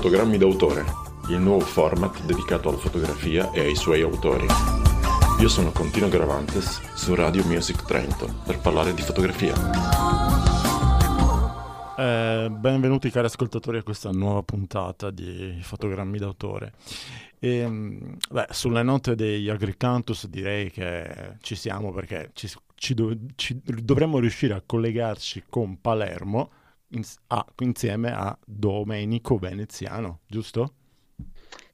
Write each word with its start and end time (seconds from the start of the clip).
Fotogrammi 0.00 0.38
d'autore, 0.38 0.86
il 1.28 1.38
nuovo 1.40 1.60
format 1.60 2.24
dedicato 2.24 2.70
alla 2.70 2.78
fotografia 2.78 3.50
e 3.52 3.60
ai 3.60 3.76
suoi 3.76 4.00
autori. 4.00 4.46
Io 5.40 5.48
sono 5.50 5.72
Contino 5.72 6.08
Gravantes 6.08 6.80
su 6.94 7.14
Radio 7.14 7.44
Music 7.44 7.84
Trento 7.84 8.40
per 8.46 8.60
parlare 8.60 8.94
di 8.94 9.02
fotografia. 9.02 9.52
Eh, 11.98 12.48
benvenuti 12.50 13.10
cari 13.10 13.26
ascoltatori 13.26 13.76
a 13.76 13.82
questa 13.82 14.10
nuova 14.10 14.42
puntata 14.42 15.10
di 15.10 15.58
Fotogrammi 15.60 16.16
d'autore. 16.16 16.72
E, 17.38 17.68
mm, 17.68 18.12
beh, 18.30 18.46
sulle 18.52 18.82
note 18.82 19.14
degli 19.14 19.50
Agricantus 19.50 20.28
direi 20.28 20.70
che 20.70 21.36
ci 21.42 21.56
siamo 21.56 21.92
perché 21.92 22.30
ci, 22.32 22.50
ci, 22.74 22.94
do, 22.94 23.14
ci 23.34 23.60
dovremmo 23.62 24.18
riuscire 24.18 24.54
a 24.54 24.62
collegarci 24.64 25.42
con 25.50 25.78
Palermo 25.78 26.52
in, 26.90 27.02
a, 27.28 27.44
insieme 27.58 28.12
a 28.12 28.36
Domenico 28.44 29.36
Veneziano, 29.36 30.20
giusto? 30.26 30.74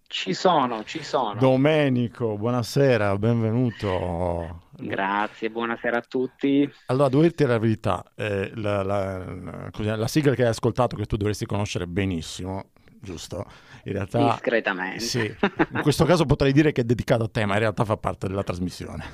Ci 0.08 0.34
sono, 0.34 0.84
ci 0.84 1.02
sono. 1.02 1.34
Domenico, 1.34 2.36
buonasera, 2.36 3.18
benvenuto. 3.18 4.62
Grazie, 4.70 5.50
buonasera 5.50 5.98
a 5.98 6.02
tutti. 6.02 6.70
Allora, 6.86 7.08
devo 7.08 7.22
dirti 7.22 7.44
la 7.44 7.58
verità, 7.58 8.04
eh, 8.14 8.52
la, 8.54 8.84
la, 8.84 9.24
la, 9.74 9.96
la, 9.96 10.06
sigla 10.06 10.34
che 10.34 10.42
hai 10.42 10.48
ascoltato, 10.48 10.94
che 10.94 11.06
tu 11.06 11.16
dovresti 11.16 11.44
conoscere 11.44 11.88
benissimo, 11.88 12.70
giusto? 13.00 13.44
In 13.84 13.92
realtà... 13.94 14.30
Discretamente. 14.30 15.00
Sì, 15.00 15.36
in 15.72 15.82
questo 15.82 16.04
caso 16.04 16.24
potrei 16.24 16.52
dire 16.52 16.70
che 16.70 16.82
è 16.82 16.84
dedicato 16.84 17.24
a 17.24 17.28
te, 17.28 17.44
ma 17.44 17.54
in 17.54 17.60
realtà 17.60 17.84
fa 17.84 17.96
parte 17.96 18.28
della 18.28 18.44
trasmissione. 18.44 19.04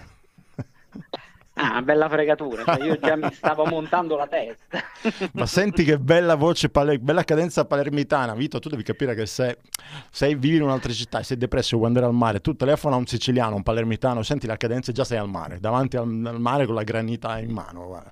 Ah, 1.63 1.81
bella 1.81 2.09
fregatura, 2.09 2.65
cioè 2.65 2.85
io 2.85 2.99
già 2.99 3.15
mi 3.15 3.33
stavo 3.33 3.65
montando 3.67 4.17
la 4.17 4.27
testa. 4.27 4.83
Ma 5.33 5.47
senti 5.47 5.85
che 5.85 5.97
bella 5.99 6.35
voce, 6.35 6.71
bella 6.71 7.23
cadenza 7.23 7.65
palermitana. 7.65 8.35
Vito, 8.35 8.59
tu 8.59 8.69
devi 8.69 8.83
capire 8.83 9.15
che 9.15 9.27
se, 9.27 9.59
se 10.11 10.35
vivi 10.35 10.57
in 10.57 10.63
un'altra 10.63 10.93
città 10.93 11.21
e 11.21 11.23
sei 11.23 11.37
depresso 11.37 11.77
vuoi 11.77 11.89
andare 11.89 12.07
al 12.07 12.15
mare, 12.15 12.41
tu 12.41 12.57
telefona 12.57 12.97
a 12.97 12.99
un 12.99 13.07
siciliano, 13.07 13.55
un 13.55 13.63
palermitano, 13.63 14.23
senti 14.23 14.49
la 14.49 14.57
cadenza 14.57 14.91
e 14.91 14.95
già 14.95 15.05
sei 15.05 15.19
al 15.19 15.29
mare, 15.29 15.61
davanti 15.61 15.97
al, 15.97 16.23
al 16.27 16.41
mare 16.41 16.67
con 16.67 16.75
la 16.75 16.83
granita 16.83 17.39
in 17.39 17.53
mano. 17.53 17.87
Guarda. 17.87 18.11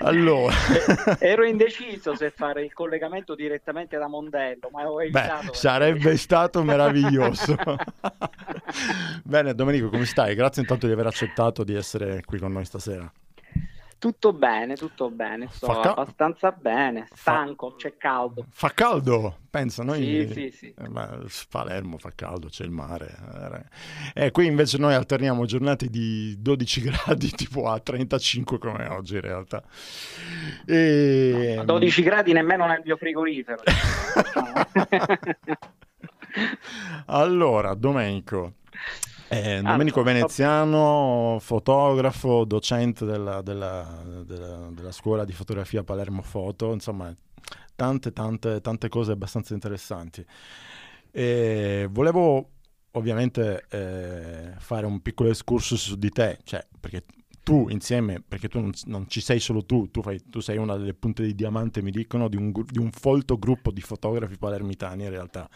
Allora. 0.00 0.54
Ero 1.18 1.44
indeciso 1.44 2.14
se 2.14 2.30
fare 2.30 2.62
il 2.62 2.72
collegamento 2.72 3.34
direttamente 3.34 3.96
da 3.96 4.06
Mondello, 4.06 4.68
ma 4.70 4.88
ho 4.88 5.02
evitato. 5.02 5.46
Beh, 5.46 5.54
sarebbe 5.54 6.16
stato 6.18 6.62
meraviglioso. 6.62 7.56
Bene, 9.24 9.54
Domenico, 9.54 9.88
come 9.88 10.04
stai? 10.04 10.34
Grazie 10.34 10.62
intanto 10.62 10.86
di 10.86 10.92
aver 10.92 11.06
accettato 11.06 11.64
di 11.64 11.74
essere 11.74 12.22
qui 12.24 12.38
con 12.38 12.52
noi 12.52 12.64
stasera. 12.64 13.10
Tutto 14.04 14.34
bene, 14.34 14.76
tutto 14.76 15.08
bene, 15.08 15.48
sto 15.50 15.80
ca- 15.80 15.94
abbastanza 15.94 16.52
bene, 16.52 17.08
stanco, 17.14 17.70
fa... 17.70 17.76
c'è 17.76 17.96
caldo. 17.96 18.44
Fa 18.50 18.68
caldo? 18.68 19.38
Pensa, 19.48 19.82
noi... 19.82 20.26
Sì, 20.26 20.30
sì, 20.30 20.50
sì. 20.50 20.74
Eh, 20.76 20.90
Palermo 21.48 21.96
fa 21.96 22.12
caldo, 22.14 22.48
c'è 22.48 22.64
il 22.64 22.70
mare. 22.70 23.16
E 24.12 24.26
eh, 24.26 24.30
qui 24.30 24.44
invece 24.44 24.76
noi 24.76 24.92
alterniamo 24.92 25.46
giornate 25.46 25.88
di 25.88 26.36
12 26.38 26.80
gradi 26.84 27.30
tipo 27.30 27.66
a 27.66 27.80
35 27.80 28.58
come 28.58 28.88
oggi 28.88 29.14
in 29.14 29.22
realtà. 29.22 29.62
E... 30.66 31.54
No, 31.56 31.64
12 31.64 32.02
gradi 32.02 32.34
nemmeno 32.34 32.66
nel 32.66 32.82
mio 32.84 32.98
frigorifero. 32.98 33.62
allora, 37.06 37.72
Domenico, 37.72 38.56
eh, 39.42 39.62
Domenico 39.62 40.02
Veneziano, 40.02 41.38
fotografo, 41.40 42.44
docente 42.44 43.04
della, 43.04 43.42
della, 43.42 44.02
della, 44.24 44.68
della, 44.70 44.92
scuola 44.92 45.24
di 45.24 45.32
fotografia 45.32 45.82
Palermo 45.82 46.22
Foto, 46.22 46.72
insomma, 46.72 47.14
tante, 47.74 48.12
tante, 48.12 48.60
tante 48.60 48.88
cose 48.88 49.12
abbastanza 49.12 49.54
interessanti. 49.54 50.24
E 51.10 51.88
volevo 51.90 52.50
ovviamente 52.92 53.64
eh, 53.70 54.52
fare 54.58 54.86
un 54.86 55.00
piccolo 55.00 55.30
excursus 55.30 55.82
su 55.82 55.96
di 55.96 56.10
te, 56.10 56.38
cioè, 56.44 56.64
perché 56.78 57.04
tu 57.42 57.68
insieme, 57.68 58.22
perché 58.26 58.48
tu 58.48 58.58
non, 58.58 58.72
non 58.86 59.08
ci 59.08 59.20
sei 59.20 59.38
solo 59.38 59.64
tu, 59.64 59.90
tu, 59.90 60.02
fai, 60.02 60.20
tu, 60.28 60.40
sei 60.40 60.56
una 60.56 60.76
delle 60.76 60.94
punte 60.94 61.22
di 61.22 61.34
diamante, 61.34 61.82
mi 61.82 61.90
dicono, 61.90 62.28
di 62.28 62.36
un, 62.36 62.52
di 62.52 62.78
un 62.78 62.90
folto 62.90 63.38
gruppo 63.38 63.70
di 63.70 63.80
fotografi 63.80 64.36
palermitani 64.38 65.04
in 65.04 65.10
realtà. 65.10 65.48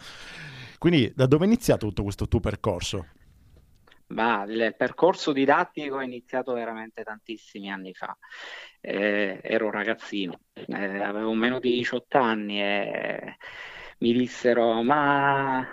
Quindi 0.77 1.11
da 1.15 1.25
dove 1.25 1.45
è 1.45 1.47
iniziato 1.47 1.87
tutto 1.87 2.03
questo 2.03 2.27
tuo 2.27 2.39
percorso? 2.39 3.07
Ma 4.09 4.43
il 4.47 4.73
percorso 4.75 5.31
didattico 5.31 5.99
è 5.99 6.05
iniziato 6.05 6.53
veramente 6.53 7.03
tantissimi 7.03 7.71
anni 7.71 7.93
fa. 7.93 8.17
Eh, 8.81 9.39
ero 9.43 9.65
un 9.65 9.71
ragazzino, 9.71 10.39
eh, 10.53 11.03
avevo 11.03 11.33
meno 11.33 11.59
di 11.59 11.71
18 11.71 12.17
anni 12.17 12.61
e 12.61 13.37
mi 13.99 14.13
dissero: 14.13 14.81
Ma 14.81 15.67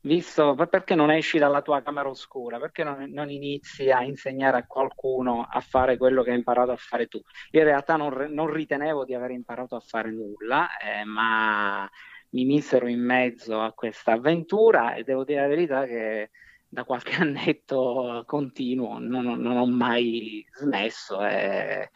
visto 0.00 0.54
perché 0.54 0.94
non 0.94 1.10
esci 1.10 1.38
dalla 1.38 1.62
tua 1.62 1.82
camera 1.82 2.08
oscura? 2.08 2.58
Perché 2.58 2.84
non, 2.84 3.08
non, 3.10 3.30
inizi 3.30 3.90
a 3.90 4.02
insegnare 4.02 4.58
a 4.58 4.66
qualcuno 4.66 5.46
a 5.48 5.60
fare 5.60 5.96
quello 5.96 6.22
che 6.22 6.30
hai 6.30 6.36
imparato 6.36 6.72
a 6.72 6.76
fare 6.76 7.06
tu? 7.06 7.20
in 7.52 7.64
realtà 7.64 7.96
non, 7.96 8.26
non 8.30 8.50
ritenevo 8.52 9.04
di 9.04 9.14
aver 9.14 9.30
imparato 9.30 9.76
a 9.76 9.80
fare 9.80 10.10
nulla, 10.10 10.76
eh, 10.76 11.04
ma 11.04 11.88
mi 12.30 12.44
misero 12.44 12.86
in 12.86 13.00
mezzo 13.00 13.60
a 13.60 13.72
questa 13.72 14.12
avventura 14.12 14.94
e 14.94 15.04
devo 15.04 15.24
dire 15.24 15.40
la 15.40 15.48
verità 15.48 15.84
che 15.86 16.30
da 16.72 16.84
qualche 16.84 17.16
annetto 17.20 18.24
continuo, 18.26 18.98
non, 18.98 19.24
non 19.24 19.56
ho 19.58 19.66
mai 19.66 20.44
smesso. 20.54 21.22
E, 21.24 21.90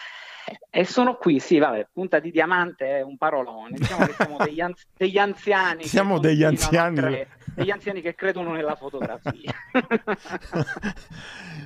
e, 0.70 0.84
sono 0.84 1.16
qui, 1.16 1.40
sì, 1.40 1.58
vabbè, 1.58 1.88
punta 1.92 2.20
di 2.20 2.30
diamante 2.30 2.98
è 2.98 3.00
un 3.00 3.16
parolone, 3.16 3.78
diciamo 3.78 4.04
che 4.04 4.12
siamo 4.12 4.36
degli, 4.36 4.60
anzi- 4.60 4.84
degli 4.94 5.18
anziani. 5.18 5.84
Siamo 5.84 6.18
degli 6.18 6.44
anziani. 6.44 6.96
Cre- 6.98 7.28
degli 7.56 7.70
anziani 7.70 8.02
che 8.02 8.14
credono 8.14 8.52
nella 8.52 8.76
fotografia. 8.76 9.50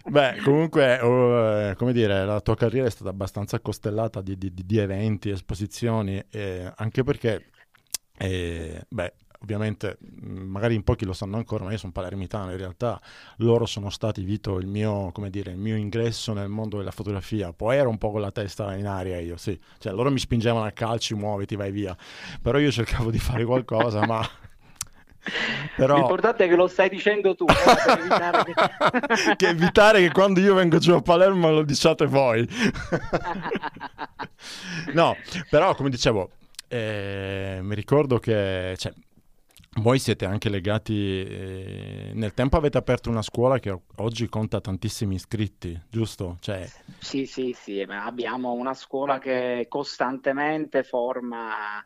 Beh, 0.05 0.37
comunque, 0.45 1.01
oh, 1.01 1.75
come 1.75 1.93
dire, 1.93 2.25
la 2.25 2.41
tua 2.41 2.55
carriera 2.55 2.87
è 2.87 2.91
stata 2.91 3.11
abbastanza 3.11 3.59
costellata 3.59 4.23
di, 4.23 4.39
di, 4.39 4.53
di 4.55 4.79
eventi, 4.79 5.31
esposizioni, 5.31 6.23
eh, 6.31 6.73
anche 6.77 7.03
perché, 7.03 7.51
eh, 8.17 8.85
beh, 8.89 9.13
ovviamente 9.43 9.99
mm, 10.03 10.51
magari 10.51 10.75
in 10.75 10.83
pochi 10.83 11.05
lo 11.05 11.13
sanno 11.13 11.37
ancora, 11.37 11.65
ma 11.65 11.73
io 11.73 11.79
sono 11.79 11.93
palermitano, 11.93 12.51
in 12.51 12.57
realtà. 12.57 13.01
Loro 13.37 13.67
sono 13.67 13.91
stati, 13.91 14.23
Vito, 14.23 14.59
il 14.59 14.67
mio, 14.67 15.13
dire, 15.29 15.53
il 15.53 15.59
mio, 15.59 15.77
ingresso 15.77 16.33
nel 16.33 16.49
mondo 16.49 16.79
della 16.79 16.91
fotografia, 16.91 17.53
poi 17.53 17.77
ero 17.77 17.89
un 17.89 17.99
po' 17.99 18.11
con 18.11 18.21
la 18.21 18.31
testa 18.31 18.75
in 18.77 18.87
aria 18.87 19.19
io, 19.19 19.37
sì, 19.37 19.59
cioè 19.79 19.93
loro 19.93 20.11
mi 20.11 20.19
spingevano 20.19 20.65
a 20.65 20.71
calci, 20.71 21.15
muoviti, 21.15 21.57
vai 21.57 21.71
via, 21.71 21.97
però 22.41 22.59
io 22.59 22.71
cercavo 22.71 23.11
di 23.11 23.19
fare 23.19 23.45
qualcosa, 23.45 24.07
ma... 24.07 24.27
Però... 25.77 25.97
L'importante 25.97 26.47
è 26.47 26.49
che 26.49 26.57
lo 26.57 26.67
stai 26.67 26.89
dicendo 26.89 27.35
tu, 27.35 27.45
per 27.45 27.55
evitare 28.01 28.45
che... 28.45 29.37
che 29.37 29.49
evitare 29.49 30.01
che 30.01 30.13
quando 30.13 30.41
io 30.41 30.55
vengo 30.55 30.79
giù 30.79 30.93
a 30.93 31.03
Palermo 31.03 31.51
lo 31.51 31.63
diciate 31.63 32.07
voi. 32.07 32.49
no, 34.95 35.17
però 35.51 35.75
come 35.75 35.91
dicevo, 35.91 36.31
eh, 36.73 37.59
mi 37.63 37.75
ricordo 37.75 38.19
che 38.19 38.75
cioè, 38.79 38.93
voi 39.81 39.99
siete 39.99 40.25
anche 40.25 40.49
legati, 40.49 41.25
eh, 41.25 42.11
nel 42.15 42.35
tempo 42.35 42.57
avete 42.57 42.79
aperto 42.79 43.11
una 43.11 43.23
scuola 43.23 43.59
che 43.59 43.77
oggi 43.97 44.29
conta 44.29 44.61
tantissimi 44.61 45.15
iscritti, 45.15 45.79
giusto? 45.89 46.37
Cioè... 46.41 46.69
Sì, 46.99 47.27
sì, 47.27 47.55
sì, 47.59 47.81
abbiamo 47.81 48.53
una 48.53 48.75
scuola 48.75 49.19
che 49.19 49.67
costantemente 49.69 50.83
forma 50.83 51.83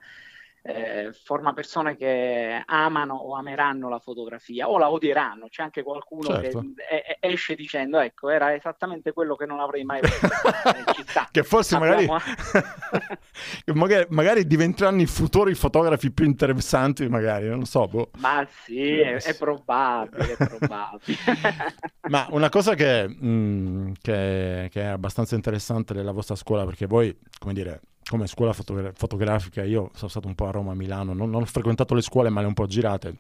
eh, 0.67 1.13
forma 1.13 1.53
persone 1.53 1.95
che 1.95 2.63
amano 2.65 3.17
o 3.17 3.35
ameranno 3.35 3.91
la 3.91 3.99
fotografia 3.99 4.71
o 4.71 4.79
la 4.79 4.91
odieranno. 4.91 5.49
C'è 5.51 5.63
anche 5.63 5.83
qualcuno 5.83 6.29
certo. 6.29 6.65
che 6.75 7.19
esce 7.21 7.55
dicendo: 7.55 8.01
Ecco, 8.01 8.31
era 8.31 8.55
esattamente 8.55 9.13
quello 9.13 9.37
che 9.37 9.45
non 9.45 9.61
avrei 9.61 9.85
mai 9.85 10.01
visto. 10.01 10.27
che 11.31 11.43
forse 11.43 11.79
magari... 11.79 12.09
magari, 13.75 14.07
magari, 14.09 14.47
diventeranno 14.47 15.03
i 15.03 15.07
futuri 15.07 15.55
fotografi 15.55 16.11
più 16.11 16.25
interessanti, 16.25 17.07
magari, 17.09 17.47
non 17.47 17.67
so. 17.67 17.87
Boh. 17.87 18.11
Ma 18.21 18.47
sì, 18.65 19.01
è, 19.01 19.17
è 19.17 19.37
probabile, 19.37 20.33
è 20.33 20.37
probabile. 20.37 21.19
Ma 22.09 22.27
una 22.31 22.49
cosa 22.49 22.75
che, 22.75 23.07
mh, 23.07 23.27
mm, 23.27 23.93
che, 24.01 24.69
che 24.73 24.81
è 24.81 24.87
abbastanza 24.87 25.35
interessante 25.35 25.93
della 25.93 26.13
vostra 26.13 26.37
scuola, 26.37 26.65
perché 26.65 26.87
voi, 26.87 27.15
come 27.39 27.53
dire, 27.53 27.83
come 28.09 28.27
scuola 28.27 28.53
fotogra- 28.53 28.93
fotografica, 28.95 29.63
io 29.65 29.91
sono 29.95 30.11
stato 30.11 30.27
un 30.27 30.35
po' 30.35 30.47
a 30.47 30.51
Roma, 30.51 30.73
a 30.73 30.75
Milano, 30.75 31.15
non, 31.15 31.31
non, 31.31 31.43
ho 31.43 31.47
frequentato 31.47 31.95
le 31.95 32.03
scuole 32.03 32.29
ma 32.29 32.41
le 32.41 32.47
ho 32.47 32.49
un 32.49 32.55
po' 32.55 32.67
girate. 32.67 33.17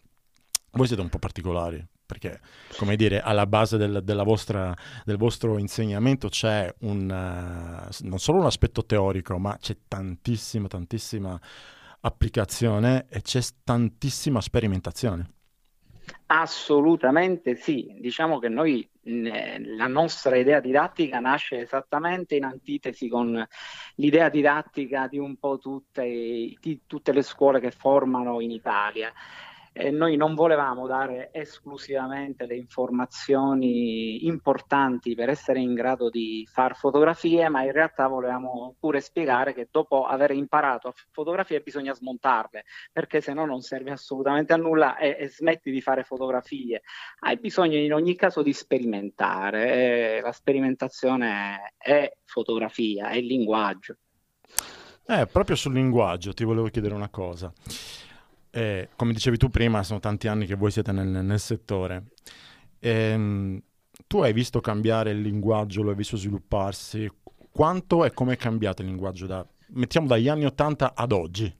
Voi 0.72 0.86
siete 0.86 1.02
un 1.02 1.08
po' 1.08 1.18
particolari 1.18 1.84
perché, 2.06 2.40
come 2.76 2.96
dire, 2.96 3.20
alla 3.20 3.46
base 3.46 3.76
del, 3.76 4.02
vostra, 4.24 4.74
del 5.04 5.16
vostro 5.16 5.58
insegnamento 5.58 6.28
c'è 6.28 6.72
un, 6.80 7.08
uh, 7.08 8.06
non 8.06 8.18
solo 8.18 8.40
un 8.40 8.46
aspetto 8.46 8.84
teorico, 8.84 9.38
ma 9.38 9.56
c'è 9.58 9.76
tantissima, 9.88 10.68
tantissima 10.68 11.40
applicazione 12.00 13.06
e 13.08 13.22
c'è 13.22 13.40
tantissima 13.62 14.40
sperimentazione. 14.40 15.30
Assolutamente 16.26 17.54
sì, 17.54 17.96
diciamo 17.98 18.38
che 18.38 18.48
noi 18.48 18.86
la 19.04 19.86
nostra 19.86 20.36
idea 20.36 20.60
didattica 20.60 21.18
nasce 21.20 21.60
esattamente 21.60 22.36
in 22.36 22.44
antitesi 22.44 23.08
con 23.08 23.46
l'idea 23.96 24.28
didattica 24.28 25.08
di 25.08 25.18
un 25.18 25.36
po' 25.36 25.58
tutte, 25.58 26.02
di 26.02 26.80
tutte 26.86 27.12
le 27.12 27.22
scuole 27.22 27.60
che 27.60 27.70
formano 27.70 28.40
in 28.40 28.50
Italia 28.50 29.12
eh, 29.76 29.90
noi 29.90 30.16
non 30.16 30.36
volevamo 30.36 30.86
dare 30.86 31.30
esclusivamente 31.32 32.46
le 32.46 32.54
informazioni 32.54 34.24
importanti 34.24 35.16
per 35.16 35.28
essere 35.28 35.58
in 35.58 35.74
grado 35.74 36.10
di 36.10 36.48
fare 36.48 36.74
fotografie, 36.74 37.48
ma 37.48 37.64
in 37.64 37.72
realtà 37.72 38.06
volevamo 38.06 38.76
pure 38.78 39.00
spiegare 39.00 39.52
che 39.52 39.66
dopo 39.68 40.06
aver 40.06 40.30
imparato 40.30 40.88
a 40.88 40.94
fotografie 41.10 41.60
bisogna 41.60 41.92
smontarle, 41.92 42.64
perché 42.92 43.20
se 43.20 43.32
no 43.32 43.46
non 43.46 43.62
serve 43.62 43.90
assolutamente 43.90 44.52
a 44.52 44.56
nulla 44.56 44.96
e, 44.96 45.16
e 45.18 45.28
smetti 45.28 45.72
di 45.72 45.80
fare 45.80 46.04
fotografie. 46.04 46.82
Hai 47.18 47.36
bisogno 47.36 47.76
in 47.76 47.92
ogni 47.92 48.14
caso 48.14 48.42
di 48.42 48.52
sperimentare, 48.52 50.18
eh, 50.18 50.20
la 50.20 50.32
sperimentazione 50.32 51.74
è 51.76 52.16
fotografia, 52.24 53.08
è 53.08 53.20
linguaggio. 53.20 53.96
Eh, 55.06 55.26
proprio 55.26 55.56
sul 55.56 55.74
linguaggio 55.74 56.32
ti 56.32 56.44
volevo 56.44 56.68
chiedere 56.68 56.94
una 56.94 57.08
cosa. 57.08 57.52
Eh, 58.56 58.90
come 58.94 59.12
dicevi 59.12 59.36
tu 59.36 59.48
prima, 59.48 59.82
sono 59.82 59.98
tanti 59.98 60.28
anni 60.28 60.46
che 60.46 60.54
voi 60.54 60.70
siete 60.70 60.92
nel, 60.92 61.08
nel 61.08 61.40
settore. 61.40 62.04
Ehm, 62.78 63.60
tu 64.06 64.20
hai 64.20 64.32
visto 64.32 64.60
cambiare 64.60 65.10
il 65.10 65.22
linguaggio, 65.22 65.82
lo 65.82 65.90
hai 65.90 65.96
visto 65.96 66.16
svilupparsi. 66.16 67.10
Quanto 67.50 68.04
e 68.04 68.12
come 68.12 68.34
è 68.34 68.36
cambiato 68.36 68.82
il 68.82 68.88
linguaggio 68.88 69.26
da, 69.26 69.44
mettiamo 69.70 70.06
dagli 70.06 70.28
anni 70.28 70.44
80 70.44 70.92
ad 70.94 71.10
oggi? 71.10 71.52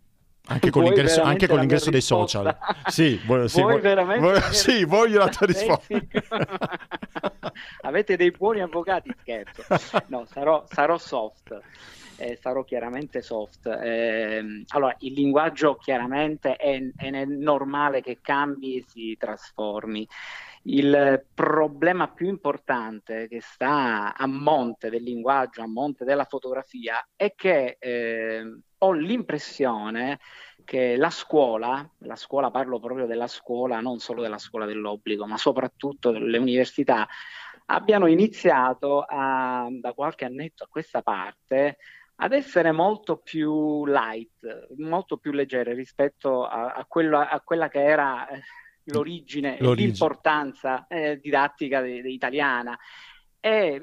Anche 0.46 0.70
con, 0.70 0.84
l'ingresso, 0.84 1.22
anche 1.22 1.48
con 1.48 1.58
l'ingresso 1.58 1.90
dei 1.90 2.00
social. 2.00 2.56
Sì, 2.86 3.20
voglio, 3.26 3.48
sì, 3.48 3.60
vuoi 3.60 3.80
voglio, 3.80 4.40
sì, 4.52 4.84
voglio 4.84 5.18
la 5.18 5.28
tua 5.30 5.46
risposta. 5.46 5.96
Avete 7.82 8.16
dei 8.16 8.30
buoni 8.30 8.60
avvocati, 8.60 9.12
scherzo. 9.20 9.64
No, 10.08 10.26
sarò, 10.26 10.64
sarò 10.68 10.96
soft 10.96 11.60
eh, 12.16 12.36
sarò 12.40 12.64
chiaramente 12.64 13.22
soft. 13.22 13.66
Eh, 13.66 14.64
allora, 14.68 14.94
il 15.00 15.12
linguaggio 15.12 15.76
chiaramente 15.76 16.56
è, 16.56 16.80
è 16.96 17.24
normale 17.24 18.00
che 18.00 18.18
cambi 18.20 18.76
e 18.76 18.84
si 18.86 19.16
trasformi. 19.18 20.06
Il 20.66 21.26
problema 21.34 22.08
più 22.08 22.26
importante 22.26 23.28
che 23.28 23.40
sta 23.42 24.14
a 24.16 24.26
monte 24.26 24.88
del 24.88 25.02
linguaggio, 25.02 25.62
a 25.62 25.66
monte 25.66 26.04
della 26.04 26.24
fotografia, 26.24 27.06
è 27.14 27.34
che 27.34 27.76
eh, 27.78 28.42
ho 28.78 28.92
l'impressione 28.92 30.18
che 30.64 30.96
la 30.96 31.10
scuola, 31.10 31.86
la 31.98 32.16
scuola 32.16 32.50
parlo 32.50 32.80
proprio 32.80 33.06
della 33.06 33.26
scuola, 33.26 33.80
non 33.80 33.98
solo 33.98 34.22
della 34.22 34.38
scuola 34.38 34.64
dell'obbligo, 34.64 35.26
ma 35.26 35.36
soprattutto 35.36 36.10
delle 36.10 36.38
università, 36.38 37.06
abbiano 37.66 38.06
iniziato 38.06 39.04
a, 39.06 39.68
da 39.70 39.92
qualche 39.92 40.24
annetto 40.24 40.64
a 40.64 40.68
questa 40.68 41.02
parte 41.02 41.76
ad 42.16 42.32
essere 42.32 42.72
molto 42.72 43.16
più 43.18 43.84
light, 43.86 44.68
molto 44.76 45.16
più 45.16 45.32
leggere 45.32 45.74
rispetto 45.74 46.44
a, 46.44 46.72
a, 46.72 46.84
quello, 46.86 47.18
a 47.18 47.40
quella 47.40 47.68
che 47.68 47.82
era 47.82 48.28
eh, 48.28 48.42
l'origine, 48.84 49.56
l'origine. 49.58 49.88
l'importanza 49.88 50.86
eh, 50.86 51.18
didattica 51.20 51.80
de, 51.80 52.02
de 52.02 52.10
italiana 52.10 52.78
è 53.44 53.78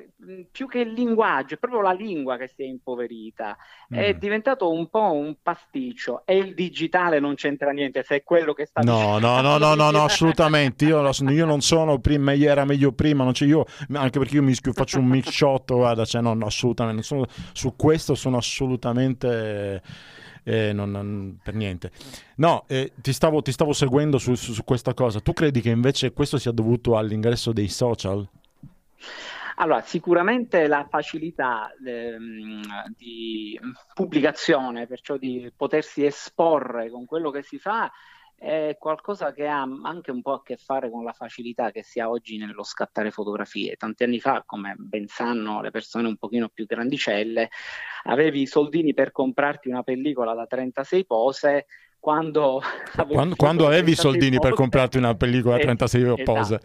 più 0.51 0.67
che 0.67 0.79
il 0.79 0.91
linguaggio, 0.91 1.53
è 1.53 1.57
proprio 1.59 1.81
la 1.81 1.91
lingua 1.91 2.35
che 2.35 2.47
si 2.47 2.63
è 2.63 2.65
impoverita, 2.65 3.55
mm. 3.93 3.95
è 3.95 4.15
diventato 4.15 4.71
un 4.71 4.89
po' 4.89 5.13
un 5.13 5.35
pasticcio 5.39 6.23
e 6.25 6.35
il 6.37 6.55
digitale 6.55 7.19
non 7.19 7.35
c'entra 7.35 7.69
niente, 7.69 8.01
se 8.01 8.15
è 8.15 8.23
quello 8.23 8.53
che 8.53 8.65
sta 8.65 8.81
No, 8.81 9.19
no, 9.19 9.39
no, 9.39 9.59
no, 9.59 9.75
no, 9.75 9.91
no, 9.91 10.01
assolutamente, 10.05 10.85
io, 10.85 11.07
io, 11.29 11.45
non 11.45 11.61
sono 11.61 11.99
prima, 11.99 12.33
era 12.33 12.65
meglio 12.65 12.91
prima, 12.93 13.23
non 13.23 13.33
io, 13.41 13.65
anche 13.93 14.17
perché 14.17 14.37
io 14.37 14.41
mischio, 14.41 14.73
faccio 14.73 14.97
un 14.97 15.05
mix 15.05 15.29
shot, 15.29 15.71
guarda, 15.73 16.05
cioè 16.05 16.23
no, 16.23 16.33
no 16.33 16.47
assolutamente, 16.47 17.03
sono, 17.03 17.27
su 17.53 17.75
questo 17.75 18.15
sono 18.15 18.37
assolutamente... 18.37 19.83
Eh, 20.43 20.73
non, 20.73 20.89
non, 20.89 21.37
per 21.43 21.53
niente. 21.53 21.91
No, 22.37 22.63
eh, 22.67 22.93
ti, 22.95 23.13
stavo, 23.13 23.43
ti, 23.43 23.51
stavo, 23.51 23.73
seguendo 23.73 24.17
su, 24.17 24.33
su, 24.33 24.53
su, 24.53 24.63
questa 24.63 24.95
cosa. 24.95 25.19
Tu 25.19 25.33
credi 25.33 25.61
che 25.61 25.69
invece 25.69 26.13
questo 26.13 26.39
sia 26.39 26.49
dovuto 26.49 26.97
all'ingresso 26.97 27.53
dei 27.53 27.67
social? 27.67 28.27
Allora, 29.55 29.81
sicuramente 29.81 30.67
la 30.67 30.85
facilità 30.89 31.73
ehm, 31.85 32.61
di 32.95 33.59
pubblicazione, 33.93 34.87
perciò 34.87 35.17
di 35.17 35.51
potersi 35.55 36.05
esporre 36.05 36.89
con 36.89 37.05
quello 37.05 37.29
che 37.31 37.41
si 37.43 37.59
fa, 37.59 37.91
è 38.41 38.75
qualcosa 38.79 39.33
che 39.33 39.47
ha 39.47 39.61
anche 39.83 40.09
un 40.09 40.23
po' 40.23 40.33
a 40.33 40.41
che 40.41 40.57
fare 40.57 40.89
con 40.89 41.03
la 41.03 41.13
facilità 41.13 41.69
che 41.69 41.83
si 41.83 41.99
ha 41.99 42.09
oggi 42.09 42.37
nello 42.37 42.63
scattare 42.63 43.11
fotografie. 43.11 43.75
Tanti 43.75 44.03
anni 44.03 44.19
fa, 44.19 44.41
come 44.43 44.73
ben 44.77 45.05
sanno 45.05 45.61
le 45.61 45.69
persone 45.69 46.07
un 46.07 46.17
pochino 46.17 46.49
più 46.49 46.65
grandicelle, 46.65 47.49
avevi 48.05 48.41
i 48.41 48.47
soldini 48.47 48.95
per 48.95 49.11
comprarti 49.11 49.69
una 49.69 49.83
pellicola 49.83 50.33
da 50.33 50.47
36 50.47 51.05
pose 51.05 51.67
quando, 52.01 52.59
quando, 53.07 53.35
quando 53.35 53.67
avevi 53.67 53.91
i 53.91 53.95
soldini 53.95 54.37
pose, 54.37 54.49
per 54.49 54.57
comprarti 54.57 54.97
una 54.97 55.13
pellicola 55.15 55.55
a 55.55 55.59
36 55.59 56.01
esatto, 56.01 56.23
pose. 56.23 56.59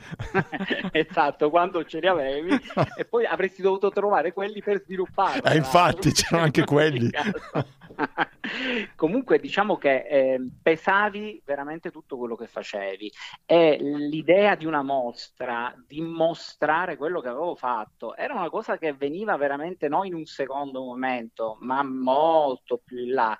esatto, 0.92 1.50
quando 1.50 1.84
ce 1.84 2.00
li 2.00 2.06
avevi 2.06 2.58
e 2.96 3.04
poi 3.04 3.26
avresti 3.26 3.60
dovuto 3.60 3.90
trovare 3.90 4.32
quelli 4.32 4.62
per 4.62 4.80
sviluppare. 4.82 5.42
Eh, 5.44 5.56
infatti 5.56 6.10
c'erano 6.10 6.44
anche 6.44 6.64
quelli. 6.64 7.10
Comunque 8.96 9.38
diciamo 9.38 9.76
che 9.76 10.06
eh, 10.08 10.40
pesavi 10.62 11.42
veramente 11.44 11.90
tutto 11.90 12.16
quello 12.16 12.34
che 12.34 12.46
facevi 12.46 13.12
e 13.44 13.76
l'idea 13.80 14.54
di 14.54 14.64
una 14.64 14.82
mostra, 14.82 15.74
di 15.86 16.00
mostrare 16.00 16.96
quello 16.96 17.20
che 17.20 17.28
avevo 17.28 17.56
fatto, 17.56 18.16
era 18.16 18.34
una 18.34 18.48
cosa 18.48 18.78
che 18.78 18.94
veniva 18.94 19.36
veramente 19.36 19.88
non 19.88 20.06
in 20.06 20.14
un 20.14 20.24
secondo 20.24 20.82
momento, 20.82 21.58
ma 21.60 21.82
molto 21.82 22.80
più 22.82 22.98
in 22.98 23.12
là. 23.12 23.38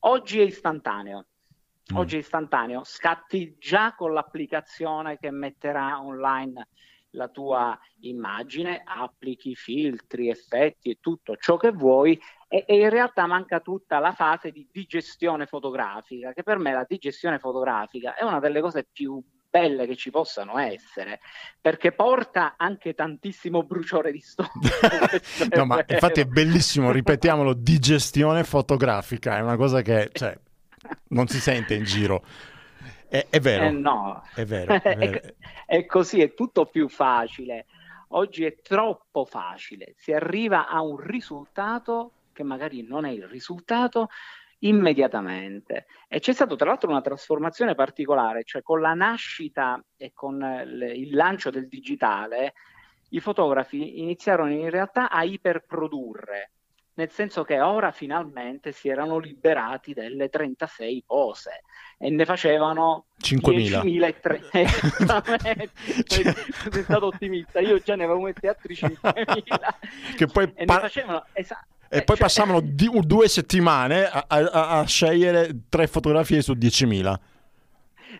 Oggi 0.00 0.40
è 0.40 0.44
istantaneo. 0.44 1.26
Mm. 1.92 1.96
Oggi 1.96 2.16
è 2.16 2.18
istantaneo, 2.18 2.84
scatti 2.84 3.56
già 3.58 3.94
con 3.94 4.12
l'applicazione 4.12 5.18
che 5.18 5.30
metterà 5.30 6.00
online 6.02 6.68
la 7.12 7.28
tua 7.28 7.78
immagine, 8.00 8.82
applichi 8.84 9.54
filtri, 9.54 10.28
effetti 10.28 10.90
e 10.90 10.98
tutto 11.00 11.36
ciò 11.36 11.56
che 11.56 11.72
vuoi 11.72 12.20
e, 12.46 12.64
e, 12.66 12.76
in 12.76 12.90
realtà 12.90 13.26
manca 13.26 13.60
tutta 13.60 13.98
la 13.98 14.12
fase 14.12 14.50
di 14.50 14.68
digestione 14.70 15.46
fotografica, 15.46 16.34
che 16.34 16.42
per 16.42 16.58
me 16.58 16.72
la 16.72 16.84
digestione 16.86 17.38
fotografica 17.38 18.14
è 18.14 18.22
una 18.22 18.40
delle 18.40 18.60
cose 18.60 18.86
più 18.90 19.22
belle 19.48 19.86
che 19.86 19.96
ci 19.96 20.10
possano 20.10 20.58
essere, 20.58 21.20
perché 21.60 21.92
porta 21.92 22.54
anche 22.56 22.94
tantissimo 22.94 23.62
bruciore 23.62 24.12
di 24.12 24.20
stomaco. 24.20 24.58
no, 25.54 25.64
ma 25.64 25.84
infatti 25.86 26.20
è 26.20 26.26
bellissimo, 26.26 26.90
ripetiamolo, 26.90 27.54
digestione 27.54 28.44
fotografica, 28.44 29.36
è 29.36 29.40
una 29.40 29.56
cosa 29.56 29.82
che 29.82 30.10
cioè, 30.12 30.38
non 31.08 31.26
si 31.28 31.40
sente 31.40 31.74
in 31.74 31.84
giro. 31.84 32.24
È, 33.08 33.26
è 33.30 33.40
vero. 33.40 33.64
Eh 33.64 33.70
no. 33.70 34.22
È 34.34 34.44
vero. 34.44 34.74
È, 34.74 34.80
vero. 34.96 35.20
è, 35.20 35.34
è 35.66 35.86
così, 35.86 36.20
è 36.20 36.34
tutto 36.34 36.66
più 36.66 36.88
facile. 36.88 37.66
Oggi 38.12 38.44
è 38.44 38.56
troppo 38.62 39.26
facile, 39.26 39.92
si 39.98 40.12
arriva 40.12 40.66
a 40.66 40.80
un 40.80 40.96
risultato 40.96 42.12
che 42.32 42.42
magari 42.42 42.86
non 42.86 43.04
è 43.04 43.10
il 43.10 43.26
risultato, 43.26 44.08
immediatamente. 44.60 45.86
E 46.08 46.20
c'è 46.20 46.32
stata 46.32 46.56
tra 46.56 46.68
l'altro 46.68 46.90
una 46.90 47.00
trasformazione 47.00 47.74
particolare, 47.74 48.44
cioè 48.44 48.62
con 48.62 48.80
la 48.80 48.94
nascita 48.94 49.82
e 49.96 50.12
con 50.12 50.40
il 50.66 51.14
lancio 51.14 51.50
del 51.50 51.68
digitale, 51.68 52.54
i 53.10 53.20
fotografi 53.20 54.00
iniziarono 54.00 54.50
in 54.50 54.70
realtà 54.70 55.10
a 55.10 55.22
iperprodurre, 55.22 56.52
nel 56.94 57.10
senso 57.10 57.44
che 57.44 57.60
ora 57.60 57.92
finalmente 57.92 58.72
si 58.72 58.88
erano 58.88 59.18
liberati 59.18 59.94
delle 59.94 60.28
36 60.28 61.04
pose 61.06 61.62
e 61.96 62.10
ne 62.10 62.24
facevano 62.24 63.06
5.000. 63.22 64.42
Sei 66.04 66.82
stato 66.82 67.06
ottimista, 67.06 67.60
io 67.60 67.78
già 67.78 67.94
ne 67.94 68.04
avevo 68.04 68.20
messi 68.20 68.46
altri 68.46 68.74
5.000. 68.74 70.16
Che 70.16 70.26
poi 70.26 70.52
e 70.54 70.64
pa- 70.64 70.74
ne 70.74 70.80
facevano, 70.80 71.24
esatto 71.32 71.76
e 71.88 72.02
poi 72.02 72.16
cioè... 72.16 72.26
passavano 72.26 72.60
di, 72.60 72.88
due 73.02 73.28
settimane 73.28 74.06
a, 74.06 74.24
a, 74.26 74.78
a, 74.78 74.84
scegliere 74.84 75.64
tre 75.68 75.86
fotografie 75.86 76.42
su 76.42 76.52
10.000. 76.52 77.14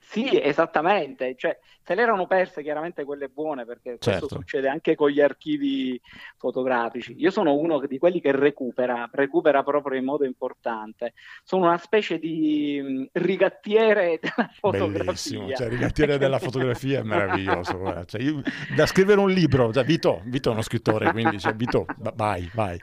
Sì, 0.00 0.40
esattamente. 0.40 1.34
Cioè, 1.36 1.58
se 1.88 1.94
le 1.94 2.02
erano 2.02 2.26
perse 2.26 2.62
chiaramente 2.62 3.02
quelle 3.04 3.28
buone, 3.28 3.64
perché 3.64 3.96
certo. 3.98 4.26
questo 4.26 4.28
succede 4.28 4.68
anche 4.68 4.94
con 4.94 5.08
gli 5.08 5.22
archivi 5.22 5.98
fotografici. 6.36 7.14
Io 7.16 7.30
sono 7.30 7.54
uno 7.54 7.80
di 7.86 7.96
quelli 7.96 8.20
che 8.20 8.30
recupera, 8.30 9.08
recupera 9.10 9.62
proprio 9.62 9.98
in 9.98 10.04
modo 10.04 10.26
importante. 10.26 11.14
Sono 11.42 11.64
una 11.64 11.78
specie 11.78 12.18
di 12.18 12.78
mm, 12.82 13.04
rigattiere 13.12 14.20
della 14.20 14.50
fotografia. 14.52 15.04
Bellissimo, 15.04 15.52
cioè, 15.54 15.68
rigattiere 15.70 16.18
della 16.18 16.38
fotografia 16.38 17.00
è 17.00 17.02
meraviglioso. 17.02 17.76
Cioè, 18.08 18.20
io, 18.20 18.42
da 18.76 18.86
scrivere 18.86 19.20
un 19.20 19.30
libro, 19.30 19.72
cioè, 19.72 19.84
Vito, 19.84 20.20
Vito 20.24 20.50
è 20.50 20.52
uno 20.52 20.62
scrittore, 20.62 21.10
quindi 21.12 21.38
cioè, 21.38 21.54
Vito, 21.54 21.86
vai, 22.14 22.50
vai. 22.52 22.78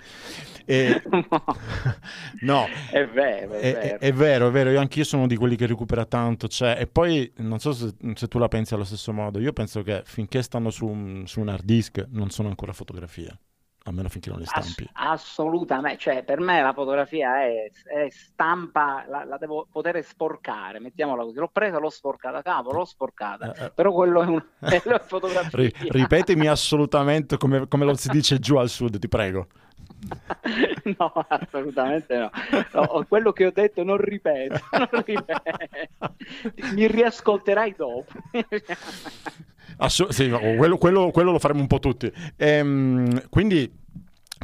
E... 0.65 1.01
no, 2.41 2.67
è 2.91 3.05
vero, 3.07 3.53
è, 3.53 3.59
è, 3.59 3.73
vero. 3.73 3.99
È, 3.99 4.13
vero, 4.13 4.47
è 4.47 4.51
vero, 4.51 4.69
io 4.71 4.79
anch'io 4.79 5.03
sono 5.03 5.27
di 5.27 5.35
quelli 5.35 5.55
che 5.55 5.67
recupera 5.67 6.05
tanto, 6.05 6.47
cioè, 6.47 6.77
e 6.79 6.87
poi 6.87 7.31
non 7.37 7.59
so 7.59 7.71
se, 7.71 7.93
se 8.15 8.27
tu 8.27 8.39
la 8.39 8.47
pensi 8.47 8.73
allo 8.73 8.83
stesso 8.83 8.94
stesso 8.95 9.13
modo. 9.13 9.39
Io 9.39 9.53
penso 9.53 9.81
che 9.83 10.01
finché 10.05 10.41
stanno 10.41 10.69
su, 10.69 11.23
su 11.25 11.39
un 11.39 11.49
hard 11.49 11.63
disk 11.63 12.05
non 12.09 12.29
sono 12.29 12.49
ancora 12.49 12.73
fotografie 12.73 13.39
almeno 13.87 14.09
finché 14.09 14.29
non 14.29 14.39
le 14.39 14.45
stampi. 14.45 14.89
Ass- 14.93 15.23
assolutamente, 15.23 15.99
cioè 15.99 16.23
per 16.23 16.39
me 16.39 16.61
la 16.61 16.73
fotografia 16.73 17.43
è, 17.43 17.69
è 17.83 18.07
stampa, 18.09 19.05
la, 19.07 19.23
la, 19.23 19.37
devo 19.37 19.67
poter 19.71 20.03
sporcare, 20.03 20.79
mettiamola 20.79 21.23
così. 21.23 21.37
L'ho 21.37 21.49
presa, 21.51 21.77
l'ho 21.79 21.89
sporcata, 21.89 22.41
capo, 22.41 22.71
l'ho 22.71 22.85
sporcata, 22.85 23.53
eh, 23.53 23.65
eh. 23.65 23.71
però 23.71 23.91
quello 23.91 24.21
è, 24.21 24.25
un, 24.25 24.43
è 24.59 24.81
la 24.85 24.99
fotografia. 24.99 25.57
Ri- 25.57 25.73
ripetimi 25.89 26.47
assolutamente 26.47 27.37
come, 27.37 27.67
come 27.67 27.85
lo 27.85 27.95
si 27.95 28.09
dice 28.09 28.39
giù 28.39 28.57
al 28.57 28.69
sud, 28.69 28.97
ti 28.97 29.07
prego. 29.07 29.47
no, 30.97 31.11
assolutamente 31.27 32.17
no. 32.17 32.29
no. 32.73 33.05
Quello 33.07 33.31
che 33.31 33.45
ho 33.45 33.51
detto 33.51 33.83
non 33.83 33.97
ripeto, 33.97 34.59
non 34.91 35.03
ripeto. 35.05 36.15
mi 36.73 36.87
riascolterai 36.87 37.75
dopo. 37.75 38.05
Assu- 39.77 40.09
sì, 40.11 40.29
quello, 40.29 40.77
quello, 40.77 41.11
quello, 41.11 41.31
lo 41.31 41.39
faremo 41.39 41.61
un 41.61 41.67
po' 41.67 41.79
tutti. 41.79 42.11
Ehm, 42.37 43.29
quindi 43.29 43.71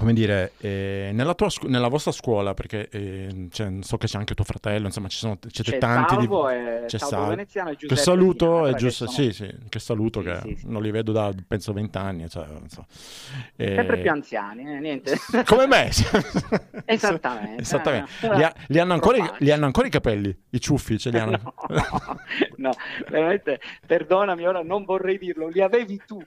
come 0.02 0.14
dire, 0.14 0.54
eh, 0.62 1.12
nella, 1.14 1.36
tua, 1.36 1.48
nella, 1.68 1.88
vostra 1.88 2.12
scuola, 2.12 2.56
perché 2.56 2.90
eh, 2.90 3.50
cioè, 3.52 3.72
so 3.82 3.98
che 3.98 4.08
c'è 4.08 4.18
anche 4.18 4.34
tuo 4.34 4.44
fratello, 4.44 4.88
insomma, 4.88 5.08
ci 5.08 5.18
sono, 5.18 5.38
siete 5.48 5.74
c'è 5.74 5.78
tanti. 5.78 6.16
Salvo 6.16 6.50
di... 6.50 6.56
e, 6.56 6.84
c'è 6.88 6.98
Salvo 6.98 7.28
Veneziano 7.28 7.70
e 7.70 7.76
Che 7.76 7.96
saluto, 7.96 8.66
è 8.66 8.74
giusto, 8.74 9.06
sono... 9.06 9.30
sì, 9.30 9.32
sì, 9.32 9.54
che 9.70 9.78
saluto, 9.78 10.22
sì, 10.22 10.26
che 10.26 10.40
sì, 10.42 10.56
sì. 10.62 10.66
non 10.66 10.82
li 10.82 10.90
vedo 10.90 11.12
da 11.12 11.32
penso 11.48 11.72
vent'anni. 11.72 12.28
Cioè, 12.28 12.48
so. 12.66 12.88
e... 13.56 13.76
Sempre 13.76 14.00
più 14.00 14.10
anziani, 14.10 14.74
eh, 14.74 14.80
niente. 14.80 15.16
Come 15.46 15.68
me. 15.68 15.90
Esattamente. 16.86 17.62
Esattamente. 17.62 18.10
Li, 18.22 18.42
ha, 18.42 18.52
li, 18.70 18.80
hanno 18.80 18.94
ancora, 18.94 19.36
li, 19.38 19.52
hanno 19.52 19.66
ancora, 19.66 19.86
i 19.86 19.92
capelli, 19.92 20.36
i 20.50 20.60
ciuffi, 20.60 20.98
ce 20.98 21.12
li 21.12 21.20
hanno. 21.20 21.38
no, 21.70 21.86
no, 22.58 22.72
veramente, 23.08 23.62
perdonami, 23.86 24.48
ora 24.48 24.64
non 24.64 24.84
vorrei 24.84 25.20
dirlo, 25.20 25.48
li 25.48 25.62
avevi 25.62 26.02
tu. 26.08 26.24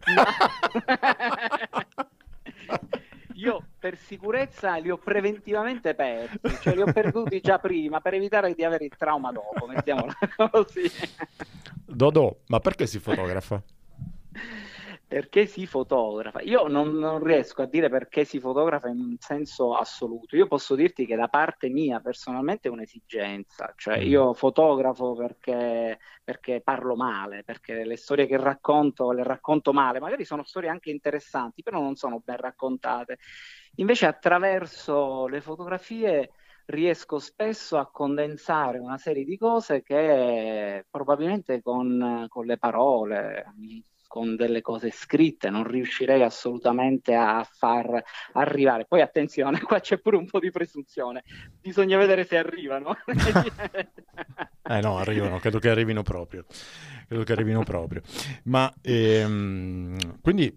Io 3.45 3.63
per 3.79 3.99
sicurezza 3.99 4.77
li 4.77 4.91
ho 4.91 4.97
preventivamente 4.97 5.95
persi, 5.95 6.39
cioè 6.63 6.75
li 6.75 6.81
ho 6.81 6.91
perduti 6.91 7.41
già 7.41 7.59
prima 7.59 8.01
per 8.01 8.15
evitare 8.15 8.55
di 8.55 8.65
avere 8.65 8.87
il 8.87 8.97
trauma 8.97 9.31
dopo, 9.33 9.67
mettiamola 9.67 10.17
così. 10.51 10.91
Dodò, 11.85 12.35
ma 12.47 12.61
perché 12.61 12.87
si 12.87 12.99
fotografa? 12.99 13.63
perché 15.15 15.47
si 15.47 15.65
fotografa. 15.65 16.41
Io 16.41 16.67
non, 16.67 16.99
non, 16.99 17.23
riesco 17.23 17.63
a 17.63 17.67
dire 17.67 17.89
perché 17.89 18.25
si 18.25 18.41
fotografa 18.41 18.89
in 18.89 19.15
senso 19.21 19.77
assoluto. 19.77 20.35
Io 20.35 20.49
posso 20.49 20.75
dirti 20.75 21.07
che 21.07 21.15
da 21.15 21.29
parte 21.29 21.69
mia 21.69 22.01
personalmente 22.01 22.67
è 22.67 22.73
un'esigenza, 22.73 23.73
cioè 23.77 24.01
mm. 24.01 24.09
io 24.09 24.35
fotografo 24.35 25.15
perché, 25.15 26.01
perché, 26.25 26.63
parlo 26.63 26.97
male, 26.97 27.45
perché 27.45 27.85
le 27.85 27.97
storie 27.97 28.27
che 28.27 28.37
racconto 28.39 29.13
le 29.13 29.23
racconto 29.23 29.73
male, 29.73 30.01
magari 30.01 30.25
sono 30.25 30.43
storie 30.43 30.69
anche 30.69 30.91
interessanti, 30.91 31.63
però 31.63 31.81
non 31.81 31.95
sono 31.95 32.21
ben 32.25 32.39
raccontate. 32.39 33.19
Invece 33.77 34.07
attraverso 34.07 35.29
le 35.29 35.41
fotografie 35.41 36.31
riesco 36.67 37.21
spesso 37.21 37.79
a 37.79 37.89
condensare 37.89 38.79
una 38.79 38.99
serie 38.99 39.25
di 39.25 39.39
cose 39.39 39.85
che 39.85 40.85
probabilmente 40.91 41.63
con, 41.63 42.27
con 42.29 42.47
le 42.47 42.59
parole, 42.59 43.45
con 44.15 44.37
delle 44.37 44.61
cose 44.61 44.93
scritte, 44.93 45.51
non 45.51 45.65
riuscirei 45.65 46.23
assolutamente 46.23 47.17
a 47.17 47.43
far 47.43 48.01
arrivare. 48.35 48.85
Poi 48.85 49.01
attenzione, 49.01 49.59
qua 49.67 49.81
c'è 49.81 49.99
pure 49.99 50.17
un 50.17 50.27
po' 50.27 50.39
di 50.39 50.53
presunzione, 50.53 51.25
bisogna 51.61 51.99
vedere 51.99 52.25
se 52.25 52.39
arrivano. 52.39 52.97
eh 54.71 54.81
no, 54.81 54.99
arrivano, 54.99 55.41
credo 55.41 55.59
che 55.59 55.69
arrivino 55.69 56.05
proprio. 56.05 56.45
Credo 57.09 57.25
che 57.25 57.33
arrivino 57.33 57.65
proprio. 57.65 58.03
Ma 58.45 58.73
ehm, 58.83 60.21
quindi 60.21 60.57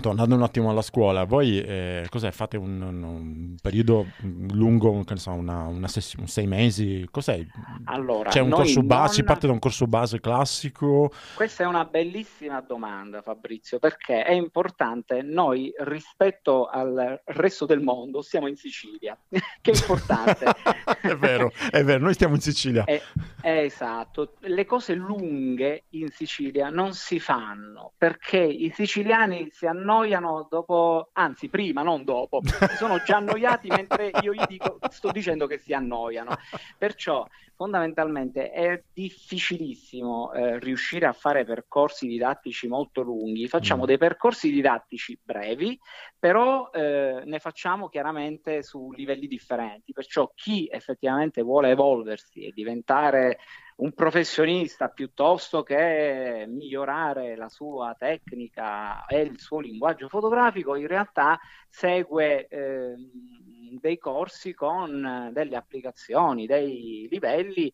Tornando 0.00 0.34
un 0.34 0.42
attimo 0.42 0.70
alla 0.70 0.80
scuola, 0.80 1.24
voi 1.24 1.60
eh, 1.60 2.06
cos'è? 2.08 2.30
Fate 2.30 2.56
un, 2.56 2.80
un, 2.80 3.02
un, 3.02 3.56
periodo 3.60 4.06
lungo, 4.52 5.04
che 5.04 5.12
ne 5.12 5.20
so, 5.20 5.32
una, 5.32 5.64
una 5.64 5.86
sessione, 5.86 6.26
sei 6.28 6.46
mesi? 6.46 7.06
Cos'è? 7.10 7.44
Allora, 7.84 8.30
C'è 8.30 8.40
un 8.40 8.50
corso 8.50 8.82
base, 8.82 9.02
non... 9.02 9.12
si 9.12 9.22
parte 9.22 9.46
da 9.46 9.52
un 9.52 9.58
corso 9.58 9.86
base 9.86 10.18
classico? 10.18 11.12
Questa 11.34 11.64
è 11.64 11.66
una 11.66 11.84
bellissima 11.84 12.62
domanda, 12.62 13.20
Fabrizio, 13.20 13.78
perché 13.78 14.24
è 14.24 14.32
importante. 14.32 15.20
Noi, 15.20 15.70
rispetto 15.80 16.68
al 16.68 17.20
resto 17.26 17.66
del 17.66 17.80
mondo, 17.80 18.22
siamo 18.22 18.46
in 18.46 18.56
Sicilia, 18.56 19.16
che 19.28 19.72
è 19.72 19.76
importante. 19.76 20.46
è 21.02 21.14
vero, 21.16 21.52
è 21.70 21.84
vero, 21.84 22.02
noi 22.02 22.14
stiamo 22.14 22.34
in 22.34 22.40
Sicilia. 22.40 22.84
È, 22.84 22.98
è 23.42 23.58
esatto. 23.58 24.36
Le 24.40 24.64
cose 24.64 24.94
lunghe 24.94 25.84
in 25.90 26.08
Sicilia 26.08 26.70
non 26.70 26.94
si 26.94 27.20
fanno, 27.20 27.92
perché 27.98 28.38
i 28.38 28.72
siciliani 28.74 29.50
si 29.50 29.66
hanno 29.66 29.81
annoiano 29.82 30.46
dopo, 30.48 31.10
anzi 31.12 31.48
prima, 31.48 31.82
non 31.82 32.04
dopo, 32.04 32.40
si 32.42 32.76
sono 32.76 33.02
già 33.02 33.16
annoiati 33.16 33.68
mentre 33.70 34.10
io 34.22 34.32
gli 34.32 34.44
dico, 34.46 34.78
sto 34.88 35.10
dicendo 35.10 35.46
che 35.46 35.58
si 35.58 35.72
annoiano. 35.72 36.36
Perciò 36.78 37.26
fondamentalmente 37.54 38.50
è 38.50 38.82
difficilissimo 38.92 40.32
eh, 40.32 40.58
riuscire 40.58 41.06
a 41.06 41.12
fare 41.12 41.44
percorsi 41.44 42.06
didattici 42.06 42.66
molto 42.66 43.02
lunghi. 43.02 43.46
Facciamo 43.48 43.82
mm. 43.82 43.86
dei 43.86 43.98
percorsi 43.98 44.50
didattici 44.50 45.18
brevi, 45.22 45.78
però 46.18 46.70
eh, 46.70 47.22
ne 47.24 47.38
facciamo 47.38 47.88
chiaramente 47.88 48.62
su 48.62 48.90
livelli 48.92 49.26
differenti. 49.26 49.92
Perciò 49.92 50.32
chi 50.34 50.68
effettivamente 50.70 51.42
vuole 51.42 51.70
evolversi 51.70 52.44
e 52.44 52.52
diventare 52.52 53.38
un 53.82 53.92
professionista 53.94 54.88
piuttosto 54.88 55.64
che 55.64 56.44
migliorare 56.48 57.34
la 57.34 57.48
sua 57.48 57.96
tecnica 57.98 59.04
e 59.06 59.22
il 59.22 59.40
suo 59.40 59.58
linguaggio 59.58 60.08
fotografico, 60.08 60.76
in 60.76 60.86
realtà 60.86 61.40
segue 61.68 62.46
eh, 62.46 62.94
dei 63.80 63.98
corsi 63.98 64.54
con 64.54 65.30
delle 65.32 65.56
applicazioni, 65.56 66.46
dei 66.46 67.08
livelli 67.10 67.72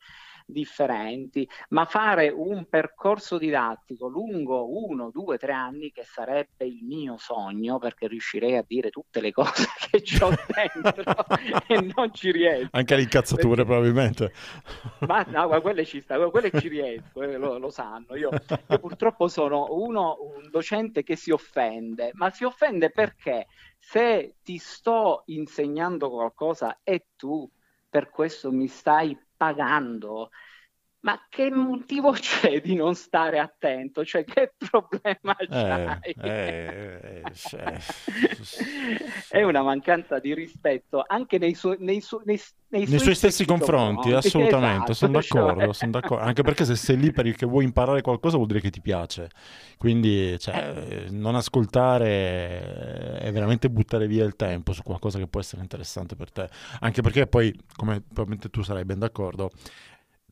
differenti, 0.49 1.49
ma 1.71 1.85
fare 1.85 2.31
un 2.31 2.67
percorso 2.69 3.37
didattico 3.37 4.09
lungo 4.09 4.67
uno, 4.87 5.11
due, 5.11 5.37
tre 5.37 5.53
anni, 5.53 5.93
che 5.93 6.05
sarebbe 6.05 6.65
il 6.65 6.83
mio 6.83 7.17
sogno, 7.19 7.79
perché 7.79 8.09
riuscirei 8.09 8.57
a 8.57 8.65
dire 8.67 8.91
tutte 8.91 9.21
le 9.21 9.31
cose 9.31 9.67
che 9.91 10.25
ho 10.25 10.31
dentro 10.31 11.27
e 11.67 11.93
non 11.95 12.13
ci 12.13 12.33
riesco. 12.33 12.69
Anche 12.73 12.97
le 12.97 13.03
incazzature, 13.03 13.49
perché... 13.49 13.65
probabilmente. 13.65 14.33
Ma 15.07 15.23
no, 15.29 15.61
quelle 15.61 15.85
ci 15.85 16.01
sta, 16.01 16.19
quelle 16.31 16.51
ci 16.59 16.69
riesco, 16.69 17.23
eh, 17.23 17.37
lo, 17.37 17.59
lo, 17.59 17.71
sanno. 17.71 18.17
Io, 18.17 18.31
io 18.69 18.79
purtroppo 18.79 19.29
sono 19.29 19.67
uno, 19.71 20.17
un 20.21 20.49
docente 20.51 21.03
che 21.03 21.17
si 21.17 21.31
offende, 21.31 22.11
ma 22.15 22.31
si 22.31 22.45
offende 22.45 22.91
perché 22.91 23.47
se 23.79 24.37
ti 24.43 24.59
sto 24.59 25.23
insegnando 25.27 26.11
qualcosa 26.11 26.81
e 26.83 27.09
tu 27.17 27.49
per 27.89 28.11
questo 28.11 28.53
mi 28.53 28.67
stai 28.67 29.17
pagando. 29.39 30.31
Ma 31.09 31.19
che 31.31 31.51
motivo 31.51 32.11
c'è 32.21 32.61
di 32.61 32.75
non 32.75 32.95
stare 32.95 33.39
attento? 33.39 34.05
Cioè, 34.05 34.25
che 34.25 34.53
problema 34.59 35.35
eh, 35.39 35.47
c'hai? 35.49 36.15
Eh, 36.19 37.23
eh, 37.25 37.33
cioè... 37.33 37.79
È 39.27 39.43
una 39.43 39.63
mancanza 39.63 40.19
di 40.19 40.35
rispetto 40.35 41.03
anche 41.07 41.39
nei, 41.39 41.55
su- 41.55 41.77
nei, 41.79 42.03
su- 42.03 42.21
nei, 42.25 42.39
nei, 42.69 42.85
nei 42.87 42.99
suoi 42.99 43.15
stessi 43.15 43.47
confronti, 43.47 44.11
confronti. 44.11 44.27
assolutamente, 44.27 44.77
esatto, 44.77 44.93
sono, 44.93 45.13
d'accordo, 45.13 45.61
cioè... 45.61 45.73
sono 45.73 45.91
d'accordo, 45.93 46.25
Anche 46.25 46.43
perché 46.43 46.67
se 46.67 46.77
sei 46.77 46.99
lì 46.99 47.11
perché 47.11 47.47
vuoi 47.47 47.65
imparare 47.65 48.03
qualcosa 48.03 48.37
vuol 48.37 48.49
dire 48.49 48.61
che 48.61 48.69
ti 48.69 48.83
piace. 48.83 49.31
Quindi 49.79 50.39
cioè, 50.39 51.07
eh. 51.07 51.11
non 51.11 51.37
ascoltare 51.37 53.19
è 53.19 53.33
veramente 53.33 53.71
buttare 53.71 54.07
via 54.07 54.27
il 54.27 54.37
tempo 54.37 54.75
su 54.75 54.83
qualcosa 54.83 55.19
che 55.19 55.27
può 55.27 55.41
essere 55.41 55.63
interessante 55.63 56.17
per 56.17 56.31
te. 56.31 56.51
Anche 56.81 57.01
perché 57.01 57.27
poi, 57.27 57.59
come 57.75 58.03
probabilmente 58.03 58.51
tu 58.51 58.63
sarai 58.63 58.85
ben 58.85 58.99
d'accordo, 58.99 59.51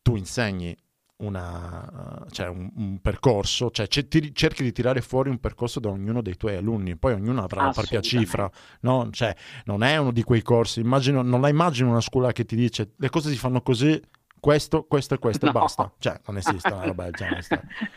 tu 0.07 0.15
insegni 0.15 0.73
una, 1.17 2.25
cioè 2.31 2.47
un, 2.47 2.71
un, 2.77 3.01
percorso, 3.01 3.73
cioè 3.73 3.89
ti, 3.89 4.33
cerchi 4.33 4.63
di 4.63 4.71
tirare 4.71 5.01
fuori 5.01 5.31
un 5.31 5.41
percorso 5.41 5.81
da 5.81 5.89
ognuno 5.89 6.23
dei 6.23 6.37
tuoi 6.37 6.55
alunni, 6.55 6.95
poi 6.97 7.15
ognuno 7.15 7.43
avrà 7.43 7.65
la 7.65 7.71
propria 7.73 8.01
cifra, 8.01 8.49
no? 8.83 9.09
Cioè, 9.11 9.35
non 9.65 9.83
è 9.83 9.97
uno 9.97 10.13
di 10.13 10.23
quei 10.23 10.43
corsi, 10.43 10.79
immagino, 10.79 11.23
non 11.23 11.41
la 11.41 11.49
immagino 11.49 11.91
una 11.91 12.01
scuola 12.01 12.31
che 12.31 12.45
ti 12.45 12.55
dice 12.55 12.93
le 12.99 13.11
cose 13.11 13.31
si 13.31 13.37
fanno 13.37 13.63
così, 13.63 14.01
questo, 14.39 14.85
questo 14.85 15.15
e 15.15 15.19
questo 15.19 15.47
no. 15.47 15.51
e 15.51 15.55
basta. 15.55 15.93
Cioè, 15.99 16.21
non 16.25 16.37
esiste 16.37 16.73
una 16.73 16.85
roba 16.85 17.03
del 17.03 17.15
genere. 17.19 17.43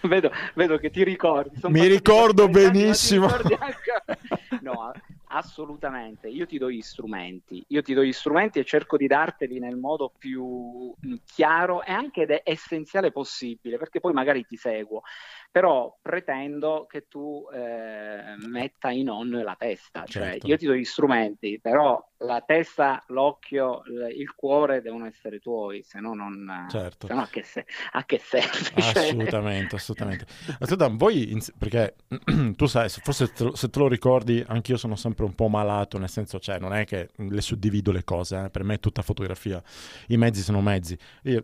vedo, 0.01 0.31
vedo, 0.55 0.77
che 0.79 0.89
ti 0.89 1.03
ricordi. 1.03 1.59
Mi 1.67 1.85
ricordo 1.85 2.49
benissimo. 2.49 3.27
Anni, 3.27 3.55
anche... 3.59 4.59
no, 4.63 4.93
assolutamente. 5.31 6.27
Io 6.27 6.45
ti 6.45 6.57
do 6.57 6.69
gli 6.69 6.81
strumenti. 6.81 7.63
Io 7.69 7.81
ti 7.81 7.93
do 7.93 8.03
gli 8.03 8.13
strumenti 8.13 8.59
e 8.59 8.65
cerco 8.65 8.97
di 8.97 9.07
darteli 9.07 9.59
nel 9.59 9.77
modo 9.77 10.13
più 10.17 10.93
chiaro 11.25 11.83
e 11.83 11.91
anche 11.91 12.41
essenziale 12.43 13.11
possibile, 13.11 13.77
perché 13.77 13.99
poi 13.99 14.13
magari 14.13 14.45
ti 14.45 14.57
seguo. 14.57 15.01
Però 15.51 15.97
pretendo 16.01 16.85
che 16.87 17.07
tu 17.07 17.47
eh, 17.51 18.35
metta 18.47 18.91
in 18.91 19.09
on 19.09 19.29
la 19.29 19.55
testa, 19.57 20.05
cioè 20.05 20.31
certo. 20.31 20.47
io 20.47 20.57
ti 20.57 20.65
do 20.67 20.73
gli 20.73 20.83
strumenti, 20.83 21.59
però 21.59 22.03
la 22.19 22.43
testa, 22.45 23.03
l'occhio, 23.07 23.81
il 24.15 24.35
cuore 24.35 24.81
devono 24.81 25.07
essere 25.07 25.39
tuoi, 25.39 25.81
se 25.83 25.99
no 25.99 26.13
non... 26.13 26.67
Certo. 26.69 27.07
Se 27.07 27.13
no 27.13 27.21
a 27.21 27.27
che, 27.27 27.43
se... 27.43 27.65
a 27.93 28.05
che 28.05 28.19
serve? 28.19 28.81
Cioè 28.81 29.07
assolutamente, 29.07 29.75
assolutamente. 29.75 30.25
Aspetta, 30.59 30.87
voi, 30.89 31.41
perché 31.57 31.95
tu 32.55 32.65
sai, 32.67 32.89
forse 32.89 33.31
te 33.31 33.45
lo, 33.45 33.55
se 33.55 33.69
te 33.69 33.79
lo 33.79 33.87
ricordi, 33.87 34.43
anch'io 34.45 34.77
sono 34.77 34.95
sempre 34.95 35.25
un 35.25 35.33
po' 35.33 35.47
malato, 35.47 35.97
nel 35.97 36.09
senso, 36.09 36.39
cioè, 36.39 36.59
non 36.59 36.73
è 36.73 36.85
che 36.85 37.09
le 37.15 37.41
suddivido 37.41 37.91
le 37.91 38.03
cose, 38.03 38.45
eh? 38.45 38.49
per 38.49 38.63
me 38.63 38.75
è 38.75 38.79
tutta 38.79 39.01
fotografia, 39.01 39.61
i 40.07 40.17
mezzi 40.17 40.41
sono 40.41 40.61
mezzi. 40.61 40.97
Io 41.23 41.43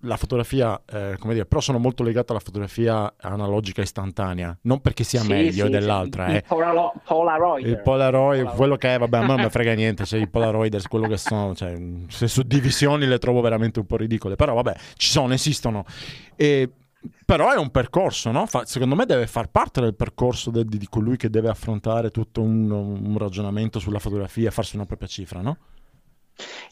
la 0.00 0.16
fotografia, 0.16 0.80
eh, 0.86 1.16
come 1.18 1.32
dire, 1.32 1.46
però 1.46 1.60
sono 1.60 1.78
molto 1.78 2.02
legato 2.02 2.32
alla 2.32 2.40
fotografia 2.40 3.14
analogica 3.18 3.82
istantanea, 3.82 4.56
non 4.62 4.80
perché 4.80 5.04
sia 5.04 5.20
sì, 5.20 5.28
meglio 5.28 5.64
sì, 5.64 5.70
dell'altra. 5.70 6.26
Sì. 6.26 6.32
Eh. 6.32 6.36
Il 6.36 6.44
Polaro- 6.46 6.92
Polaroid. 7.04 7.66
Il 7.66 7.80
Polaroid, 7.80 8.42
Polaroid, 8.42 8.56
quello 8.56 8.76
che 8.76 8.94
è, 8.94 8.98
vabbè, 8.98 9.16
a 9.16 9.20
me 9.20 9.26
non 9.26 9.40
mi 9.40 9.50
frega 9.50 9.72
niente, 9.74 10.04
cioè 10.04 10.20
i 10.20 10.28
Polaroid, 10.28 10.86
quello 10.88 11.08
che 11.08 11.16
sono, 11.16 11.54
cioè, 11.54 11.76
se 12.08 12.28
suddivisioni 12.28 13.06
le 13.06 13.18
trovo 13.18 13.40
veramente 13.40 13.78
un 13.78 13.86
po' 13.86 13.96
ridicole, 13.96 14.36
però 14.36 14.54
vabbè, 14.54 14.76
ci 14.96 15.10
sono, 15.10 15.32
esistono. 15.32 15.84
E, 16.36 16.70
però 17.24 17.52
è 17.52 17.56
un 17.56 17.70
percorso, 17.70 18.30
no? 18.30 18.46
Fa, 18.46 18.64
secondo 18.66 18.94
me 18.94 19.06
deve 19.06 19.26
far 19.26 19.48
parte 19.48 19.80
del 19.80 19.94
percorso 19.94 20.50
de, 20.50 20.64
di, 20.64 20.76
di 20.76 20.86
colui 20.88 21.16
che 21.16 21.30
deve 21.30 21.48
affrontare 21.48 22.10
tutto 22.10 22.42
un, 22.42 22.70
un 22.70 23.18
ragionamento 23.18 23.78
sulla 23.78 23.98
fotografia, 23.98 24.50
farsi 24.50 24.76
una 24.76 24.86
propria 24.86 25.08
cifra, 25.08 25.40
no? 25.40 25.56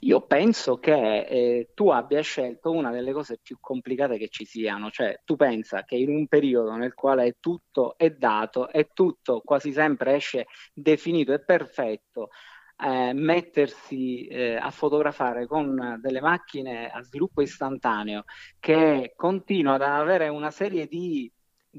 Io 0.00 0.20
penso 0.26 0.78
che 0.78 1.20
eh, 1.26 1.70
tu 1.74 1.88
abbia 1.88 2.20
scelto 2.20 2.70
una 2.70 2.90
delle 2.90 3.12
cose 3.12 3.38
più 3.42 3.56
complicate 3.60 4.18
che 4.18 4.28
ci 4.28 4.44
siano, 4.44 4.90
cioè 4.90 5.20
tu 5.24 5.36
pensa 5.36 5.84
che 5.84 5.96
in 5.96 6.10
un 6.10 6.26
periodo 6.26 6.74
nel 6.76 6.94
quale 6.94 7.36
tutto 7.40 7.96
è 7.96 8.10
dato 8.10 8.70
e 8.70 8.90
tutto 8.92 9.40
quasi 9.40 9.72
sempre 9.72 10.14
esce 10.16 10.46
definito 10.72 11.32
e 11.32 11.40
perfetto, 11.42 12.28
eh, 12.76 13.12
mettersi 13.14 14.26
eh, 14.26 14.56
a 14.56 14.70
fotografare 14.70 15.46
con 15.46 15.98
delle 16.00 16.20
macchine 16.20 16.90
a 16.90 17.02
sviluppo 17.02 17.40
istantaneo 17.40 18.24
che 18.58 19.12
continuano 19.16 19.84
ad 19.84 20.00
avere 20.00 20.28
una 20.28 20.50
serie 20.50 20.86
di 20.86 21.30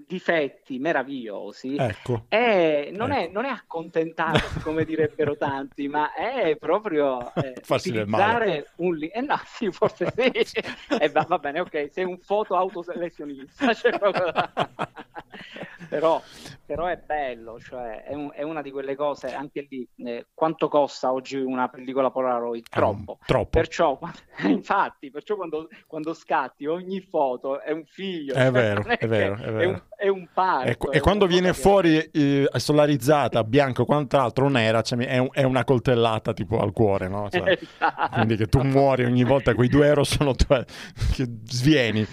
difetti 0.07 0.79
meravigliosi 0.79 1.75
ecco. 1.77 2.25
e 2.27 2.91
non, 2.93 3.11
ecco. 3.11 3.29
È, 3.29 3.31
non 3.31 3.45
è 3.45 3.49
accontentarsi 3.49 4.59
come 4.59 4.83
direbbero 4.83 5.37
tanti 5.37 5.87
ma 5.87 6.13
è 6.13 6.55
proprio 6.57 7.33
eh, 7.35 7.61
utilizzare 7.67 8.71
un 8.77 8.97
eh 9.11 9.21
no 9.21 9.39
sì 9.45 9.71
forse 9.71 10.11
sì 10.43 10.59
eh, 10.99 11.09
va, 11.09 11.25
va, 11.27 11.37
bene 11.37 11.59
ok 11.61 11.89
sei 11.91 12.03
un 12.03 12.17
foto 12.19 12.55
autoselezionista 12.55 13.73
cioè 13.73 13.97
proprio... 13.97 14.31
però, 15.89 16.21
però, 16.65 16.87
è 16.87 16.97
bello 16.97 17.59
cioè 17.59 18.03
è, 18.03 18.13
un, 18.13 18.31
è, 18.33 18.41
una 18.41 18.61
di 18.61 18.71
quelle 18.71 18.95
cose 18.95 19.33
anche 19.33 19.67
lì 19.69 19.87
eh, 19.97 20.27
quanto 20.33 20.67
costa 20.67 21.13
oggi 21.13 21.37
una 21.37 21.67
pellicola 21.67 22.09
Polaroid 22.09 22.65
troppo, 22.69 23.11
um, 23.11 23.25
troppo. 23.25 23.49
perciò 23.49 23.99
infatti 24.43 25.11
perciò 25.11 25.35
quando, 25.35 25.69
quando, 25.85 26.13
scatti 26.13 26.65
ogni 26.65 27.01
foto 27.01 27.61
è 27.61 27.71
un 27.71 27.85
figlio 27.85 28.33
è 28.33 28.43
cioè, 28.43 28.51
vero 28.51 28.83
è, 28.85 29.07
vero, 29.07 29.35
è, 29.35 29.51
vero. 29.51 29.84
È 29.97 30.09
un 30.09 30.27
parco. 30.33 30.91
E, 30.91 30.97
e 30.97 30.99
quando 30.99 31.25
viene 31.25 31.53
fuori 31.53 31.97
eh, 31.97 32.49
solarizzata, 32.55 33.43
bianco 33.43 33.83
e 33.83 33.85
quant'altro, 33.85 34.49
nera, 34.49 34.81
cioè, 34.81 34.99
è, 34.99 35.17
un, 35.17 35.29
è, 35.31 35.43
una 35.43 35.63
coltellata 35.63 36.33
tipo 36.33 36.59
al 36.59 36.73
cuore, 36.73 37.07
no? 37.07 37.29
Cioè, 37.29 37.57
esatto. 37.61 38.09
Quindi 38.15 38.35
che 38.35 38.47
tu 38.47 38.61
muori 38.61 39.05
ogni 39.05 39.23
volta, 39.23 39.53
quei 39.53 39.69
due 39.69 39.87
euro 39.87 40.03
sono 40.03 40.35
tue, 40.35 40.65
che 41.13 41.25
svieni. 41.45 42.05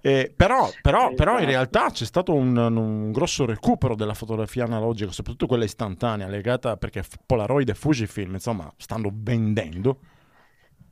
Eh, 0.00 0.32
però, 0.34 0.70
però, 0.80 1.12
però, 1.14 1.32
in 1.32 1.48
esatto. 1.48 1.50
realtà 1.50 1.90
c'è 1.90 2.04
stato 2.04 2.32
un, 2.32 2.56
un, 2.56 3.12
grosso 3.12 3.44
recupero 3.44 3.94
della 3.94 4.14
fotografia 4.14 4.64
analogica, 4.64 5.10
soprattutto 5.12 5.46
quella 5.46 5.64
istantanea, 5.64 6.28
legata 6.28 6.76
perché 6.76 7.04
Polaroid 7.26 7.68
e 7.68 7.74
Fujifilm, 7.74 8.34
insomma, 8.34 8.72
stanno 8.76 9.10
vendendo. 9.12 9.98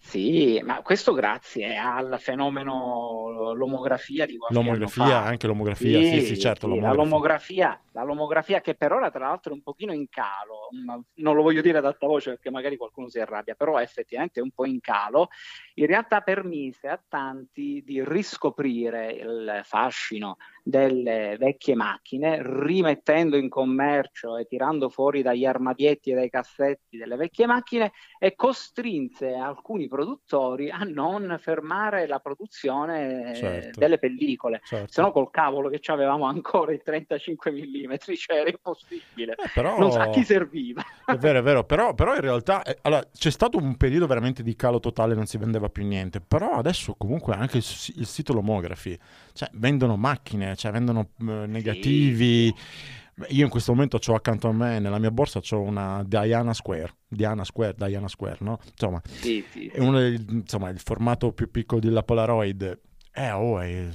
Sì, 0.06 0.60
ma 0.62 0.82
questo 0.82 1.12
grazie 1.12 1.76
al 1.78 2.18
fenomeno 2.20 3.52
l'omografia 3.54 4.26
di 4.26 4.36
qualche 4.36 4.54
L'omografia, 4.54 5.22
anche 5.22 5.46
l'omografia, 5.46 5.98
sì, 5.98 6.20
sì, 6.20 6.26
sì 6.26 6.38
certo. 6.38 6.66
Sì, 6.66 6.74
l'omografia. 6.74 6.94
La, 6.94 7.02
lomografia, 7.02 7.82
la 7.92 8.02
lomografia 8.04 8.60
che 8.60 8.74
per 8.74 8.92
ora 8.92 9.10
tra 9.10 9.26
l'altro 9.26 9.52
è 9.52 9.54
un 9.54 9.62
pochino 9.62 9.92
in 9.92 10.06
calo, 10.10 10.68
non 11.14 11.34
lo 11.34 11.42
voglio 11.42 11.62
dire 11.62 11.78
ad 11.78 11.86
alta 11.86 12.06
voce 12.06 12.30
perché 12.32 12.50
magari 12.50 12.76
qualcuno 12.76 13.08
si 13.08 13.18
arrabbia, 13.18 13.54
però 13.54 13.78
effettivamente 13.80 14.40
è 14.40 14.42
un 14.42 14.50
po' 14.50 14.66
in 14.66 14.78
calo, 14.80 15.30
in 15.74 15.86
realtà 15.86 16.20
permise 16.20 16.86
a 16.86 17.02
tanti 17.08 17.82
di 17.84 18.04
riscoprire 18.04 19.10
il 19.10 19.60
fascino 19.64 20.36
delle 20.66 21.36
vecchie 21.38 21.74
macchine, 21.74 22.38
rimettendo 22.42 23.36
in 23.36 23.50
commercio 23.50 24.38
e 24.38 24.46
tirando 24.46 24.88
fuori 24.88 25.20
dagli 25.20 25.44
armadietti 25.44 26.10
e 26.10 26.14
dai 26.14 26.30
cassetti 26.30 26.96
delle 26.96 27.16
vecchie 27.16 27.46
macchine 27.46 27.92
e 28.18 28.34
costrinse 28.34 29.34
alcuni 29.34 29.88
produttori 29.88 30.70
a 30.70 30.78
non 30.78 31.36
fermare 31.38 32.06
la 32.06 32.18
produzione 32.18 33.34
certo. 33.34 33.78
delle 33.78 33.98
pellicole. 33.98 34.62
Certo. 34.64 34.90
Se 34.90 35.02
no 35.02 35.12
col 35.12 35.30
cavolo 35.30 35.68
che 35.68 35.80
avevamo 35.92 36.24
ancora 36.24 36.72
i 36.72 36.80
35 36.82 37.52
mm, 37.52 37.92
cioè 38.16 38.38
era 38.38 38.48
impossibile. 38.48 39.34
Eh, 39.34 39.50
però... 39.52 39.78
Non 39.78 39.92
sa 39.92 40.08
chi 40.08 40.24
serviva. 40.24 40.82
È 41.04 41.16
vero, 41.16 41.40
è 41.40 41.42
vero, 41.42 41.64
però, 41.64 41.92
però 41.92 42.14
in 42.14 42.22
realtà 42.22 42.62
eh, 42.62 42.78
allora, 42.82 43.06
c'è 43.12 43.30
stato 43.30 43.58
un 43.58 43.76
periodo 43.76 44.06
veramente 44.06 44.42
di 44.42 44.56
calo 44.56 44.80
totale, 44.80 45.14
non 45.14 45.26
si 45.26 45.36
vendeva 45.36 45.68
più 45.68 45.84
niente, 45.84 46.22
però 46.22 46.52
adesso 46.52 46.94
comunque 46.96 47.34
anche 47.34 47.58
il, 47.58 47.64
il 47.96 48.06
sito 48.06 48.32
Lomografi, 48.32 48.98
cioè 49.34 49.50
vendono 49.52 49.96
macchine, 49.96 50.53
cioè 50.56 50.72
vendono 50.72 51.10
uh, 51.18 51.24
negativi. 51.46 52.54
Sì. 52.54 53.34
Io 53.36 53.44
in 53.44 53.50
questo 53.50 53.72
momento 53.72 53.98
ho 54.04 54.14
accanto 54.14 54.48
a 54.48 54.52
me, 54.52 54.80
nella 54.80 54.98
mia 54.98 55.12
borsa, 55.12 55.40
ho 55.48 55.60
una 55.60 56.02
Diana 56.04 56.52
Square, 56.52 56.96
Diana 57.06 57.44
Square, 57.44 57.74
Diana 57.76 58.08
Square, 58.08 58.38
no? 58.40 58.58
Insomma, 58.68 59.00
sì, 59.04 59.44
sì. 59.50 59.68
è 59.68 59.78
uno 59.78 60.00
dei, 60.00 60.24
insomma, 60.28 60.68
il 60.70 60.80
formato 60.80 61.32
più 61.32 61.48
piccolo 61.50 61.80
della 61.80 62.02
Polaroid. 62.02 62.80
Eh, 63.12 63.30
oh, 63.30 63.60
è 63.60 63.88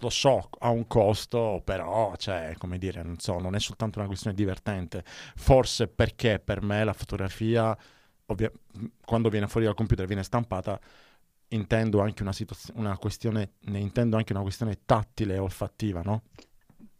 lo 0.00 0.10
so, 0.10 0.48
ha 0.58 0.70
un 0.70 0.86
costo, 0.86 1.62
però, 1.64 2.14
cioè, 2.16 2.54
come 2.58 2.78
dire, 2.78 3.02
non 3.02 3.18
so, 3.18 3.38
non 3.38 3.54
è 3.54 3.60
soltanto 3.60 3.98
una 3.98 4.08
questione 4.08 4.36
divertente. 4.36 5.04
Forse 5.06 5.88
perché 5.88 6.38
per 6.38 6.62
me 6.62 6.84
la 6.84 6.92
fotografia, 6.92 7.76
ovvia- 8.26 8.52
quando 9.04 9.28
viene 9.28 9.46
fuori 9.46 9.66
dal 9.66 9.74
computer, 9.74 10.06
viene 10.06 10.22
stampata, 10.22 10.78
intendo 11.48 12.00
anche 12.00 12.22
una, 12.22 12.32
situaz- 12.32 12.72
una 12.74 12.96
questione, 12.98 13.52
ne 13.60 13.78
intendo 13.78 14.16
anche 14.16 14.32
una 14.32 14.42
questione 14.42 14.80
tattile 14.84 15.34
e 15.34 15.38
olfattiva, 15.38 16.02
no? 16.02 16.22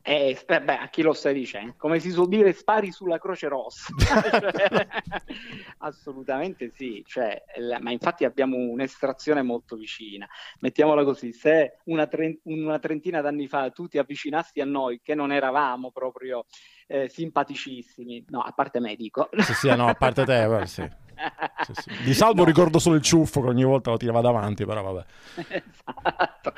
Eh, 0.09 0.39
beh, 0.47 0.77
a 0.77 0.89
chi 0.89 1.03
lo 1.03 1.13
stai 1.13 1.35
dicendo? 1.35 1.75
Come 1.77 1.99
si 1.99 2.13
suol 2.13 2.29
dire, 2.29 2.53
spari 2.53 2.93
sulla 2.93 3.19
Croce 3.19 3.49
Rossa. 3.49 3.93
cioè, 3.99 4.87
assolutamente 5.79 6.71
sì, 6.73 7.03
cioè, 7.05 7.43
la, 7.57 7.81
ma 7.81 7.91
infatti 7.91 8.25
abbiamo 8.25 8.57
un'estrazione 8.57 9.43
molto 9.43 9.75
vicina. 9.75 10.25
Mettiamola 10.61 11.03
così, 11.03 11.33
se 11.33 11.81
una, 11.87 12.07
tre, 12.07 12.39
una, 12.45 12.79
trentina 12.79 13.21
d'anni 13.21 13.49
fa 13.49 13.71
tu 13.71 13.89
ti 13.89 13.99
avvicinassi 13.99 14.61
a 14.61 14.65
noi, 14.65 15.01
che 15.03 15.17
non 15.17 15.33
eravamo 15.33 15.91
proprio 15.91 16.47
eh, 16.87 17.09
simpaticissimi, 17.09 18.27
no, 18.29 18.43
a 18.43 18.53
parte 18.53 18.79
medico. 18.79 19.29
Sì, 19.39 19.55
sì, 19.55 19.75
no, 19.75 19.89
a 19.89 19.95
parte 19.95 20.25
te, 20.25 20.47
beh, 20.47 20.67
sì. 20.67 20.89
Sì, 21.65 21.73
sì. 21.75 22.03
Di 22.05 22.15
salvo 22.15 22.43
no. 22.43 22.45
ricordo 22.45 22.79
solo 22.79 22.97
il 22.97 23.03
ciuffo 23.03 23.41
che 23.41 23.49
ogni 23.49 23.65
volta 23.65 23.91
lo 23.91 23.97
tirava 23.97 24.21
davanti, 24.21 24.65
però 24.65 24.83
vabbè. 24.83 25.05
Esatto. 25.63 26.53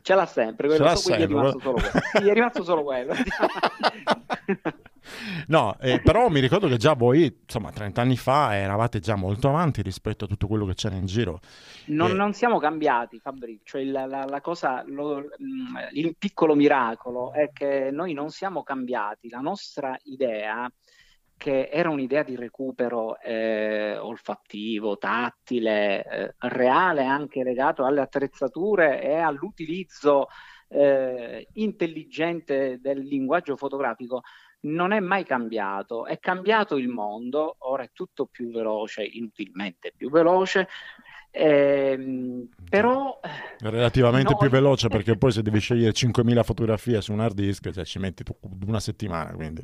Ce 0.00 0.14
l'ha 0.14 0.26
sempre, 0.26 0.68
quello, 0.68 0.84
Ce 0.84 0.90
l'ha 0.90 0.96
sempre. 0.96 1.24
È, 1.24 1.26
rimasto 1.26 1.60
solo 1.60 1.74
quello. 1.74 2.30
È 2.30 2.32
rimasto 2.32 2.64
solo 2.64 2.82
quello. 2.82 3.14
no, 5.48 5.76
eh, 5.80 6.00
però 6.00 6.28
mi 6.28 6.40
ricordo 6.40 6.66
che 6.68 6.78
già 6.78 6.94
voi, 6.94 7.40
insomma, 7.42 7.70
30 7.70 8.00
anni 8.00 8.16
fa 8.16 8.56
eravate 8.56 9.00
già 9.00 9.16
molto 9.16 9.48
avanti 9.48 9.82
rispetto 9.82 10.24
a 10.24 10.28
tutto 10.28 10.46
quello 10.46 10.64
che 10.64 10.74
c'era 10.74 10.94
in 10.94 11.06
giro. 11.06 11.40
Non, 11.86 12.12
e... 12.12 12.14
non 12.14 12.32
siamo 12.32 12.58
cambiati, 12.58 13.18
Fabrizio. 13.18 13.60
Cioè, 13.64 13.84
la, 13.84 14.06
la, 14.06 14.24
la 14.24 14.40
cosa, 14.40 14.82
lo, 14.86 15.18
mm, 15.18 15.76
il 15.92 16.16
piccolo 16.16 16.54
miracolo 16.54 17.32
è 17.32 17.50
che 17.52 17.90
noi 17.92 18.14
non 18.14 18.30
siamo 18.30 18.62
cambiati. 18.62 19.28
La 19.28 19.40
nostra 19.40 19.96
idea 20.04 20.70
che 21.42 21.68
era 21.72 21.90
un'idea 21.90 22.22
di 22.22 22.36
recupero 22.36 23.18
eh, 23.18 23.98
olfattivo, 23.98 24.96
tattile, 24.96 26.04
eh, 26.04 26.34
reale 26.38 27.04
anche 27.04 27.42
legato 27.42 27.84
alle 27.84 28.00
attrezzature 28.00 29.02
e 29.02 29.14
all'utilizzo 29.14 30.28
eh, 30.68 31.48
intelligente 31.54 32.78
del 32.80 33.00
linguaggio 33.00 33.56
fotografico, 33.56 34.20
non 34.60 34.92
è 34.92 35.00
mai 35.00 35.24
cambiato. 35.24 36.06
È 36.06 36.20
cambiato 36.20 36.76
il 36.76 36.86
mondo, 36.86 37.56
ora 37.58 37.82
è 37.82 37.90
tutto 37.92 38.26
più 38.26 38.52
veloce, 38.52 39.02
inutilmente 39.02 39.92
più 39.96 40.10
veloce, 40.10 40.68
eh, 41.34 42.46
però 42.68 43.18
relativamente 43.60 44.32
no, 44.32 44.36
più 44.36 44.50
veloce 44.50 44.88
perché 44.88 45.16
poi 45.16 45.32
se 45.32 45.40
devi 45.40 45.60
scegliere 45.60 45.92
5.000 45.92 46.42
fotografie 46.44 47.00
su 47.00 47.10
un 47.12 47.20
hard 47.20 47.34
disk 47.34 47.70
cioè, 47.70 47.86
ci 47.86 47.98
metti 47.98 48.22
una 48.66 48.80
settimana 48.80 49.32
quindi. 49.32 49.62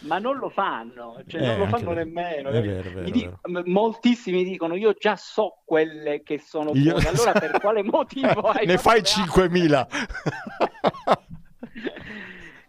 ma 0.00 0.18
non 0.18 0.38
lo 0.38 0.48
fanno 0.48 1.22
cioè, 1.26 1.42
eh, 1.42 1.46
non 1.46 1.58
lo 1.58 1.66
fanno 1.66 1.92
nemmeno 1.92 2.48
è 2.48 2.62
vero, 2.62 2.88
è 2.88 2.92
vero, 2.92 3.10
dico, 3.10 3.38
moltissimi 3.66 4.44
dicono 4.44 4.76
io 4.76 4.94
già 4.98 5.14
so 5.16 5.58
quelle 5.66 6.22
che 6.22 6.38
sono 6.38 6.70
io... 6.72 6.96
allora 6.96 7.32
per 7.32 7.60
quale 7.60 7.82
motivo 7.90 8.52
ne 8.64 8.78
fai 8.78 9.02
5.000 9.02 9.86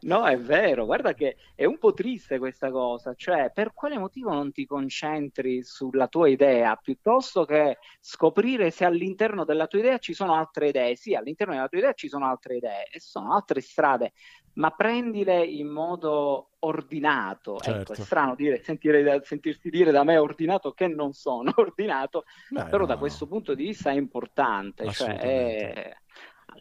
No, 0.04 0.26
è 0.26 0.36
vero, 0.40 0.86
guarda 0.86 1.14
che 1.14 1.38
è 1.54 1.64
un 1.66 1.78
po' 1.78 1.94
triste 1.94 2.40
questa 2.40 2.72
cosa, 2.72 3.14
cioè 3.14 3.52
per 3.54 3.72
quale 3.72 4.00
motivo 4.00 4.34
non 4.34 4.52
ti 4.52 4.66
concentri 4.66 5.62
sulla 5.62 6.08
tua 6.08 6.28
idea 6.28 6.76
piuttosto 6.76 7.46
che 7.46 7.78
scoprire 8.00 8.72
se 8.72 8.84
all'interno 8.84 9.46
della 9.46 9.68
tua 9.68 9.78
idea 9.78 10.00
ci 10.00 10.16
sono 10.16 10.34
altre 10.34 10.70
idee? 10.70 10.96
Sì, 10.96 11.14
all'interno 11.14 11.54
della 11.54 11.68
tua 11.68 11.78
idea 11.78 11.94
ci 11.94 12.08
sono 12.08 12.26
altre 12.26 12.56
idee 12.56 12.88
e 12.92 13.00
sono 13.00 13.32
altre 13.36 13.62
strade, 13.62 14.14
ma 14.54 14.72
prendile 14.72 15.44
in 15.46 15.68
modo 15.68 16.50
ordinato. 16.62 17.60
Certo. 17.60 17.80
Ecco, 17.82 17.92
è 17.94 17.96
certo. 17.96 18.04
strano 18.04 18.34
dire, 18.34 18.64
sentire, 18.64 19.22
sentirsi 19.24 19.70
dire 19.70 19.92
da 19.92 20.04
me 20.04 20.18
ordinato 20.18 20.72
che 20.72 20.88
non 20.88 21.14
sono 21.14 21.54
ordinato, 21.58 22.24
Beh, 22.50 22.64
però 22.64 22.80
no. 22.80 22.86
da 22.88 22.98
questo 22.98 23.28
punto 23.28 23.54
di 23.54 23.66
vista 23.66 23.92
è 23.92 23.96
importante, 23.96 24.90
cioè 24.90 25.18
è 25.20 25.94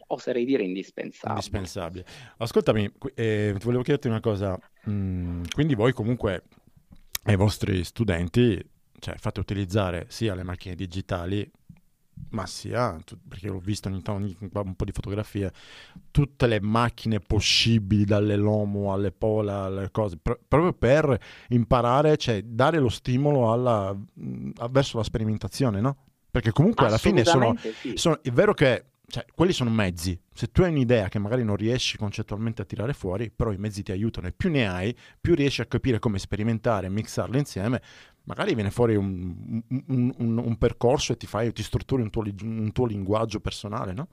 oserei 0.07 0.45
dire 0.45 0.63
indispensabile. 0.63 1.33
Indispensabile. 1.33 2.05
Ascoltami, 2.37 2.91
eh, 3.15 3.55
volevo 3.61 3.83
chiederti 3.83 4.07
una 4.07 4.19
cosa. 4.19 4.59
Mm, 4.89 5.43
quindi 5.53 5.75
voi 5.75 5.93
comunque 5.93 6.43
ai 7.23 7.35
vostri 7.35 7.83
studenti 7.83 8.69
cioè, 9.01 9.15
fate 9.17 9.39
utilizzare 9.39 10.05
sia 10.09 10.35
le 10.35 10.43
macchine 10.43 10.75
digitali, 10.75 11.49
ma 12.29 12.45
sia, 12.45 12.97
perché 13.27 13.47
l'ho 13.47 13.57
visto 13.57 13.89
ogni 13.89 14.01
tanto 14.03 14.59
un 14.61 14.75
po' 14.75 14.85
di 14.85 14.91
fotografie, 14.91 15.51
tutte 16.11 16.45
le 16.45 16.61
macchine 16.61 17.19
possibili, 17.19 18.05
dalle 18.05 18.35
Lomo 18.35 18.93
alle 18.93 19.11
Pola, 19.11 19.63
alle 19.63 19.89
cose, 19.91 20.17
pr- 20.21 20.39
proprio 20.47 20.73
per 20.73 21.19
imparare, 21.49 22.15
cioè 22.17 22.43
dare 22.43 22.77
lo 22.77 22.89
stimolo 22.89 23.51
alla, 23.51 23.91
mm, 23.93 24.51
verso 24.69 24.97
la 24.97 25.03
sperimentazione, 25.03 25.81
no? 25.81 25.97
Perché 26.29 26.51
comunque 26.51 26.85
alla 26.85 26.99
fine 26.99 27.25
sono, 27.25 27.55
sì. 27.57 27.93
sono, 27.97 28.21
è 28.21 28.29
vero 28.29 28.53
che 28.53 28.90
cioè, 29.11 29.25
quelli 29.35 29.51
sono 29.51 29.69
mezzi. 29.69 30.17
Se 30.33 30.51
tu 30.51 30.61
hai 30.61 30.69
un'idea 30.69 31.09
che 31.09 31.19
magari 31.19 31.43
non 31.43 31.57
riesci 31.57 31.97
concettualmente 31.97 32.61
a 32.61 32.65
tirare 32.65 32.93
fuori, 32.93 33.29
però 33.29 33.51
i 33.51 33.57
mezzi 33.57 33.83
ti 33.83 33.91
aiutano 33.91 34.27
e 34.27 34.31
più 34.31 34.49
ne 34.49 34.67
hai, 34.67 34.95
più 35.19 35.35
riesci 35.35 35.59
a 35.59 35.65
capire 35.65 35.99
come 35.99 36.17
sperimentare 36.17 36.87
e 36.87 36.89
mixarle 36.89 37.37
insieme. 37.37 37.81
Magari 38.23 38.55
viene 38.55 38.71
fuori 38.71 38.95
un, 38.95 39.61
un, 39.87 40.13
un, 40.17 40.37
un 40.37 40.57
percorso 40.57 41.11
e 41.11 41.17
ti, 41.17 41.27
fai, 41.27 41.51
ti 41.51 41.61
strutturi 41.61 42.09
tuo, 42.09 42.23
un 42.41 42.71
tuo 42.71 42.85
linguaggio 42.85 43.41
personale, 43.41 43.91
no? 43.91 44.07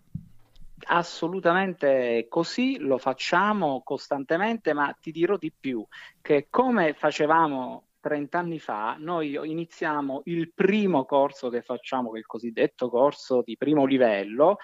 Assolutamente 0.87 2.27
così, 2.29 2.79
lo 2.79 2.99
facciamo 2.99 3.83
costantemente, 3.85 4.73
ma 4.73 4.93
ti 5.01 5.13
dirò 5.13 5.37
di 5.37 5.53
più, 5.53 5.87
che 6.21 6.49
come 6.51 6.95
facevamo 6.95 7.88
30 8.01 8.39
anni 8.39 8.59
fa 8.59 8.97
noi 8.99 9.39
iniziamo 9.43 10.23
il 10.25 10.53
primo 10.55 11.05
corso 11.05 11.49
che 11.49 11.63
facciamo, 11.63 12.11
che 12.11 12.17
è 12.17 12.21
il 12.21 12.27
cosiddetto 12.27 12.89
corso 12.89 13.43
di 13.45 13.57
primo 13.57 13.85
livello, 13.85 14.59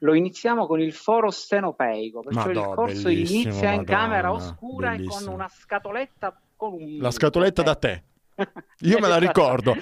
lo 0.00 0.14
iniziamo 0.14 0.66
con 0.66 0.80
il 0.80 0.92
foro 0.92 1.30
stenopeico, 1.30 2.20
perciò 2.20 2.46
Madò, 2.46 2.68
il 2.68 2.74
corso 2.74 3.08
inizia 3.08 3.70
in 3.72 3.80
Madonna, 3.80 3.84
camera 3.84 4.32
oscura 4.32 4.90
bellissimo. 4.90 5.20
e 5.20 5.24
con 5.24 5.34
una 5.34 5.48
scatoletta 5.48 6.40
con 6.56 6.72
un... 6.72 6.98
La 6.98 7.10
scatoletta 7.10 7.62
da 7.62 7.74
te. 7.74 8.02
Io 8.80 8.98
me 8.98 9.08
la 9.08 9.16
ricordo, 9.16 9.74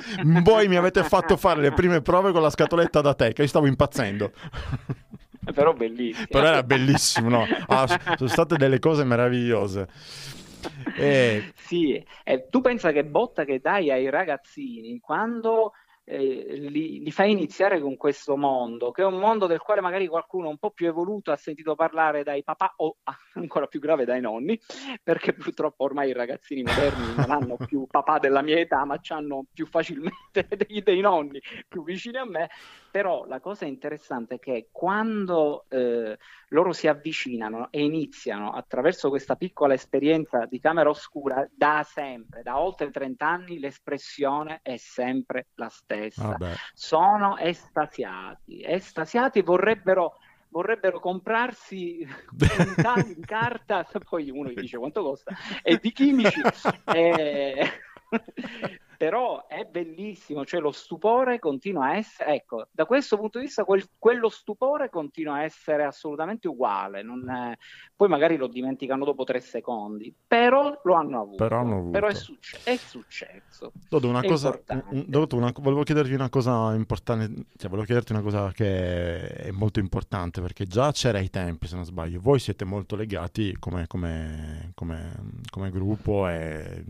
voi 0.42 0.68
mi 0.68 0.76
avete 0.76 1.02
fatto 1.02 1.36
fare 1.36 1.60
le 1.60 1.72
prime 1.72 2.02
prove 2.02 2.30
con 2.30 2.40
la 2.40 2.50
scatoletta 2.50 3.00
da 3.00 3.14
te, 3.14 3.32
che 3.32 3.42
io 3.42 3.48
stavo 3.48 3.66
impazzendo. 3.66 4.30
Però 5.52 5.72
bellissimo. 5.72 6.26
Però 6.30 6.46
era 6.46 6.62
bellissimo, 6.62 7.28
no? 7.28 7.44
Ah, 7.66 7.86
sono 8.16 8.28
state 8.28 8.56
delle 8.56 8.78
cose 8.78 9.02
meravigliose. 9.02 9.88
Eh... 10.96 11.52
Sì, 11.64 12.04
eh, 12.24 12.48
tu 12.48 12.60
pensa 12.60 12.92
che 12.92 13.04
botta 13.04 13.44
che 13.44 13.58
dai 13.58 13.90
ai 13.90 14.10
ragazzini 14.10 15.00
quando 15.00 15.72
eh, 16.04 16.56
li, 16.58 17.02
li, 17.02 17.10
fai 17.10 17.30
iniziare 17.30 17.80
con 17.80 17.96
questo 17.96 18.36
mondo, 18.36 18.90
che 18.90 19.02
è 19.02 19.06
un 19.06 19.18
mondo 19.18 19.46
del 19.46 19.60
quale 19.60 19.80
magari 19.80 20.06
qualcuno 20.06 20.48
un 20.48 20.58
po' 20.58 20.70
più 20.70 20.86
evoluto 20.86 21.32
ha 21.32 21.36
sentito 21.36 21.74
parlare 21.74 22.22
dai 22.22 22.42
papà 22.44 22.74
o 22.76 22.98
ancora 23.34 23.66
più 23.66 23.80
grave 23.80 24.04
dai 24.04 24.20
nonni, 24.20 24.60
perché 25.02 25.32
purtroppo 25.32 25.84
ormai 25.84 26.10
i 26.10 26.12
ragazzini 26.12 26.62
moderni 26.62 27.14
non 27.16 27.30
hanno 27.30 27.56
più 27.56 27.86
papà 27.86 28.18
della 28.18 28.42
mia 28.42 28.58
età, 28.58 28.84
ma 28.84 29.00
hanno 29.08 29.46
più 29.52 29.66
facilmente 29.66 30.46
dei, 30.66 30.82
dei 30.82 31.00
nonni 31.00 31.40
più 31.66 31.82
vicini 31.82 32.18
a 32.18 32.24
me. 32.24 32.50
Però 32.94 33.24
la 33.26 33.40
cosa 33.40 33.64
interessante 33.64 34.36
è 34.36 34.38
che 34.38 34.68
quando 34.70 35.64
eh, 35.68 36.16
loro 36.50 36.72
si 36.72 36.86
avvicinano 36.86 37.66
e 37.72 37.82
iniziano 37.82 38.52
attraverso 38.52 39.08
questa 39.08 39.34
piccola 39.34 39.74
esperienza 39.74 40.46
di 40.46 40.60
camera 40.60 40.90
oscura, 40.90 41.44
da 41.52 41.84
sempre, 41.84 42.42
da 42.42 42.60
oltre 42.60 42.92
30 42.92 43.26
anni, 43.26 43.58
l'espressione 43.58 44.60
è 44.62 44.76
sempre 44.76 45.48
la 45.56 45.68
stessa. 45.70 46.36
Ah 46.38 46.54
Sono 46.72 47.36
estasiati, 47.36 48.62
estasiati 48.62 49.42
vorrebbero 49.42 50.14
vorrebbero 50.50 51.00
comprarsi 51.00 52.06
un 52.30 52.74
taglio 52.76 53.12
di 53.12 53.24
carta, 53.26 53.84
poi 54.08 54.30
uno 54.30 54.50
gli 54.50 54.54
dice 54.54 54.78
quanto 54.78 55.02
costa, 55.02 55.34
e 55.64 55.80
di 55.82 55.90
chimici. 55.90 56.40
e... 56.94 57.70
però 58.96 59.46
è 59.46 59.64
bellissimo, 59.64 60.44
cioè 60.44 60.60
lo 60.60 60.72
stupore 60.72 61.38
continua 61.38 61.86
a 61.86 61.96
essere, 61.96 62.34
ecco, 62.34 62.68
da 62.70 62.86
questo 62.86 63.16
punto 63.16 63.38
di 63.38 63.44
vista 63.44 63.64
quel, 63.64 63.84
quello 63.98 64.28
stupore 64.28 64.90
continua 64.90 65.36
a 65.36 65.42
essere 65.42 65.84
assolutamente 65.84 66.48
uguale, 66.48 67.00
è, 67.00 67.56
poi 67.96 68.08
magari 68.08 68.36
lo 68.36 68.46
dimenticano 68.46 69.04
dopo 69.04 69.24
tre 69.24 69.40
secondi, 69.40 70.14
però 70.26 70.80
lo 70.84 70.94
hanno 70.94 71.20
avuto, 71.20 71.36
però, 71.36 71.60
hanno 71.60 71.76
avuto. 71.76 71.90
però 71.90 72.06
è, 72.08 72.14
succe- 72.14 72.60
è, 72.64 72.76
successo. 72.76 73.72
Dodo, 73.88 74.08
una 74.08 74.22
cosa, 74.22 74.58
Dodo, 74.90 75.36
una, 75.36 75.52
volevo 75.56 75.82
chiederti 75.82 76.12
una 76.12 76.30
cosa 76.30 76.74
importante, 76.74 77.46
cioè 77.56 77.68
volevo 77.68 77.86
chiederti 77.86 78.12
una 78.12 78.22
cosa 78.22 78.50
che 78.52 79.26
è 79.26 79.50
molto 79.50 79.80
importante, 79.80 80.40
perché 80.40 80.66
già 80.66 80.92
c'era 80.92 81.18
ai 81.18 81.30
tempi, 81.30 81.66
se 81.66 81.76
non 81.76 81.84
sbaglio, 81.84 82.20
voi 82.20 82.38
siete 82.38 82.64
molto 82.64 82.96
legati 82.96 83.56
come, 83.58 83.86
come, 83.86 84.72
come, 84.74 85.40
come 85.50 85.70
gruppo 85.70 86.28
e 86.28 86.84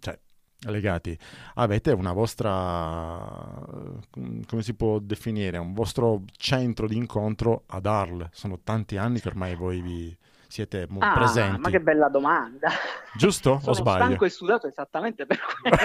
cioè, 0.00 0.18
legati, 0.66 1.16
avete 1.54 1.92
una 1.92 2.12
vostra, 2.12 3.64
come 4.10 4.62
si 4.62 4.74
può 4.74 4.98
definire, 4.98 5.58
un 5.58 5.72
vostro 5.72 6.22
centro 6.36 6.86
di 6.86 6.96
incontro 6.96 7.62
ad 7.66 7.86
Arles. 7.86 8.28
Sono 8.32 8.60
tanti 8.62 8.96
anni 8.96 9.20
che 9.20 9.28
ormai 9.28 9.54
voi 9.54 9.80
vi 9.80 10.16
siete 10.48 10.88
ah, 10.98 11.12
presenti. 11.12 11.60
Ma 11.60 11.70
che 11.70 11.80
bella 11.80 12.08
domanda! 12.08 12.70
Giusto 13.16 13.58
Sono 13.58 13.70
o 13.70 13.74
sbaglio? 13.74 14.04
stanco 14.04 14.24
e 14.24 14.28
studiato 14.30 14.66
esattamente 14.66 15.26
per 15.26 15.38
quello. 15.62 15.76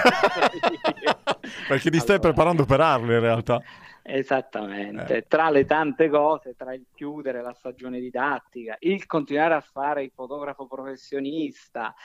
Perché 1.68 1.90
ti 1.92 2.00
stai 2.00 2.20
preparando 2.20 2.66
per 2.66 2.80
Arles 2.80 3.16
in 3.16 3.20
realtà. 3.20 3.62
Esattamente, 4.06 5.18
eh. 5.18 5.28
tra 5.28 5.50
le 5.50 5.66
tante 5.66 6.10
cose, 6.10 6.56
tra 6.58 6.74
il 6.74 6.88
chiudere 6.94 7.42
la 7.42 7.54
stagione 7.54 8.02
didattica, 8.02 8.76
il 8.80 9.06
continuare 9.06 9.54
a 9.54 9.62
fare 9.62 10.04
il 10.04 10.12
fotografo 10.14 10.68
professionista, 10.68 11.96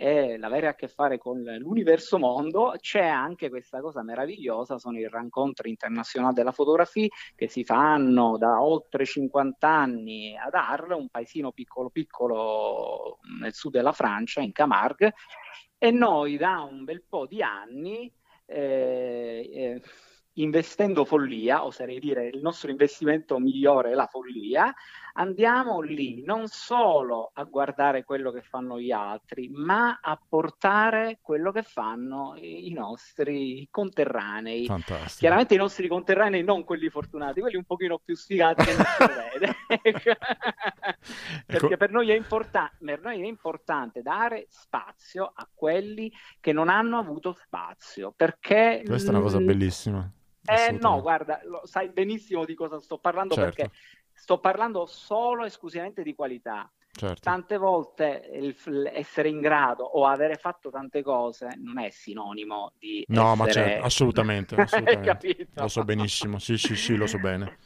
e 0.00 0.38
l'avere 0.38 0.68
a 0.68 0.76
che 0.76 0.86
fare 0.86 1.18
con 1.18 1.42
l'universo 1.42 2.20
mondo, 2.20 2.72
c'è 2.78 3.04
anche 3.04 3.48
questa 3.48 3.80
cosa 3.80 4.00
meravigliosa, 4.04 4.78
sono 4.78 4.96
i 4.96 5.08
rincontri 5.10 5.70
internazionali 5.70 6.34
della 6.34 6.52
fotografia 6.52 7.08
che 7.34 7.48
si 7.48 7.64
fanno 7.64 8.38
da 8.38 8.62
oltre 8.62 9.04
50 9.04 9.68
anni 9.68 10.36
ad 10.38 10.54
Arles, 10.54 10.96
un 10.96 11.08
paesino 11.08 11.50
piccolo 11.50 11.90
piccolo 11.90 13.18
nel 13.40 13.52
sud 13.52 13.72
della 13.72 13.90
Francia, 13.90 14.40
in 14.40 14.52
Camargue, 14.52 15.14
e 15.76 15.90
noi 15.90 16.36
da 16.36 16.60
un 16.60 16.84
bel 16.84 17.02
po' 17.02 17.26
di 17.26 17.42
anni 17.42 18.08
eh, 18.46 19.50
eh, 19.52 19.82
investendo 20.34 21.04
follia, 21.04 21.64
oserei 21.64 21.98
dire 21.98 22.28
il 22.28 22.40
nostro 22.40 22.70
investimento 22.70 23.40
migliore 23.40 23.90
è 23.90 23.94
la 23.94 24.06
follia, 24.06 24.72
andiamo 25.18 25.80
lì 25.80 26.22
non 26.24 26.46
solo 26.46 27.30
a 27.34 27.44
guardare 27.44 28.04
quello 28.04 28.30
che 28.30 28.42
fanno 28.42 28.80
gli 28.80 28.90
altri, 28.90 29.50
ma 29.52 29.98
a 30.00 30.18
portare 30.28 31.18
quello 31.20 31.50
che 31.52 31.62
fanno 31.62 32.34
i 32.36 32.70
nostri 32.72 33.66
conterranei. 33.70 34.66
Fantastico. 34.66 35.18
Chiaramente 35.18 35.54
i 35.54 35.58
nostri 35.58 35.88
conterranei, 35.88 36.42
non 36.42 36.64
quelli 36.64 36.88
fortunati, 36.88 37.40
quelli 37.40 37.56
un 37.56 37.64
pochino 37.64 37.98
più 37.98 38.14
sfigati 38.14 38.64
che 38.64 38.74
non 38.74 38.84
si 38.84 39.06
vede. 39.38 39.56
Perché 41.46 41.66
ecco. 41.66 41.76
per, 41.76 41.90
noi 41.90 42.14
importa- 42.14 42.72
per 42.78 43.00
noi 43.02 43.20
è 43.20 43.26
importante 43.26 44.02
dare 44.02 44.46
spazio 44.48 45.32
a 45.34 45.48
quelli 45.52 46.12
che 46.40 46.52
non 46.52 46.68
hanno 46.68 46.98
avuto 46.98 47.32
spazio. 47.32 48.12
Perché 48.16 48.82
questa 48.86 49.10
è 49.10 49.14
una 49.14 49.22
cosa 49.22 49.38
bellissima. 49.38 50.10
Eh 50.50 50.72
no, 50.80 51.02
guarda, 51.02 51.40
lo, 51.44 51.60
sai 51.64 51.90
benissimo 51.90 52.46
di 52.46 52.54
cosa 52.54 52.80
sto 52.80 52.98
parlando 52.98 53.34
certo. 53.34 53.54
perché 53.54 53.76
sto 54.18 54.38
parlando 54.40 54.84
solo 54.86 55.44
e 55.44 55.46
esclusivamente 55.46 56.02
di 56.02 56.14
qualità. 56.14 56.70
Certo. 56.90 57.20
Tante 57.20 57.56
volte 57.58 58.28
il, 58.32 58.90
essere 58.92 59.28
in 59.28 59.40
grado 59.40 59.84
o 59.84 60.04
avere 60.06 60.34
fatto 60.34 60.68
tante 60.68 61.00
cose 61.02 61.54
non 61.56 61.78
è 61.78 61.90
sinonimo 61.90 62.72
di 62.76 63.04
No, 63.08 63.32
essere... 63.32 63.36
ma 63.36 63.46
certo, 63.52 63.84
assolutamente, 63.84 64.54
assolutamente. 64.60 65.48
lo 65.54 65.68
so 65.68 65.84
benissimo, 65.84 66.38
sì, 66.40 66.58
sì, 66.58 66.74
sì, 66.74 66.96
lo 66.96 67.06
so 67.06 67.18
bene. 67.18 67.58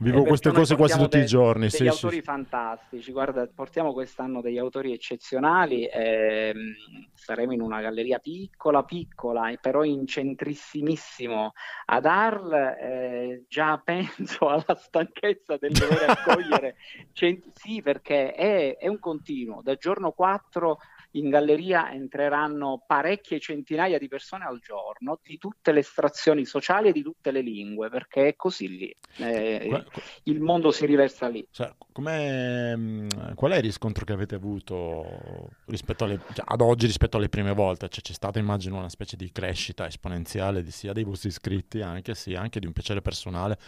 Vivo 0.00 0.22
queste 0.22 0.52
cose 0.52 0.76
quasi 0.76 0.96
tutti 0.96 1.18
i 1.18 1.26
giorni. 1.26 1.62
Degli 1.62 1.70
sì, 1.70 1.86
autori 1.88 2.16
sì. 2.16 2.22
fantastici. 2.22 3.10
Guarda, 3.10 3.48
portiamo 3.52 3.92
quest'anno 3.92 4.40
degli 4.40 4.58
autori 4.58 4.92
eccezionali. 4.92 5.88
Ehm, 5.92 6.74
saremo 7.14 7.52
in 7.52 7.60
una 7.60 7.80
galleria 7.80 8.20
piccola, 8.20 8.84
piccola, 8.84 9.52
però 9.60 9.82
in 9.82 10.06
centrissimissimo 10.06 11.52
ad 11.86 12.06
Arl. 12.06 12.52
Eh, 12.52 13.44
già 13.48 13.76
penso 13.84 14.48
alla 14.48 14.76
stanchezza 14.76 15.56
del 15.56 15.72
dover 15.72 16.10
accogliere. 16.10 16.76
cent- 17.12 17.50
sì, 17.54 17.82
perché 17.82 18.32
è, 18.32 18.76
è 18.76 18.86
un 18.86 19.00
continuo. 19.00 19.62
Da 19.62 19.74
giorno 19.74 20.12
4 20.12 20.78
in 21.18 21.30
galleria 21.30 21.92
entreranno 21.92 22.82
parecchie 22.86 23.40
centinaia 23.40 23.98
di 23.98 24.08
persone 24.08 24.44
al 24.44 24.60
giorno 24.60 25.18
di 25.22 25.38
tutte 25.38 25.72
le 25.72 25.80
estrazioni 25.80 26.44
sociali 26.44 26.88
e 26.88 26.92
di 26.92 27.02
tutte 27.02 27.30
le 27.30 27.40
lingue, 27.40 27.88
perché 27.88 28.28
è 28.28 28.36
così 28.36 28.76
lì. 28.76 28.96
Eh, 29.16 29.84
il 30.24 30.40
mondo 30.40 30.70
si 30.70 30.86
riversa 30.86 31.28
lì. 31.28 31.46
Cioè, 31.50 31.72
qual 31.92 33.52
è 33.52 33.56
il 33.56 33.62
riscontro 33.62 34.04
che 34.04 34.12
avete 34.12 34.34
avuto 34.34 35.50
rispetto 35.66 36.04
alle, 36.04 36.20
cioè, 36.34 36.44
ad 36.46 36.60
oggi 36.60 36.86
rispetto 36.86 37.16
alle 37.16 37.28
prime 37.28 37.52
volte? 37.52 37.88
Cioè, 37.88 38.02
c'è 38.02 38.12
stata, 38.12 38.38
immagino, 38.38 38.78
una 38.78 38.88
specie 38.88 39.16
di 39.16 39.30
crescita 39.32 39.86
esponenziale 39.86 40.62
di, 40.62 40.70
sia 40.70 40.92
dei 40.92 41.04
vostri 41.04 41.28
iscritti, 41.28 41.80
anche, 41.80 42.14
sia 42.14 42.40
anche 42.40 42.60
di 42.60 42.66
un 42.66 42.72
piacere 42.72 43.02
personale 43.02 43.58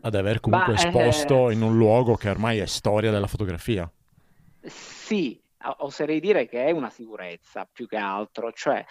ad 0.00 0.14
aver 0.14 0.40
comunque 0.40 0.74
bah, 0.74 0.80
esposto 0.80 1.50
eh... 1.50 1.54
in 1.54 1.62
un 1.62 1.76
luogo 1.76 2.14
che 2.14 2.28
ormai 2.28 2.58
è 2.58 2.66
storia 2.66 3.10
della 3.10 3.26
fotografia. 3.26 3.90
Sì, 4.62 5.40
oserei 5.78 6.20
dire 6.20 6.46
che 6.46 6.64
è 6.64 6.70
una 6.70 6.90
sicurezza 6.90 7.68
più 7.70 7.86
che 7.86 7.96
altro, 7.96 8.52
cioè 8.52 8.84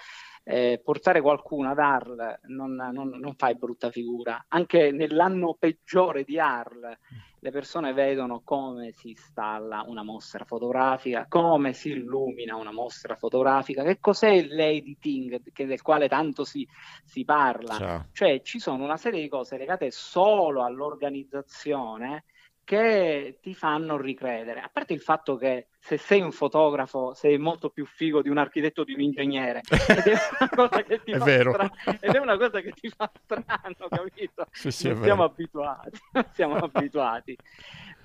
eh, 0.44 0.82
portare 0.82 1.20
qualcuno 1.20 1.70
ad 1.70 1.80
Arl 1.80 2.40
non, 2.44 2.74
non, 2.74 3.10
non, 3.10 3.36
fai 3.36 3.56
brutta 3.56 3.92
figura. 3.92 4.46
Anche 4.48 4.92
nell'anno 4.92 5.58
peggiore 5.60 6.24
di 6.24 6.40
Arl 6.40 6.98
le 7.40 7.52
persone 7.52 7.92
vedono 7.92 8.42
come 8.44 8.94
si 8.94 9.10
installa 9.10 9.84
una 9.86 10.04
mostra 10.04 10.46
fotografica, 10.46 11.26
come 11.28 11.74
si 11.74 11.90
illumina 11.90 12.56
una 12.56 12.72
mostra 12.72 13.16
fotografica, 13.16 13.84
che 13.84 14.00
cos'è 14.00 14.42
l'editing 14.42 15.42
del 15.54 15.82
quale 15.82 16.08
tanto 16.08 16.46
si, 16.46 16.66
si 17.04 17.26
parla. 17.26 17.76
Ciao. 17.76 18.06
Cioè 18.14 18.42
ci 18.42 18.60
sono 18.60 18.86
una 18.86 18.98
serie 18.98 19.22
di 19.22 19.28
cose 19.28 19.58
legate 19.58 19.92
solo 19.92 20.64
all'organizzazione 20.64 22.24
che 22.68 23.38
ti 23.42 23.54
fanno 23.54 23.96
ricredere. 23.96 24.60
A 24.60 24.70
parte 24.70 24.92
il 24.92 25.00
fatto 25.00 25.38
che 25.38 25.68
se 25.80 25.96
sei 25.96 26.20
un 26.20 26.34
fotografo 26.34 27.14
sei 27.14 27.38
molto 27.38 27.70
più 27.70 27.86
figo 27.86 28.22
di 28.22 28.28
un 28.28 28.38
architetto 28.38 28.82
o 28.82 28.84
di 28.84 28.92
un 28.94 29.00
ingegnere. 29.00 29.62
Ed 29.88 30.06
è 30.06 30.18
una 30.38 30.50
cosa 30.54 30.84
che 30.84 31.02
ti, 31.02 31.14
fa, 31.14 31.26
stra- 31.26 31.98
ed 32.02 32.14
è 32.14 32.20
una 32.20 32.38
cosa 32.38 32.60
che 32.60 32.74
ti 32.74 32.90
fa 32.90 33.10
strano, 33.24 33.88
capito? 33.90 34.48
Sì, 34.52 34.72
sì, 34.72 34.94
siamo 35.02 35.24
abituati, 35.24 35.98
siamo 36.34 36.56
abituati. 36.58 37.38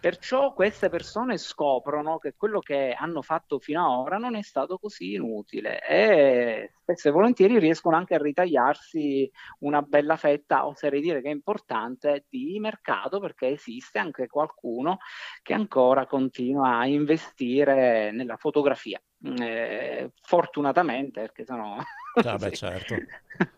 Perciò 0.02 0.52
queste 0.52 0.88
persone 0.88 1.38
scoprono 1.38 2.18
che 2.18 2.34
quello 2.36 2.58
che 2.58 2.90
hanno 2.90 3.22
fatto 3.22 3.60
fino 3.60 3.84
ad 3.84 4.00
ora 4.00 4.16
non 4.16 4.34
è 4.34 4.42
stato 4.42 4.76
così 4.76 5.12
inutile 5.12 5.78
e 5.86 6.72
spesso 6.80 7.06
e 7.06 7.12
volentieri 7.12 7.60
riescono 7.60 7.94
anche 7.94 8.16
a 8.16 8.18
ritagliarsi 8.20 9.30
una 9.60 9.80
bella 9.80 10.16
fetta, 10.16 10.66
oserei 10.66 11.00
dire 11.00 11.22
che 11.22 11.28
è 11.28 11.32
importante, 11.32 12.26
di 12.28 12.58
mercato 12.58 13.20
perché 13.20 13.50
esiste 13.50 14.00
anche 14.00 14.26
qualcuno 14.26 14.98
che 15.40 15.54
ancora 15.54 16.04
continua 16.06 16.78
a 16.78 16.86
investire 16.88 18.10
nella 18.10 18.36
fotografia. 18.36 19.00
Eh, 19.38 20.10
fortunatamente, 20.20 21.20
perché 21.20 21.44
sennò... 21.44 21.76
Ah, 22.24 22.38
beh, 22.38 22.50
certo. 22.58 22.96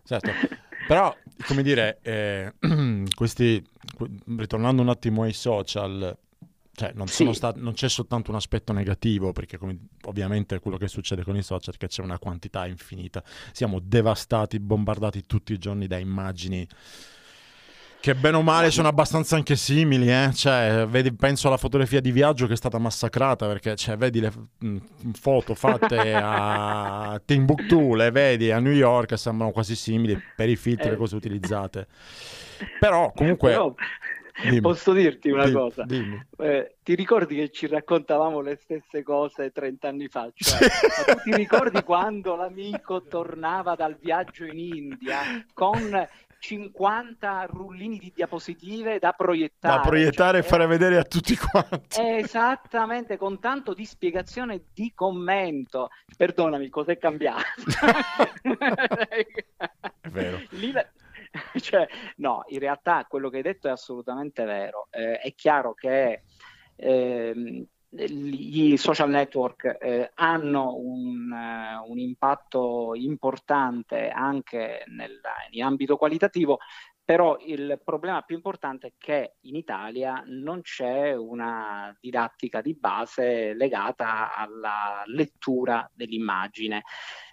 certo. 0.04 0.30
Però, 0.86 1.16
come 1.46 1.62
dire, 1.62 2.00
eh, 2.02 2.52
questi, 3.14 3.66
ritornando 4.36 4.82
un 4.82 4.90
attimo 4.90 5.22
ai 5.22 5.32
social, 5.32 6.14
cioè, 6.74 6.92
non, 6.94 7.06
sì. 7.06 7.32
stati, 7.32 7.60
non, 7.60 7.72
c'è 7.72 7.88
soltanto 7.88 8.30
un 8.30 8.36
aspetto 8.36 8.72
negativo, 8.72 9.32
perché 9.32 9.58
come, 9.58 9.78
ovviamente 10.06 10.58
quello 10.58 10.76
che 10.76 10.88
succede 10.88 11.22
con 11.22 11.36
i 11.36 11.42
social 11.42 11.74
è 11.74 11.76
che 11.76 11.86
c'è 11.86 12.02
una 12.02 12.18
quantità 12.18 12.66
infinita. 12.66 13.22
Siamo 13.52 13.78
devastati, 13.80 14.58
bombardati 14.58 15.24
tutti 15.24 15.52
i 15.52 15.58
giorni 15.58 15.86
da 15.86 15.98
immagini 15.98 16.66
che 18.04 18.14
bene 18.14 18.36
o 18.36 18.42
male 18.42 18.70
sono 18.70 18.86
abbastanza 18.86 19.34
anche 19.34 19.56
simili, 19.56 20.12
eh? 20.12 20.30
cioè, 20.34 20.86
vedi, 20.86 21.10
penso 21.14 21.46
alla 21.46 21.56
fotografia 21.56 22.02
di 22.02 22.12
viaggio 22.12 22.46
che 22.46 22.52
è 22.52 22.56
stata 22.56 22.76
massacrata, 22.76 23.46
perché 23.46 23.76
cioè, 23.76 23.96
vedi 23.96 24.20
le 24.20 24.30
foto 25.14 25.54
fatte 25.54 26.12
a 26.14 27.18
Timbuktu, 27.24 27.94
le 27.94 28.10
vedi 28.10 28.50
a 28.50 28.58
New 28.58 28.74
York, 28.74 29.18
sembrano 29.18 29.52
quasi 29.52 29.74
simili 29.74 30.22
per 30.36 30.50
i 30.50 30.56
filtri 30.56 30.88
e 30.88 30.90
le 30.90 30.96
eh. 30.96 30.98
cose 30.98 31.16
utilizzate. 31.16 31.86
Però 32.78 33.10
comunque... 33.16 33.52
Però 33.52 33.74
Dimmi. 34.42 34.60
Posso 34.60 34.92
dirti 34.92 35.30
una 35.30 35.44
dimmi, 35.44 35.56
cosa? 35.56 35.84
Dimmi. 35.84 36.26
Eh, 36.38 36.76
ti 36.82 36.94
ricordi 36.94 37.36
che 37.36 37.50
ci 37.50 37.66
raccontavamo 37.66 38.40
le 38.40 38.56
stesse 38.56 39.02
cose 39.02 39.52
30 39.52 39.88
anni 39.88 40.08
fa? 40.08 40.28
Cioè, 40.34 40.58
tu 41.06 41.20
ti 41.22 41.34
ricordi 41.36 41.82
quando 41.82 42.34
l'amico 42.34 43.02
tornava 43.04 43.74
dal 43.76 43.96
viaggio 44.00 44.44
in 44.44 44.58
India 44.58 45.44
con 45.52 46.06
50 46.44 47.46
rullini 47.46 47.96
di 47.98 48.12
diapositive 48.14 48.98
da 48.98 49.12
proiettare. 49.12 49.76
Da 49.76 49.80
proiettare 49.80 50.38
cioè, 50.38 50.46
e 50.46 50.50
fare 50.50 50.66
vedere 50.66 50.98
a 50.98 51.04
tutti 51.04 51.34
quanti. 51.36 51.98
Esattamente, 51.98 53.16
con 53.16 53.40
tanto 53.40 53.72
di 53.72 53.86
spiegazione 53.86 54.54
e 54.54 54.64
di 54.74 54.92
commento. 54.94 55.88
Perdonami, 56.16 56.68
cos'è 56.68 56.98
cambiato? 56.98 57.44
È 58.44 60.08
vero. 60.10 60.38
Lì, 60.50 60.70
cioè, 61.60 61.86
no, 62.16 62.44
in 62.48 62.58
realtà 62.58 63.06
quello 63.08 63.28
che 63.28 63.38
hai 63.38 63.42
detto 63.42 63.68
è 63.68 63.72
assolutamente 63.72 64.44
vero. 64.44 64.88
Eh, 64.90 65.18
è 65.18 65.34
chiaro 65.34 65.74
che 65.74 66.22
eh, 66.76 67.66
i 67.96 68.76
social 68.76 69.08
network 69.08 69.76
eh, 69.80 70.10
hanno 70.14 70.74
un, 70.74 71.30
uh, 71.30 71.90
un, 71.90 71.98
impatto 71.98 72.92
importante 72.94 74.08
anche 74.08 74.84
in 75.50 75.62
ambito 75.62 75.96
qualitativo, 75.96 76.58
però 77.04 77.36
il 77.40 77.78
problema 77.84 78.22
più 78.22 78.36
importante 78.36 78.86
è 78.86 78.92
che 78.96 79.34
in 79.42 79.56
Italia 79.56 80.22
non 80.26 80.62
c'è 80.62 81.14
una 81.14 81.94
didattica 82.00 82.62
di 82.62 82.74
base 82.74 83.52
legata 83.52 84.34
alla 84.34 85.02
lettura 85.06 85.88
dell'immagine. 85.92 86.82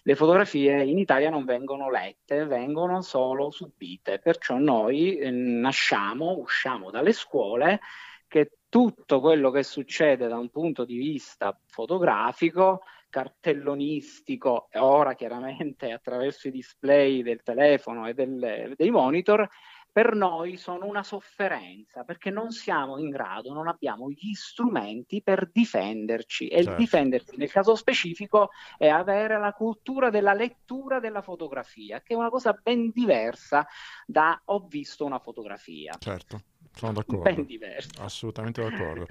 Le 0.03 0.15
fotografie 0.15 0.84
in 0.84 0.97
Italia 0.97 1.29
non 1.29 1.45
vengono 1.45 1.89
lette, 1.89 2.45
vengono 2.45 3.01
solo 3.01 3.49
subite, 3.49 4.19
perciò 4.19 4.57
noi 4.57 5.17
eh, 5.17 5.29
nasciamo, 5.31 6.38
usciamo 6.38 6.91
dalle 6.91 7.13
scuole 7.13 7.79
che 8.27 8.57
tutto 8.67 9.21
quello 9.21 9.51
che 9.51 9.63
succede 9.63 10.27
da 10.27 10.38
un 10.38 10.49
punto 10.49 10.84
di 10.84 10.97
vista 10.97 11.57
fotografico 11.67 12.81
cartellonistico 13.12 14.69
e 14.71 14.80
ora 14.80 15.13
chiaramente 15.13 15.91
attraverso 15.91 16.47
i 16.47 16.52
display 16.52 17.21
del 17.21 17.43
telefono 17.43 18.08
e 18.08 18.15
del, 18.15 18.74
dei 18.76 18.89
monitor, 18.89 19.47
per 19.91 20.15
noi 20.15 20.56
sono 20.56 20.86
una 20.86 21.04
sofferenza 21.04 22.06
perché 22.06 22.30
non 22.30 22.52
siamo 22.52 22.97
in 22.97 23.10
grado, 23.10 23.52
non 23.52 23.67
abbiamo 23.67 24.10
gli 24.10 24.34
strumenti 24.34 25.21
per 25.21 25.50
difenderci 25.52 26.47
e 26.47 26.63
certo. 26.63 26.80
difendersi 26.80 27.36
nel 27.36 27.52
caso 27.52 27.76
specifico 27.76 28.52
è 28.78 28.88
avere 28.88 29.38
la 29.38 29.52
cultura 29.52 30.10
della 30.10 30.34
lettura 30.34 31.00
della 31.00 31.21
fotografia, 31.21 32.02
che 32.02 32.13
è 32.13 32.17
una 32.17 32.30
cosa 32.30 32.58
ben 32.60 32.89
diversa 32.91 33.67
da 34.06 34.41
ho 34.45 34.65
visto 34.65 35.04
una 35.04 35.19
fotografia. 35.19 35.93
Certo. 36.00 36.51
Sono 36.73 36.93
d'accordo. 36.93 37.23
Ben 37.23 37.45
diverso. 37.45 37.89
Assolutamente 37.99 38.62
d'accordo. 38.62 39.07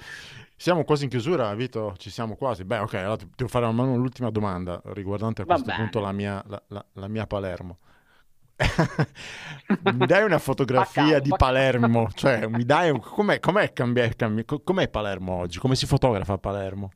Siamo 0.56 0.84
quasi 0.84 1.04
in 1.04 1.10
chiusura, 1.10 1.54
Vito, 1.54 1.94
ci 1.98 2.10
siamo 2.10 2.36
quasi. 2.36 2.64
Beh, 2.64 2.78
ok, 2.78 2.94
allora 2.94 3.16
ti 3.16 3.28
devo 3.36 3.48
fare 3.48 3.70
l'ultima 3.70 4.30
domanda 4.30 4.80
riguardante 4.86 5.42
a 5.42 5.44
questo 5.44 5.66
Va 5.66 5.76
punto 5.76 6.00
la 6.00 6.12
mia, 6.12 6.42
la, 6.46 6.62
la, 6.68 6.84
la 6.94 7.08
mia 7.08 7.26
Palermo. 7.26 7.78
mi 9.94 10.06
dai 10.06 10.22
una 10.22 10.38
fotografia 10.38 11.18
di 11.18 11.32
Palermo, 11.34 12.10
cioè 12.12 12.46
mi 12.46 12.64
dai 12.64 12.90
un... 12.90 13.00
com'è, 13.00 13.40
com'è. 13.40 13.72
Cambi... 13.72 14.44
com'è 14.44 14.88
Palermo 14.88 15.32
oggi? 15.34 15.58
Come 15.58 15.74
si 15.74 15.86
fotografa 15.86 16.34
a 16.34 16.38
Palermo? 16.38 16.90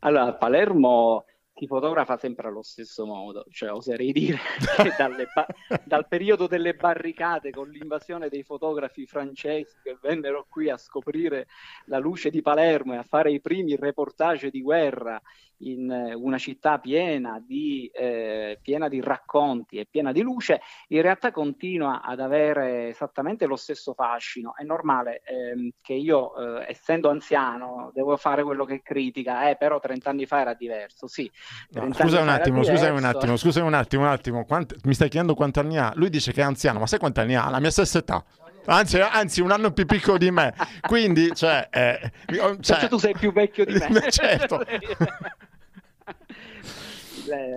Allora, 0.00 0.34
Palermo 0.34 1.24
si 1.62 1.68
fotografa 1.68 2.16
sempre 2.16 2.48
allo 2.48 2.62
stesso 2.62 3.06
modo, 3.06 3.44
cioè 3.48 3.70
oserei 3.70 4.10
dire 4.10 4.36
che 4.82 4.92
ba- 5.32 5.46
dal 5.84 6.08
periodo 6.08 6.48
delle 6.48 6.74
barricate 6.74 7.50
con 7.50 7.68
l'invasione 7.68 8.28
dei 8.28 8.42
fotografi 8.42 9.06
francesi 9.06 9.76
che 9.80 9.96
vennero 10.00 10.44
qui 10.48 10.68
a 10.68 10.76
scoprire 10.76 11.46
la 11.84 11.98
luce 11.98 12.30
di 12.30 12.42
Palermo 12.42 12.94
e 12.94 12.96
a 12.96 13.04
fare 13.04 13.30
i 13.30 13.40
primi 13.40 13.76
reportage 13.76 14.50
di 14.50 14.60
guerra 14.60 15.22
in 15.62 15.90
eh, 15.90 16.14
una 16.14 16.38
città 16.38 16.78
piena 16.78 17.42
di, 17.44 17.90
eh, 17.94 18.58
piena 18.62 18.88
di, 18.88 19.00
racconti 19.00 19.78
e 19.78 19.86
piena 19.88 20.12
di 20.12 20.20
luce, 20.22 20.60
in 20.88 21.02
realtà 21.02 21.30
continua 21.30 22.02
ad 22.02 22.20
avere 22.20 22.88
esattamente 22.88 23.46
lo 23.46 23.56
stesso 23.56 23.92
fascino. 23.94 24.54
È 24.56 24.62
normale 24.62 25.22
ehm, 25.24 25.70
che 25.80 25.94
io, 25.94 26.60
eh, 26.60 26.66
essendo 26.68 27.10
anziano, 27.10 27.90
devo 27.94 28.16
fare 28.16 28.42
quello 28.42 28.64
che 28.64 28.82
critica, 28.82 29.48
eh, 29.50 29.56
però 29.56 29.78
30 29.78 30.10
anni 30.10 30.26
fa 30.26 30.40
era 30.40 30.54
diverso. 30.54 31.06
Sì, 31.06 31.30
no, 31.70 31.92
scusa 31.92 32.20
un 32.20 32.28
attimo, 32.28 32.62
scusa 32.62 32.92
un 32.92 33.04
attimo, 33.04 33.36
scusa 33.36 33.62
un 33.62 33.74
attimo, 33.74 34.02
un 34.02 34.08
attimo. 34.08 34.44
Quanti... 34.44 34.76
mi 34.84 34.94
stai 34.94 35.08
chiedendo 35.08 35.34
quanti 35.34 35.58
anni 35.58 35.78
ha? 35.78 35.92
Lui 35.94 36.10
dice 36.10 36.32
che 36.32 36.40
è 36.40 36.44
anziano, 36.44 36.78
ma 36.78 36.86
sai 36.86 36.98
quanti 36.98 37.20
anni 37.20 37.34
ha? 37.34 37.48
La 37.48 37.60
mia 37.60 37.70
stessa 37.70 37.98
età. 37.98 38.24
Anzi, 38.64 39.00
anzi, 39.00 39.40
un 39.40 39.50
anno 39.50 39.72
più 39.72 39.86
piccolo 39.86 40.18
di 40.18 40.30
me. 40.30 40.54
Quindi, 40.86 41.34
cioè... 41.34 41.68
Eh, 41.70 42.12
cioè... 42.60 42.88
tu 42.88 42.96
sei 42.96 43.12
più 43.12 43.32
vecchio 43.32 43.64
di 43.64 43.72
me. 43.72 44.06
certo. 44.10 44.64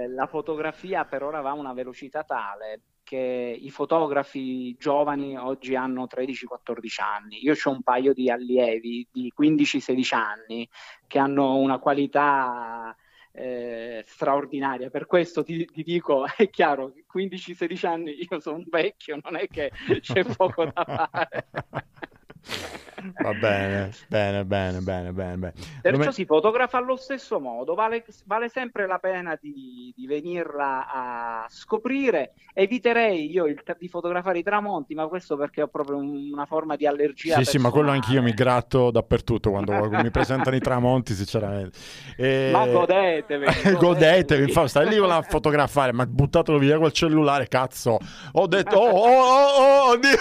la 0.08 0.28
fotografia 0.28 1.06
per 1.06 1.24
ora 1.24 1.42
va 1.42 1.52
a 1.52 1.54
una 1.54 1.74
velocità 1.74 2.24
tale 2.24 2.82
che 3.04 3.58
i 3.62 3.70
fotografi 3.70 4.76
giovani 4.78 5.38
oggi 5.38 5.76
hanno 5.76 6.08
13-14 6.12 7.02
anni. 7.02 7.44
Io 7.44 7.54
ho 7.64 7.70
un 7.70 7.84
paio 7.84 8.14
di 8.14 8.32
allievi 8.32 9.08
di 9.12 9.32
15-16 9.40 10.16
anni 10.16 10.68
che 11.06 11.20
hanno 11.20 11.56
una 11.58 11.78
qualità 11.78 12.96
eh, 13.32 14.04
straordinaria. 14.08 14.90
Per 14.90 15.06
questo 15.06 15.44
ti, 15.44 15.66
ti, 15.66 15.84
dico, 15.84 16.26
è 16.36 16.50
chiaro, 16.50 16.94
15-16 17.16 17.86
anni 17.86 18.18
io 18.28 18.40
sono 18.40 18.64
vecchio, 18.68 19.20
non 19.22 19.36
è 19.36 19.48
che 19.48 19.72
c'è 20.00 20.24
poco 20.36 20.66
da 20.66 20.84
fare. 20.84 21.48
Va 23.22 23.34
bene, 23.34 23.92
bene, 24.08 24.46
bene, 24.46 24.80
bene, 24.80 25.12
bene. 25.12 25.54
Perciò 25.82 26.00
Come... 26.00 26.12
si 26.12 26.26
fotografa 26.26 26.78
allo 26.78 26.96
stesso 26.96 27.40
modo, 27.40 27.76
vale, 27.76 28.04
vale 28.26 28.50
sempre 28.50 28.88
la 28.88 28.98
pena 29.00 29.38
di, 29.40 29.94
di, 29.96 30.08
venirla 30.08 30.88
a 30.90 31.46
scoprire. 31.50 32.34
Eviterei 32.54 33.30
io 33.30 33.46
il, 33.46 33.62
di 33.78 33.88
fotografare 33.88 34.40
i 34.40 34.44
tramonti, 34.44 34.96
ma 34.96 35.08
questo 35.08 35.36
perché 35.38 35.62
ho 35.62 35.68
proprio 35.68 35.98
una 35.98 36.46
forma 36.46 36.76
di 36.76 36.88
allergia. 36.88 37.14
Sì, 37.16 37.28
personale. 37.28 37.46
sì, 37.46 37.58
ma 37.58 37.70
quello 37.70 37.92
anch'io 37.92 38.22
mi 38.22 38.34
gratto 38.34 38.92
dappertutto 38.92 39.50
quando 39.52 39.90
mi 39.90 40.10
presentano 40.10 40.56
i 40.56 40.62
tramonti, 40.62 41.14
sinceramente. 41.14 41.78
E... 42.18 42.50
Ma 42.52 42.66
godetevi. 42.66 43.46
godetevi, 43.76 43.78
godetevi. 43.78 44.44
infatti, 44.44 44.70
stai 44.70 44.88
lì 44.88 44.98
a 44.98 45.22
fotografare, 45.22 45.92
ma 45.92 46.06
buttatelo 46.06 46.58
via 46.58 46.78
col 46.78 46.92
cellulare, 46.92 47.48
cazzo. 47.48 48.00
Ho 48.34 48.48
detto, 48.48 48.78
oh, 48.78 48.90
oh, 48.90 49.10
oh, 49.10 49.90
oh 49.90 49.92
oddio. 49.92 50.18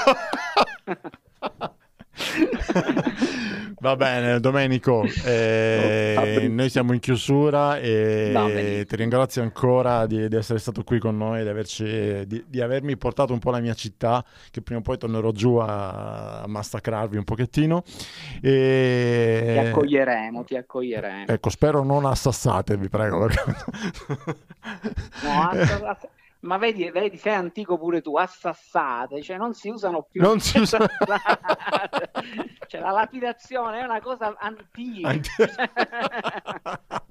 Va 3.81 3.97
bene, 3.97 4.41
Domenico, 4.41 5.05
eh, 5.27 6.49
noi 6.51 6.71
siamo 6.71 6.95
in 6.95 7.01
chiusura 7.01 7.79
e 7.79 8.85
ti 8.89 8.97
ringrazio 8.97 9.43
ancora 9.43 10.07
di, 10.07 10.27
di, 10.29 10.37
essere 10.37 10.59
stato 10.59 10.85
qui 10.85 10.99
con 10.99 11.17
noi, 11.19 11.43
di, 11.43 11.49
averci, 11.49 12.25
di, 12.27 12.45
di, 12.47 12.61
avermi 12.63 12.97
portato 12.97 13.35
un 13.35 13.41
po' 13.41 13.51
alla 13.51 13.61
mia 13.61 13.75
città, 13.75 14.25
che 14.51 14.63
prima 14.63 14.81
o 14.81 14.83
poi 14.83 14.97
tornerò 14.97 15.33
giù 15.33 15.57
a, 15.57 16.41
a 16.41 16.47
massacrarvi 16.47 17.19
un 17.19 17.25
pochettino. 17.25 17.83
E... 18.41 19.59
Ti 19.61 19.67
accoglieremo, 19.69 20.45
ti 20.45 20.57
accoglieremo. 20.57 21.27
Ecco, 21.27 21.51
spero 21.51 21.85
non 21.85 22.07
assassate, 22.07 22.79
vi 22.79 22.89
prego. 22.89 23.27
Perché... 23.27 23.55
no, 25.25 25.49
ass- 25.51 26.09
ma 26.45 26.59
vedi, 26.59 26.91
vedi, 26.91 27.17
sei 27.17 27.35
antico 27.35 27.79
pure 27.79 28.01
tu, 28.01 28.17
assassate, 28.17 29.23
cioè 29.23 29.37
non 29.37 29.55
si 29.55 29.71
usano 29.71 30.07
più. 30.09 30.21
Non 30.21 30.41
si 30.41 30.59
usano. 30.59 30.87
cioè 32.67 32.81
la 32.81 32.91
lapidazione 32.91 33.81
è 33.81 33.85
una 33.85 34.01
cosa 34.01 34.35
antica. 34.39 35.15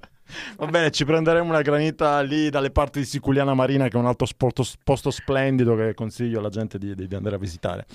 Va 0.57 0.65
bene, 0.65 0.89
ci 0.89 1.05
prenderemo 1.05 1.49
una 1.49 1.61
granita 1.61 2.21
lì 2.21 2.49
dalle 2.49 2.71
parti 2.71 2.99
di 2.99 3.05
Siculiana 3.05 3.53
Marina, 3.53 3.87
che 3.87 3.97
è 3.97 3.99
un 3.99 4.07
altro 4.07 4.25
sporto, 4.25 4.63
posto 4.83 5.11
splendido 5.11 5.75
che 5.75 5.93
consiglio 5.93 6.39
alla 6.39 6.49
gente 6.49 6.79
di, 6.79 6.95
di 6.95 7.15
andare 7.15 7.35
a 7.35 7.39
visitare. 7.39 7.85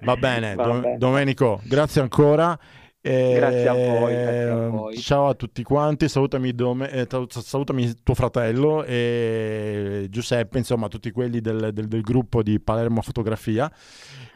Va 0.00 0.16
bene, 0.16 0.54
Va 0.54 0.72
bene. 0.72 0.96
Domenico, 0.96 1.60
grazie 1.64 2.00
ancora. 2.00 2.58
Eh, 3.10 3.32
grazie, 3.36 3.68
a 3.68 3.72
voi, 3.72 4.12
grazie, 4.12 4.48
a 4.50 4.68
voi, 4.68 4.96
Ciao 4.98 5.28
a 5.28 5.34
tutti 5.34 5.62
quanti, 5.62 6.10
salutami, 6.10 6.54
Dome, 6.54 6.90
eh, 6.90 7.06
salutami 7.30 7.90
tuo 8.02 8.14
fratello 8.14 8.84
e 8.84 10.08
Giuseppe, 10.10 10.58
insomma 10.58 10.88
tutti 10.88 11.10
quelli 11.10 11.40
del, 11.40 11.70
del, 11.72 11.88
del 11.88 12.02
gruppo 12.02 12.42
di 12.42 12.60
Palermo 12.60 13.00
Fotografia. 13.00 13.72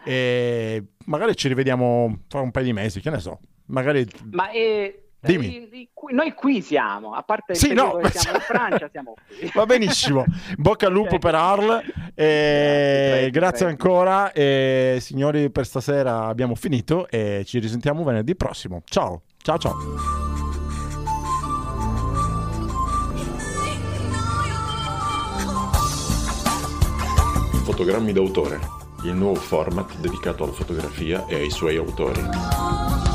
E 0.06 0.84
magari 1.04 1.36
ci 1.36 1.48
rivediamo 1.48 2.20
fra 2.28 2.40
un 2.40 2.50
paio 2.50 2.64
di 2.64 2.72
mesi, 2.72 3.00
che 3.00 3.10
ne 3.10 3.18
so. 3.18 3.40
Magari... 3.66 4.06
Ma 4.30 4.50
eh, 4.50 5.10
Dimmi. 5.22 5.68
Eh, 5.70 5.88
noi 6.10 6.34
qui 6.34 6.60
siamo, 6.62 7.14
a 7.14 7.22
parte 7.22 7.54
sì, 7.54 7.72
no, 7.72 7.96
che 7.98 8.10
siamo 8.10 8.38
in 8.38 8.42
Francia, 8.42 8.88
siamo 8.90 9.14
qui. 9.14 9.50
Va 9.54 9.66
benissimo. 9.66 10.24
Bocca 10.56 10.86
al 10.86 10.92
lupo 10.92 11.18
per 11.18 11.34
Arl. 11.34 11.80
E 12.14 13.28
grazie, 13.30 13.30
grazie 13.30 13.66
ancora. 13.66 14.32
E, 14.32 14.98
signori, 15.00 15.50
per 15.50 15.64
stasera 15.64 16.26
abbiamo 16.26 16.56
finito 16.56 17.08
e 17.08 17.44
ci 17.46 17.60
risentiamo 17.60 18.02
venerdì 18.02 18.34
prossimo. 18.34 18.82
Ciao, 18.84 19.22
ciao, 19.38 19.58
ciao. 19.58 19.76
Fotogrammi 27.62 28.12
d'autore, 28.12 28.58
il 29.04 29.14
nuovo 29.14 29.38
format 29.38 29.96
dedicato 29.98 30.42
alla 30.42 30.52
fotografia 30.52 31.26
e 31.26 31.36
ai 31.36 31.50
suoi 31.50 31.76
autori. 31.76 33.11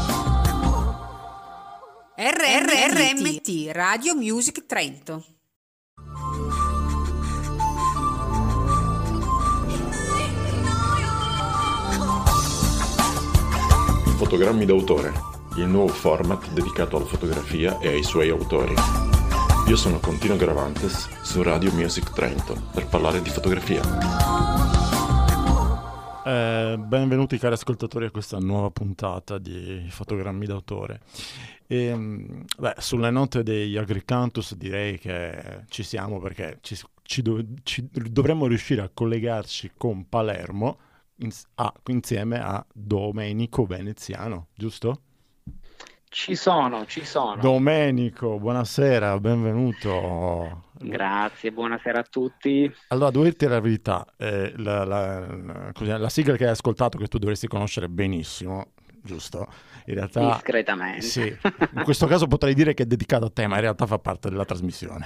RRMT 2.20 3.70
Radio 3.74 4.16
Music 4.16 4.66
Trento. 4.66 5.24
Fotogrammi 14.16 14.66
d'autore, 14.66 15.14
il 15.58 15.68
nuovo 15.68 15.90
format 15.90 16.50
dedicato 16.54 16.98
alla 16.98 17.06
fotografia 17.06 17.78
e 17.78 17.90
ai 17.90 18.04
suoi 18.04 18.30
autori. 18.30 18.74
Io 19.68 19.76
sono 19.76 20.00
Contino 20.00 20.38
Gravantes 20.38 21.08
su 21.22 21.44
Radio 21.44 21.72
Music 21.74 22.12
Trento 22.14 22.60
per 22.74 22.88
parlare 22.88 23.22
di 23.22 23.30
fotografia. 23.30 24.67
Eh, 26.28 26.76
benvenuti 26.78 27.38
cari 27.38 27.54
ascoltatori 27.54 28.04
a 28.04 28.12
questa 28.12 28.38
nuova 28.38 28.70
puntata 28.70 29.38
di 29.38 29.86
Fotogrammi 29.88 30.46
d'autore. 30.46 31.00
E, 31.66 31.86
ehm, 31.86 32.44
beh, 32.58 32.76
sulle 32.80 33.10
note 33.12 33.44
degli 33.44 33.78
Agricantus 33.78 34.54
direi 34.56 35.00
che 35.00 35.64
ci 35.70 35.84
siamo 35.84 36.20
perché 36.20 36.58
ci, 36.60 36.78
ci, 37.04 37.22
do, 37.22 37.42
ci 37.64 37.88
dovremmo 37.90 38.46
riuscire 38.46 38.82
a 38.82 38.90
collegarci 38.94 39.72
con 39.78 40.10
Palermo 40.10 40.80
in, 41.20 41.32
a, 41.56 41.74
insieme 41.86 42.42
a 42.42 42.66
Domenico 42.74 43.66
Veneziano, 43.66 44.48
giusto? 44.54 45.04
Ci 46.10 46.36
sono, 46.36 46.86
ci 46.88 47.06
sono. 47.06 47.42
Domenico, 47.42 48.38
buonasera, 48.38 49.18
benvenuto. 49.22 50.66
Grazie, 50.80 51.52
buonasera 51.52 52.00
a 52.00 52.04
tutti. 52.04 52.72
Allora, 52.90 53.12
devo 53.12 53.24
dirti 53.24 53.48
la 53.48 53.60
verità, 53.60 54.06
eh, 54.18 54.54
la, 54.58 54.84
la, 54.84 55.26
la, 55.80 55.98
la, 55.98 56.10
sigla 56.10 56.36
che 56.36 56.46
hai 56.46 56.52
ascoltato, 56.52 56.98
che 56.98 57.08
tu 57.08 57.18
dovresti 57.18 57.48
conoscere 57.48 57.90
benissimo, 57.90 58.74
giusto? 59.02 59.48
In 59.86 59.96
realtà, 59.96 60.34
Discretamente. 60.34 61.02
Sì, 61.02 61.22
in 61.22 61.84
questo 61.84 62.08
caso 62.08 62.28
potrei 62.28 62.54
dire 62.54 62.74
che 62.74 62.84
è 62.84 62.86
dedicato 62.86 63.26
a 63.26 63.30
te, 63.30 63.48
ma 63.48 63.56
in 63.56 63.62
realtà 63.62 63.86
fa 63.86 64.00
parte 64.00 64.30
della 64.30 64.46
trasmissione. 64.46 65.06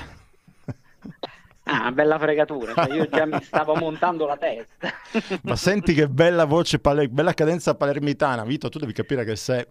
Ah, 1.73 1.89
bella 1.93 2.19
fregatura, 2.19 2.73
cioè 2.73 2.93
io 2.93 3.07
già 3.07 3.25
mi 3.25 3.41
stavo 3.41 3.75
montando 3.75 4.25
la 4.25 4.35
testa. 4.35 4.91
Ma 5.43 5.55
senti 5.55 5.93
che 5.93 6.09
bella 6.09 6.43
voce, 6.43 6.79
bella 6.79 7.33
cadenza 7.33 7.75
palermitana. 7.75 8.43
Vito, 8.43 8.67
tu 8.67 8.77
devi 8.77 8.91
capire 8.91 9.23
che 9.23 9.37
se, 9.37 9.69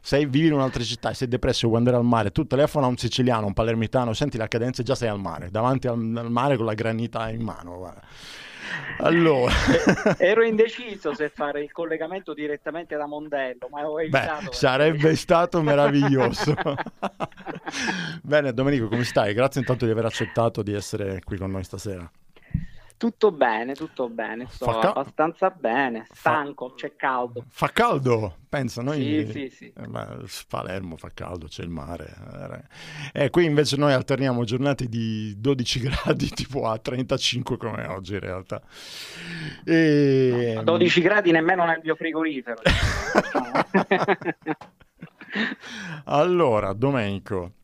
se 0.00 0.24
vivi 0.24 0.46
in 0.46 0.54
un'altra 0.54 0.82
città 0.82 1.10
e 1.10 1.14
sei 1.14 1.28
depresso 1.28 1.68
quando 1.68 1.90
eri 1.90 1.98
al 1.98 2.04
mare, 2.04 2.32
tu 2.32 2.46
telefona 2.46 2.86
a 2.86 2.88
un 2.88 2.96
siciliano, 2.96 3.46
un 3.46 3.52
palermitano, 3.52 4.14
senti 4.14 4.38
la 4.38 4.48
cadenza 4.48 4.80
e 4.80 4.84
già 4.84 4.94
sei 4.94 5.08
al 5.08 5.20
mare, 5.20 5.50
davanti 5.50 5.88
al, 5.88 5.98
al 6.16 6.30
mare 6.30 6.56
con 6.56 6.64
la 6.64 6.74
granita 6.74 7.28
in 7.28 7.42
mano. 7.42 7.76
Guarda. 7.76 8.00
Allora. 8.98 9.52
Ero 10.18 10.44
indeciso 10.44 11.14
se 11.14 11.28
fare 11.28 11.62
il 11.62 11.72
collegamento 11.72 12.34
direttamente 12.34 12.96
da 12.96 13.06
Mondello, 13.06 13.68
ma 13.70 13.88
ho 13.88 14.00
evitato. 14.00 14.50
Beh, 14.50 14.52
sarebbe 14.52 15.14
stato 15.16 15.60
meraviglioso. 15.62 16.54
Bene, 18.22 18.52
Domenico, 18.52 18.88
come 18.88 19.04
stai? 19.04 19.34
Grazie 19.34 19.60
intanto 19.60 19.84
di 19.84 19.90
aver 19.90 20.04
accettato 20.04 20.62
di 20.62 20.72
essere 20.72 21.20
qui 21.24 21.36
con 21.36 21.50
noi 21.50 21.64
stasera. 21.64 22.08
Tutto 23.02 23.32
bene, 23.32 23.74
tutto 23.74 24.08
bene, 24.08 24.46
sto 24.48 24.66
ca- 24.66 24.92
abbastanza 24.92 25.50
bene, 25.50 26.06
stanco, 26.12 26.68
fa... 26.68 26.74
c'è 26.76 26.94
caldo. 26.94 27.44
Fa 27.48 27.66
caldo? 27.70 28.36
Pensa, 28.48 28.80
noi... 28.80 29.26
Sì, 29.26 29.32
sì, 29.32 29.48
sì. 29.48 29.72
Eh, 29.76 29.88
Palermo 30.46 30.96
fa 30.96 31.10
caldo, 31.12 31.48
c'è 31.48 31.64
il 31.64 31.68
mare. 31.68 32.68
E 33.12 33.24
eh, 33.24 33.30
qui 33.30 33.44
invece 33.44 33.76
noi 33.76 33.92
alterniamo 33.92 34.44
giornate 34.44 34.86
di 34.86 35.34
12 35.36 35.80
gradi 35.90 36.28
tipo 36.28 36.68
a 36.68 36.78
35 36.78 37.56
come 37.56 37.86
oggi 37.86 38.12
in 38.12 38.20
realtà. 38.20 38.62
E... 39.64 40.52
No, 40.54 40.62
12 40.62 41.00
gradi 41.00 41.32
nemmeno 41.32 41.64
nel 41.64 41.80
mio 41.82 41.96
frigorifero. 41.96 42.62
allora, 46.06 46.72
Domenico, 46.72 47.54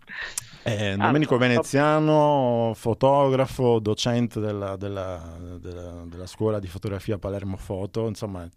eh, 0.76 0.96
Domenico 0.96 1.34
ah, 1.34 1.38
Veneziano, 1.38 2.72
fotografo, 2.74 3.78
docente 3.78 4.40
della, 4.40 4.76
della, 4.76 5.36
della, 5.58 6.04
della, 6.06 6.26
scuola 6.26 6.58
di 6.58 6.66
fotografia 6.66 7.18
Palermo 7.18 7.56
Foto, 7.56 8.06
insomma, 8.06 8.48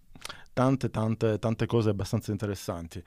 tante, 0.53 0.89
tante, 0.89 1.39
tante 1.39 1.65
cose 1.65 1.89
abbastanza 1.89 2.31
interessanti. 2.31 3.01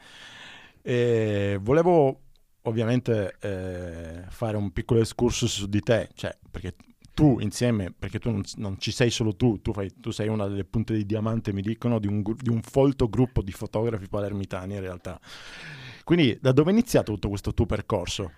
E 0.83 1.59
volevo 1.61 2.21
ovviamente 2.63 3.37
eh, 3.41 4.25
fare 4.29 4.57
un 4.57 4.71
piccolo 4.71 5.01
excursus 5.01 5.53
su 5.53 5.67
di 5.67 5.81
te, 5.81 6.09
cioè, 6.15 6.37
perché 6.51 6.75
tu 7.15 7.39
insieme, 7.39 7.95
perché 7.97 8.19
tu 8.19 8.31
non, 8.31 8.43
non 8.57 8.79
ci 8.79 8.91
sei 8.91 9.11
solo 9.11 9.37
tu, 9.37 9.61
tu, 9.63 9.73
fai, 9.73 9.91
tu, 10.01 10.11
sei 10.11 10.29
una 10.29 10.47
delle 10.49 10.65
punte 10.65 10.95
di 10.95 11.07
diamante, 11.07 11.53
mi 11.53 11.63
dicono, 11.63 11.99
di 11.99 12.09
un, 12.09 12.23
di 12.23 12.49
un 12.49 12.61
folto 12.61 13.09
gruppo 13.09 13.41
di 13.41 13.53
fotografi 13.53 14.09
palermitani 14.09 14.75
in 14.75 14.81
realtà. 14.81 15.19
Quindi 16.03 16.37
da 16.41 16.53
dove 16.53 16.71
è 16.71 16.73
iniziato 16.73 17.13
tutto 17.13 17.29
questo 17.29 17.55
tuo 17.55 17.67
percorso? 17.67 18.33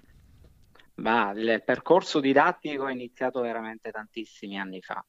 Ma 0.97 1.32
il 1.32 1.62
percorso 1.64 2.20
didattico 2.20 2.86
è 2.86 2.92
iniziato 2.92 3.40
veramente 3.40 3.90
tantissimi 3.90 4.59
anni 4.59 4.80
fa. 4.80 5.05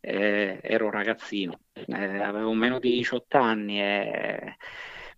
Eh, 0.00 0.60
ero 0.62 0.86
un 0.86 0.90
ragazzino, 0.92 1.60
eh, 1.72 2.22
avevo 2.22 2.52
meno 2.52 2.78
di 2.78 2.90
18 2.92 3.38
anni 3.38 3.80
e 3.80 4.56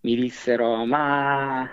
mi 0.01 0.15
dissero: 0.15 0.85
Ma 0.85 1.69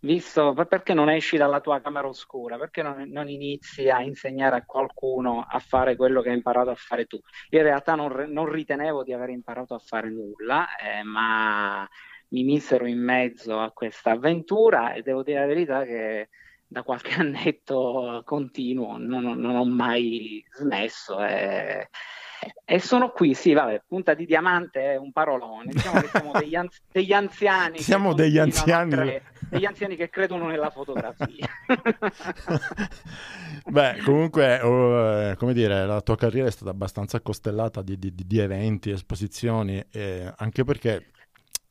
visto 0.00 0.54
perché 0.54 0.94
non 0.94 1.10
esci 1.10 1.36
dalla 1.36 1.60
tua 1.60 1.80
camera 1.80 2.08
oscura? 2.08 2.58
Perché 2.58 2.82
non, 2.82 3.08
non, 3.08 3.28
inizi 3.28 3.88
a 3.88 4.02
insegnare 4.02 4.56
a 4.56 4.64
qualcuno 4.64 5.46
a 5.48 5.58
fare 5.60 5.94
quello 5.96 6.22
che 6.22 6.30
hai 6.30 6.36
imparato 6.36 6.70
a 6.70 6.74
fare 6.74 7.06
tu? 7.06 7.20
in 7.50 7.62
realtà 7.62 7.94
non, 7.94 8.26
non 8.30 8.46
ritenevo 8.50 9.04
di 9.04 9.12
aver 9.12 9.28
imparato 9.30 9.74
a 9.74 9.78
fare 9.78 10.10
nulla, 10.10 10.66
eh, 10.76 11.02
ma 11.04 11.88
mi 12.28 12.42
misero 12.44 12.86
in 12.86 13.00
mezzo 13.02 13.60
a 13.60 13.70
questa 13.72 14.12
avventura 14.12 14.92
e 14.94 15.02
devo 15.02 15.22
dire 15.22 15.40
la 15.40 15.46
verità 15.46 15.84
che 15.84 16.28
da 16.70 16.84
qualche 16.84 17.14
annetto 17.20 18.22
continuo, 18.24 18.96
non, 18.96 19.22
non 19.22 19.56
ho 19.56 19.64
mai 19.64 20.44
smesso. 20.52 21.22
E, 21.22 21.88
e, 22.64 22.78
sono 22.78 23.10
qui, 23.10 23.34
sì, 23.34 23.52
vabbè, 23.52 23.82
punta 23.86 24.14
di 24.14 24.24
diamante 24.24 24.92
è 24.92 24.96
un 24.96 25.12
parolone, 25.12 25.72
diciamo 25.72 26.00
che 26.00 26.08
siamo 26.08 26.32
degli, 26.32 26.54
anzi- 26.54 26.80
degli 26.90 27.12
anziani. 27.12 27.78
Siamo 27.80 28.14
degli 28.14 28.38
anziani. 28.38 28.92
Cre- 28.92 29.22
degli 29.50 29.64
anziani 29.64 29.96
che 29.96 30.08
credono 30.08 30.46
nella 30.46 30.70
fotografia. 30.70 31.48
Beh, 33.66 33.98
comunque, 34.04 34.60
oh, 34.60 35.34
come 35.36 35.52
dire, 35.52 35.86
la 35.86 36.00
tua 36.02 36.16
carriera 36.16 36.46
è 36.46 36.52
stata 36.52 36.70
abbastanza 36.70 37.20
costellata 37.20 37.82
di, 37.82 37.98
di, 37.98 38.14
di 38.14 38.38
eventi, 38.38 38.90
esposizioni, 38.90 39.84
eh, 39.90 40.32
anche 40.36 40.62
perché, 40.62 41.10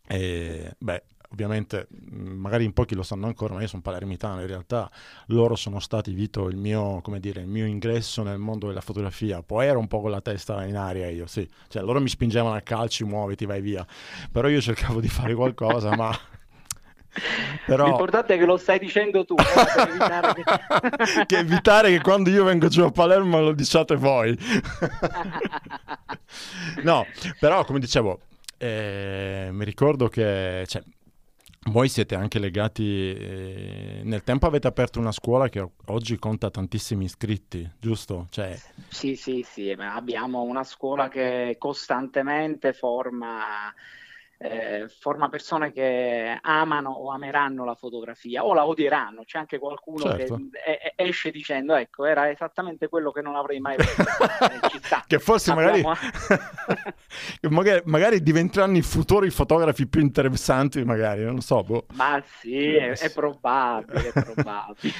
eh, 0.07 0.75
beh, 0.77 1.03
ovviamente 1.31 1.87
magari 2.11 2.63
in 2.63 2.73
pochi 2.73 2.95
lo 2.95 3.03
sanno 3.03 3.27
ancora, 3.27 3.53
ma 3.53 3.61
io 3.61 3.67
sono 3.67 3.81
palermitano, 3.81 4.41
in 4.41 4.47
realtà 4.47 4.89
loro 5.27 5.55
sono 5.55 5.79
stati, 5.79 6.11
Vito, 6.13 6.47
il 6.47 6.57
mio, 6.57 7.01
dire, 7.19 7.41
il 7.41 7.47
mio, 7.47 7.65
ingresso 7.65 8.23
nel 8.23 8.39
mondo 8.39 8.67
della 8.67 8.81
fotografia, 8.81 9.43
poi 9.43 9.67
ero 9.67 9.79
un 9.79 9.87
po' 9.87 10.01
con 10.01 10.11
la 10.11 10.21
testa 10.21 10.65
in 10.65 10.75
aria 10.75 11.07
io, 11.09 11.27
sì, 11.27 11.47
cioè 11.67 11.83
loro 11.83 12.01
mi 12.01 12.09
spingevano 12.09 12.55
a 12.55 12.61
calci, 12.61 13.03
muoviti, 13.03 13.45
vai 13.45 13.61
via, 13.61 13.85
però 14.31 14.47
io 14.47 14.61
cercavo 14.61 14.99
di 14.99 15.09
fare 15.09 15.33
qualcosa, 15.35 15.95
ma... 15.95 16.17
Però... 17.65 17.85
L'importante 17.85 18.35
è 18.35 18.37
che 18.37 18.45
lo 18.45 18.55
stai 18.55 18.77
dicendo 18.77 19.25
tu, 19.25 19.33
per 19.33 19.45
evitare 19.89 20.33
che... 20.33 21.25
che 21.25 21.37
evitare 21.37 21.89
che 21.89 22.01
quando 22.01 22.29
io 22.29 22.43
vengo 22.43 22.67
giù 22.67 22.83
a 22.83 22.91
Palermo 22.91 23.41
lo 23.41 23.51
diciate 23.51 23.95
voi. 23.95 24.37
no, 26.83 27.05
però 27.39 27.65
come 27.65 27.79
dicevo, 27.79 28.19
eh, 28.57 29.49
mi 29.51 29.65
ricordo 29.65 30.07
che 30.07 30.65
cioè, 30.67 30.83
voi 31.67 31.89
siete 31.89 32.15
anche 32.15 32.39
legati, 32.39 33.13
eh, 33.13 34.01
nel 34.03 34.23
tempo 34.23 34.47
avete 34.47 34.67
aperto 34.67 34.99
una 34.99 35.11
scuola 35.11 35.49
che 35.49 35.65
oggi 35.87 36.17
conta 36.17 36.49
tantissimi 36.49 37.05
iscritti, 37.05 37.69
giusto? 37.79 38.27
Cioè... 38.31 38.57
Sì, 38.87 39.15
sì, 39.15 39.45
sì, 39.47 39.69
abbiamo 39.71 40.41
una 40.41 40.63
scuola 40.63 41.09
che 41.09 41.55
costantemente 41.59 42.73
forma 42.73 43.73
eh, 44.41 44.87
forma 44.87 45.27
persone 45.27 45.73
che 45.73 46.37
amano 46.41 46.91
o 46.91 47.11
ameranno 47.11 47.65
la 47.65 47.75
fotografia 47.75 48.45
o 48.45 48.53
la 48.53 48.65
odieranno. 48.65 49.23
C'è 49.25 49.37
anche 49.37 49.59
qualcuno 49.59 50.03
certo. 50.03 50.39
che 50.49 50.93
esce 50.95 51.29
dicendo: 51.29 51.75
Ecco, 51.75 52.05
era 52.05 52.29
esattamente 52.29 52.87
quello 52.87 53.11
che 53.11 53.21
non 53.21 53.35
avrei 53.35 53.59
mai 53.59 53.75
visto. 53.75 54.01
Eh, 54.01 55.01
che 55.07 55.19
forse 55.19 55.53
magari... 55.53 55.83
magari, 57.49 57.81
magari, 57.83 58.21
diventeranno 58.21 58.77
i 58.77 58.81
futuri 58.81 59.29
fotografi 59.29 59.87
più 59.87 59.99
interessanti, 59.99 60.85
magari, 60.85 61.25
non 61.25 61.41
so. 61.41 61.61
Boh. 61.61 61.85
Ma 61.95 62.23
sì, 62.39 62.75
è, 62.75 62.97
è 62.97 63.11
probabile, 63.11 64.07
è 64.07 64.23
probabile. 64.23 64.93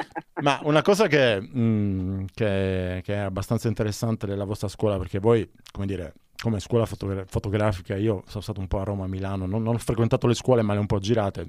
Ma 0.40 0.58
una 0.62 0.80
cosa 0.80 1.06
che, 1.06 1.38
mh, 1.38 1.60
mm, 1.60 2.24
che, 2.32 3.02
che 3.04 3.14
è 3.14 3.18
abbastanza 3.18 3.68
interessante 3.68 4.26
della 4.26 4.44
vostra 4.44 4.68
scuola, 4.68 4.96
perché 4.96 5.18
voi, 5.18 5.46
come 5.70 5.84
dire, 5.84 6.14
come 6.40 6.60
scuola 6.60 6.86
fotogra- 6.86 7.24
fotografica, 7.26 7.96
io 7.96 8.22
sono 8.26 8.42
stato 8.42 8.60
un 8.60 8.68
po' 8.68 8.80
a 8.80 8.84
Roma, 8.84 9.04
a 9.04 9.08
Milano, 9.08 9.46
non, 9.46 9.62
non, 9.62 9.74
ho 9.74 9.78
frequentato 9.78 10.26
le 10.26 10.34
scuole 10.34 10.62
ma 10.62 10.72
le 10.72 10.78
ho 10.78 10.82
un 10.82 10.86
po' 10.86 10.98
girate. 10.98 11.48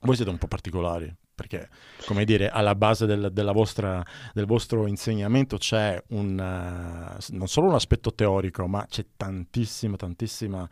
Voi 0.00 0.16
siete 0.16 0.30
un 0.30 0.38
po' 0.38 0.48
particolari 0.48 1.14
perché, 1.34 1.68
come 2.06 2.24
dire, 2.24 2.48
alla 2.48 2.74
base 2.74 3.06
del, 3.06 3.30
vostra, 3.52 4.04
del 4.32 4.46
vostro 4.46 4.86
insegnamento 4.86 5.56
c'è 5.56 6.00
un, 6.08 6.38
uh, 6.38 7.34
non 7.34 7.48
solo 7.48 7.68
un 7.68 7.74
aspetto 7.74 8.14
teorico, 8.14 8.66
ma 8.66 8.84
c'è 8.86 9.06
tantissima, 9.16 9.96
tantissima 9.96 10.68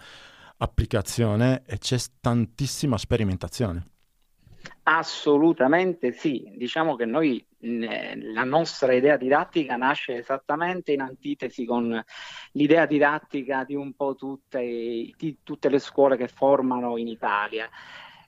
applicazione 0.58 1.62
e 1.66 1.78
c'è 1.78 1.98
tantissima 2.20 2.98
sperimentazione. 2.98 3.86
Assolutamente 4.82 6.12
sì, 6.12 6.52
diciamo 6.56 6.96
che 6.96 7.04
noi 7.04 7.44
la 7.58 8.44
nostra 8.44 8.92
idea 8.92 9.16
didattica 9.16 9.76
nasce 9.76 10.16
esattamente 10.16 10.92
in 10.92 11.00
antitesi 11.00 11.64
con 11.64 12.02
l'idea 12.52 12.86
didattica 12.86 13.64
di 13.64 13.74
un 13.74 13.92
po' 13.94 14.14
tutte, 14.14 14.58
di 14.58 15.38
tutte 15.42 15.68
le 15.68 15.78
scuole 15.78 16.16
che 16.16 16.28
formano 16.28 16.96
in 16.96 17.08
Italia 17.08 17.68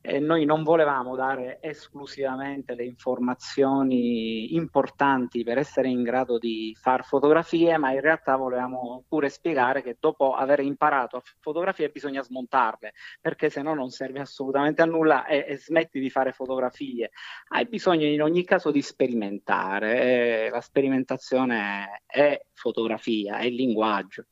eh, 0.03 0.19
noi 0.19 0.45
non 0.45 0.65
volevamo 0.65 1.15
dare 1.15 1.59
esclusivamente 1.63 2.75
le 2.75 2.85
informazioni 2.85 4.55
importanti 4.55 5.45
per 5.45 5.59
essere 5.59 5.89
in 5.89 6.03
grado 6.03 6.39
di 6.39 6.77
fare 6.79 7.05
fotografie, 7.05 7.79
ma 7.79 7.93
in 7.93 8.01
realtà 8.01 8.35
volevamo 8.35 9.05
pure 9.09 9.29
spiegare 9.29 9.81
che 9.81 9.97
dopo 10.01 10.35
aver 10.35 10.61
imparato 10.61 11.17
a 11.17 11.23
fotografie 11.41 11.89
bisogna 11.89 12.23
smontarle, 12.23 12.93
perché 13.21 13.49
se 13.49 13.63
no 13.63 13.75
non 13.75 13.91
serve 13.91 14.21
assolutamente 14.21 14.83
a 14.83 14.87
nulla 14.87 15.25
e, 15.25 15.45
e 15.49 15.57
smetti 15.57 16.01
di 16.01 16.11
fare 16.11 16.33
fotografie. 16.33 17.11
Hai 17.49 17.67
bisogno 17.67 18.07
in 18.07 18.23
ogni 18.23 18.45
caso 18.45 18.73
di 18.73 18.83
sperimentare, 18.83 20.47
eh, 20.47 20.51
la 20.51 20.61
sperimentazione 20.61 22.03
è 22.07 22.45
fotografia, 22.53 23.39
è 23.39 23.49
linguaggio. 23.49 24.25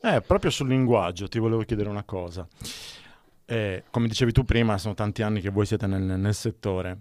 Eh, 0.00 0.20
proprio 0.20 0.50
sul 0.50 0.68
linguaggio 0.68 1.26
ti 1.26 1.38
volevo 1.38 1.62
chiedere 1.62 1.88
una 1.88 2.04
cosa. 2.04 2.46
Eh, 3.50 3.84
come 3.90 4.08
dicevi 4.08 4.30
tu 4.30 4.44
prima, 4.44 4.76
sono 4.76 4.92
tanti 4.92 5.22
anni 5.22 5.40
che 5.40 5.48
voi 5.48 5.64
siete 5.64 5.86
nel, 5.86 6.02
nel 6.02 6.34
settore. 6.34 6.98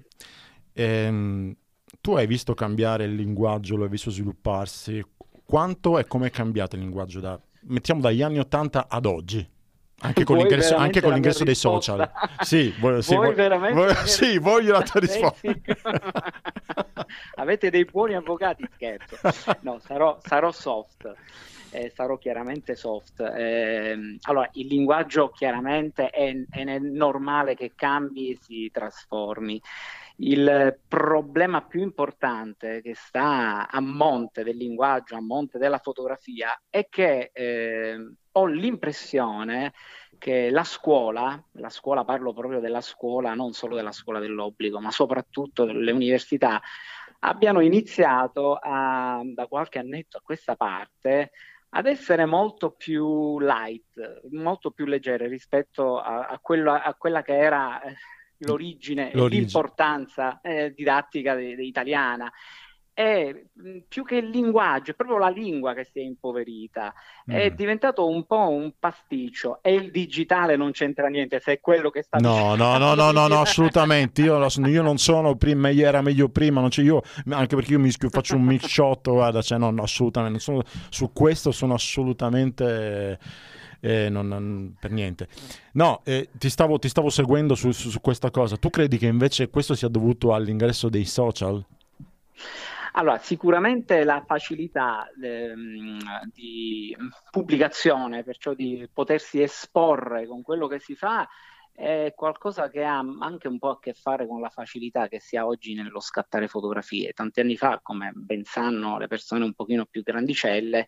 Ehm, 0.71 1.53
tu 1.99 2.15
hai 2.15 2.25
visto 2.25 2.53
cambiare 2.53 3.03
il 3.03 3.15
linguaggio, 3.15 3.75
lo 3.75 3.83
hai 3.83 3.89
visto 3.89 4.09
svilupparsi. 4.09 5.03
Quanto 5.43 5.99
e 5.99 6.05
come 6.05 6.27
è 6.27 6.29
cambiato 6.29 6.77
il 6.77 6.83
linguaggio 6.83 7.19
da, 7.19 7.37
mettiamo 7.63 7.99
dagli 7.99 8.21
anni 8.21 8.39
80 8.39 8.87
ad 8.87 9.05
oggi? 9.05 9.45
Anche 9.99 10.23
con, 10.23 10.37
l'ingresso, 10.37 10.75
anche 10.75 11.01
con 11.01 11.11
l'ingresso 11.11 11.43
dei 11.43 11.55
social. 11.55 12.09
Sì, 12.39 12.73
voglio, 12.79 13.01
sì, 13.01 13.15
Vuoi 13.15 13.33
voglio, 13.33 13.93
sì, 14.05 14.37
voglio 14.37 14.71
la 14.71 14.83
tua 14.83 15.01
risposta. 15.01 15.51
Avete 17.35 17.69
dei 17.69 17.83
buoni 17.83 18.13
avvocati, 18.13 18.65
scherzo. 18.73 19.17
No, 19.61 19.79
sarò, 19.79 20.17
sarò 20.21 20.51
soft 20.51 21.13
eh, 21.71 21.91
sarò 21.93 22.17
chiaramente 22.17 22.75
soft. 22.75 23.19
Eh, 23.21 24.17
allora, 24.23 24.49
il 24.53 24.67
linguaggio 24.67 25.29
chiaramente 25.29 26.09
è, 26.09 26.33
è 26.49 26.79
normale 26.79 27.55
che 27.55 27.73
cambi 27.75 28.31
e 28.31 28.37
si 28.41 28.69
trasformi. 28.71 29.61
Il 30.19 30.79
problema 30.87 31.61
più 31.61 31.81
importante 31.81 32.81
che 32.81 32.95
sta 32.95 33.69
a 33.69 33.79
monte 33.79 34.43
del 34.43 34.57
linguaggio, 34.57 35.15
a 35.15 35.21
monte 35.21 35.59
della 35.59 35.77
fotografia, 35.77 36.59
è 36.69 36.87
che 36.89 37.29
eh, 37.33 37.97
ho 38.31 38.45
l'impressione 38.45 39.73
che 40.17 40.49
la 40.49 40.63
scuola, 40.63 41.39
la 41.53 41.69
scuola 41.69 42.03
parlo 42.03 42.33
proprio 42.33 42.59
della 42.59 42.81
scuola, 42.81 43.35
non 43.35 43.53
solo 43.53 43.75
della 43.75 43.91
scuola 43.91 44.19
dell'obbligo, 44.19 44.79
ma 44.79 44.89
soprattutto 44.89 45.65
delle 45.65 45.91
università, 45.91 46.59
abbiano 47.19 47.61
iniziato 47.61 48.57
a, 48.61 49.21
da 49.23 49.47
qualche 49.47 49.79
annetto 49.79 50.17
a 50.17 50.21
questa 50.21 50.55
parte 50.55 51.31
ad 51.77 51.85
essere 51.85 52.25
molto 52.25 52.71
più 52.71 53.39
light, 53.39 54.21
molto 54.31 54.71
più 54.71 54.85
leggere 54.85 55.27
rispetto 55.27 55.99
a, 55.99 56.25
a, 56.25 56.39
quello, 56.39 56.73
a 56.73 56.95
quella 56.97 57.21
che 57.21 57.37
era 57.37 57.79
eh, 57.83 57.95
l'origine, 58.39 59.11
l'origine. 59.13 59.41
l'importanza 59.41 60.41
eh, 60.41 60.73
didattica 60.75 61.35
de, 61.35 61.55
de 61.55 61.63
italiana 61.63 62.31
è 62.97 63.31
più 63.87 64.03
che 64.03 64.15
il 64.15 64.29
linguaggio, 64.29 64.89
è 64.89 64.93
proprio 64.95 65.19
la 65.19 65.29
lingua 65.29 65.75
che 65.75 65.83
si 65.83 65.99
è 65.99 66.01
impoverita, 66.01 66.91
mm. 67.29 67.35
è 67.35 67.51
diventato 67.51 68.09
un 68.09 68.25
po' 68.25 68.49
un 68.49 68.73
pasticcio 68.79 69.59
e 69.61 69.75
il 69.75 69.91
digitale 69.91 70.55
non 70.55 70.71
c'entra 70.71 71.07
niente 71.07 71.39
se 71.39 71.51
è 71.51 71.59
quello 71.59 71.91
che 71.91 72.01
sta 72.01 72.17
No, 72.17 72.55
no, 72.55 72.79
no, 72.79 72.95
no, 72.95 73.11
no, 73.11 73.27
no, 73.27 73.41
assolutamente, 73.41 74.23
io, 74.23 74.43
io, 74.65 74.81
non 74.81 74.97
sono 74.97 75.35
prima, 75.35 75.69
era 75.69 76.01
meglio 76.01 76.29
prima, 76.29 76.59
non 76.59 76.71
io, 76.77 77.03
anche 77.29 77.55
perché 77.55 77.73
io 77.73 77.79
mi 77.79 77.91
faccio 77.91 78.35
un 78.35 78.41
mix 78.41 78.65
shot, 78.65 79.11
guarda, 79.11 79.43
cioè 79.43 79.59
no, 79.59 79.69
no 79.69 79.83
assolutamente, 79.83 80.39
sono, 80.39 80.63
su 80.89 81.13
questo 81.13 81.51
sono 81.51 81.75
assolutamente... 81.75 83.19
Eh, 83.79 84.09
non, 84.09 84.27
non, 84.27 84.75
per 84.79 84.89
niente. 84.89 85.27
No, 85.73 86.01
eh, 86.03 86.29
ti, 86.35 86.49
stavo, 86.49 86.79
ti, 86.79 86.89
stavo, 86.89 87.11
seguendo 87.11 87.53
su, 87.53 87.69
su, 87.69 87.91
su, 87.91 88.01
questa 88.01 88.31
cosa. 88.31 88.57
Tu 88.57 88.71
credi 88.71 88.97
che 88.97 89.05
invece 89.05 89.49
questo 89.49 89.75
sia 89.75 89.87
dovuto 89.87 90.33
all'ingresso 90.33 90.89
dei 90.89 91.05
social? 91.05 91.63
Allora, 92.97 93.19
sicuramente 93.19 94.03
la 94.03 94.23
facilità 94.25 95.07
ehm, 95.21 95.99
di 96.33 96.95
pubblicazione, 97.29 98.23
perciò 98.23 98.55
di 98.55 98.89
potersi 98.91 99.39
esporre 99.39 100.25
con 100.25 100.41
quello 100.41 100.65
che 100.65 100.79
si 100.79 100.95
fa, 100.95 101.27
è 101.71 102.11
qualcosa 102.15 102.69
che 102.69 102.83
ha 102.83 102.97
anche 103.19 103.47
un 103.47 103.59
po' 103.59 103.69
a 103.69 103.79
che 103.79 103.93
fare 103.93 104.25
con 104.25 104.41
la 104.41 104.49
facilità 104.49 105.07
che 105.07 105.19
si 105.19 105.37
ha 105.37 105.45
oggi 105.45 105.75
nello 105.75 105.99
scattare 105.99 106.47
fotografie. 106.47 107.13
Tanti 107.13 107.39
anni 107.39 107.55
fa, 107.55 107.79
come 107.83 108.13
ben 108.15 108.43
sanno 108.45 108.97
le 108.97 109.05
persone 109.05 109.45
un 109.45 109.53
pochino 109.53 109.85
più 109.85 110.01
grandicelle, 110.01 110.87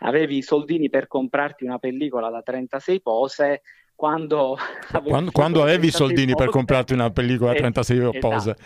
avevi 0.00 0.36
i 0.36 0.42
soldini 0.42 0.90
per 0.90 1.06
comprarti 1.06 1.64
una 1.64 1.78
pellicola 1.78 2.28
da 2.28 2.42
36 2.42 3.00
pose 3.00 3.62
quando, 3.96 4.58
quando, 5.04 5.30
quando 5.32 5.62
avevi 5.62 5.86
i 5.86 5.90
soldini 5.90 6.32
pose, 6.32 6.44
per 6.44 6.52
comprarti 6.52 6.92
una 6.92 7.10
pellicola 7.10 7.52
a 7.52 7.54
36 7.54 7.98
esatto, 7.98 8.18
pose. 8.18 8.56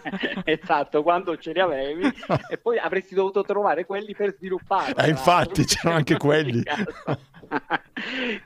esatto, 0.44 1.02
quando 1.02 1.36
ce 1.36 1.52
li 1.52 1.60
avevi 1.60 2.08
e 2.48 2.56
poi 2.56 2.78
avresti 2.78 3.14
dovuto 3.14 3.42
trovare 3.42 3.84
quelli 3.84 4.14
per 4.14 4.34
sviluppare. 4.34 4.94
Eh, 4.96 5.10
infatti, 5.10 5.64
c'erano 5.64 5.96
anche 5.96 6.16
quelli. 6.16 6.62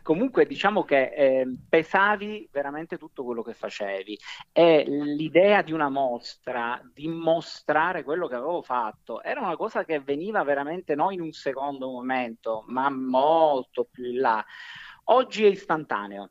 Comunque 0.02 0.46
diciamo 0.46 0.84
che 0.84 1.12
eh, 1.14 1.56
pesavi 1.68 2.48
veramente 2.52 2.98
tutto 2.98 3.24
quello 3.24 3.42
che 3.42 3.54
facevi 3.54 4.18
e 4.52 4.84
l'idea 4.86 5.62
di 5.62 5.72
una 5.72 5.88
mostra, 5.88 6.80
di 6.92 7.08
mostrare 7.08 8.04
quello 8.04 8.28
che 8.28 8.36
avevo 8.36 8.62
fatto, 8.62 9.22
era 9.22 9.40
una 9.40 9.56
cosa 9.56 9.84
che 9.84 10.00
veniva 10.00 10.42
veramente 10.44 10.94
non 10.94 11.12
in 11.12 11.20
un 11.20 11.32
secondo 11.32 11.90
momento, 11.90 12.64
ma 12.68 12.90
molto 12.90 13.88
più 13.90 14.04
in 14.04 14.20
là. 14.20 14.44
Oggi 15.04 15.44
è 15.44 15.48
istantaneo. 15.48 16.30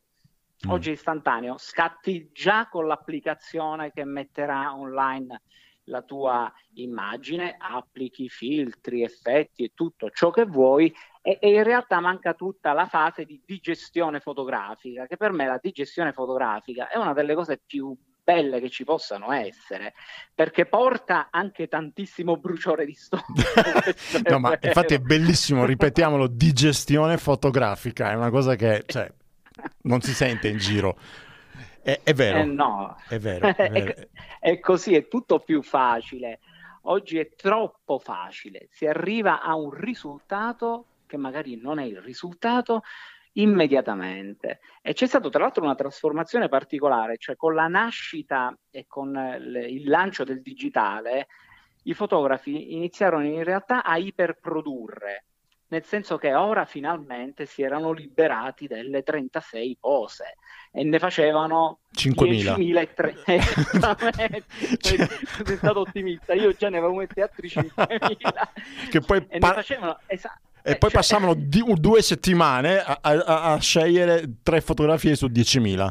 Mm. 0.65 0.69
Oggi 0.69 0.89
è 0.89 0.93
istantaneo, 0.93 1.57
scatti 1.57 2.29
già 2.31 2.67
con 2.69 2.85
l'applicazione 2.85 3.91
che 3.91 4.03
metterà 4.03 4.75
online 4.75 5.41
la 5.85 6.03
tua 6.03 6.51
immagine, 6.75 7.55
applichi 7.57 8.29
filtri, 8.29 9.01
effetti 9.01 9.63
e 9.63 9.71
tutto 9.73 10.11
ciò 10.11 10.29
che 10.29 10.45
vuoi 10.45 10.93
e, 11.21 11.39
e, 11.41 11.49
in 11.49 11.63
realtà 11.63 11.99
manca 11.99 12.35
tutta 12.35 12.73
la 12.73 12.85
fase 12.85 13.25
di 13.25 13.41
digestione 13.43 14.19
fotografica, 14.19 15.07
che 15.07 15.17
per 15.17 15.31
me 15.31 15.47
la 15.47 15.59
digestione 15.59 16.13
fotografica 16.13 16.87
è 16.89 16.97
una 16.97 17.13
delle 17.13 17.33
cose 17.33 17.59
più 17.65 17.95
belle 18.23 18.59
che 18.59 18.69
ci 18.69 18.83
possano 18.83 19.31
essere, 19.31 19.93
perché 20.33 20.65
porta 20.65 21.27
anche 21.31 21.67
tantissimo 21.67 22.37
bruciore 22.37 22.85
di 22.85 22.93
stomaco. 22.93 23.33
no, 24.29 24.39
ma 24.39 24.57
infatti 24.61 24.93
è 24.93 24.99
bellissimo, 24.99 25.65
ripetiamolo, 25.65 26.27
digestione 26.27 27.17
fotografica, 27.17 28.11
è 28.11 28.15
una 28.15 28.29
cosa 28.29 28.55
che 28.55 28.83
cioè, 28.85 29.11
non 29.83 30.01
si 30.01 30.13
sente 30.13 30.47
in 30.47 30.57
giro. 30.57 30.97
È, 31.81 31.99
è 32.03 32.13
vero. 32.13 32.39
Eh 32.39 32.45
no. 32.45 32.95
È 33.07 33.17
vero. 33.17 33.47
È, 33.47 33.53
vero. 33.69 33.93
è, 33.93 34.07
è 34.39 34.59
così, 34.59 34.95
è 34.95 35.07
tutto 35.07 35.39
più 35.39 35.61
facile. 35.61 36.39
Oggi 36.85 37.19
è 37.19 37.35
troppo 37.35 37.99
facile, 37.99 38.67
si 38.71 38.87
arriva 38.87 39.41
a 39.41 39.53
un 39.53 39.69
risultato 39.69 40.85
che 41.05 41.15
magari 41.15 41.59
non 41.61 41.77
è 41.77 41.83
il 41.83 42.01
risultato 42.01 42.81
immediatamente. 43.33 44.59
E 44.81 44.93
c'è 44.93 45.05
stata 45.07 45.29
tra 45.29 45.43
l'altro 45.43 45.63
una 45.63 45.75
trasformazione 45.75 46.49
particolare, 46.49 47.17
cioè 47.17 47.35
con 47.35 47.53
la 47.53 47.67
nascita 47.67 48.55
e 48.69 48.85
con 48.87 49.15
il 49.39 49.87
lancio 49.87 50.23
del 50.23 50.41
digitale, 50.41 51.27
i 51.83 51.93
fotografi 51.93 52.73
iniziarono 52.73 53.25
in 53.25 53.43
realtà 53.43 53.83
a 53.83 53.97
iperprodurre, 53.97 55.25
nel 55.69 55.83
senso 55.83 56.17
che 56.17 56.33
ora 56.33 56.65
finalmente 56.65 57.45
si 57.45 57.61
erano 57.61 57.91
liberati 57.91 58.67
delle 58.67 59.03
36 59.03 59.77
pose 59.79 60.35
e 60.71 60.83
ne 60.83 60.99
facevano 60.99 61.79
5.000. 61.95 63.15
Sei 65.43 65.57
stato 65.57 65.79
ottimista, 65.79 66.33
io 66.33 66.51
già 66.53 66.69
ne 66.69 66.77
avevo 66.77 66.95
messi 66.95 67.21
altri 67.21 67.47
5.000. 67.47 68.89
Che 68.89 68.99
poi 68.99 69.25
e 69.27 69.39
pa- 69.39 69.47
ne 69.47 69.53
facevano, 69.53 69.99
esatto 70.07 70.49
e 70.63 70.71
eh, 70.71 70.77
poi 70.77 70.89
cioè... 70.89 70.99
passavano 70.99 71.33
di, 71.33 71.63
due 71.75 72.01
settimane 72.01 72.79
a, 72.79 72.99
a, 73.01 73.53
a, 73.53 73.59
scegliere 73.59 74.23
tre 74.43 74.61
fotografie 74.61 75.15
su 75.15 75.27
10.000. 75.27 75.89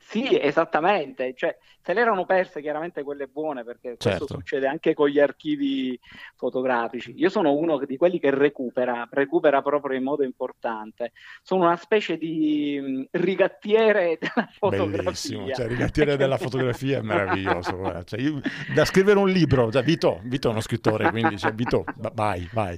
Sì, 0.00 0.38
esattamente, 0.40 1.34
cioè, 1.36 1.56
se 1.86 1.92
le 1.92 2.00
erano 2.00 2.26
perse 2.26 2.60
chiaramente 2.60 3.04
quelle 3.04 3.28
buone 3.28 3.62
perché 3.62 3.94
certo. 3.96 4.24
questo 4.24 4.38
succede 4.38 4.66
anche 4.66 4.92
con 4.92 5.06
gli 5.06 5.20
archivi 5.20 5.96
fotografici. 6.34 7.14
Io 7.16 7.28
sono 7.28 7.52
uno 7.52 7.78
di 7.86 7.96
quelli 7.96 8.18
che 8.18 8.32
recupera, 8.32 9.06
recupera 9.08 9.62
proprio 9.62 9.96
in 9.96 10.02
modo 10.02 10.24
importante. 10.24 11.12
Sono 11.44 11.66
una 11.66 11.76
specie 11.76 12.18
di 12.18 12.76
mm, 12.80 13.02
rigattiere 13.12 14.18
della 14.18 14.48
fotografia. 14.58 15.02
Bellissimo, 15.04 15.52
cioè 15.52 15.68
rigattiere 15.68 16.16
della 16.16 16.38
fotografia 16.38 16.98
è 16.98 17.02
meraviglioso. 17.02 17.74
Cioè, 18.06 18.20
io, 18.20 18.40
da 18.74 18.84
scrivere 18.84 19.18
un 19.18 19.28
libro, 19.28 19.70
cioè, 19.70 19.82
Vito, 19.82 20.20
Vito 20.24 20.48
è 20.48 20.50
uno 20.50 20.60
scrittore, 20.60 21.10
quindi 21.10 21.38
cioè, 21.38 21.52
Vito, 21.52 21.84
vai, 22.14 22.48
vai. 22.52 22.76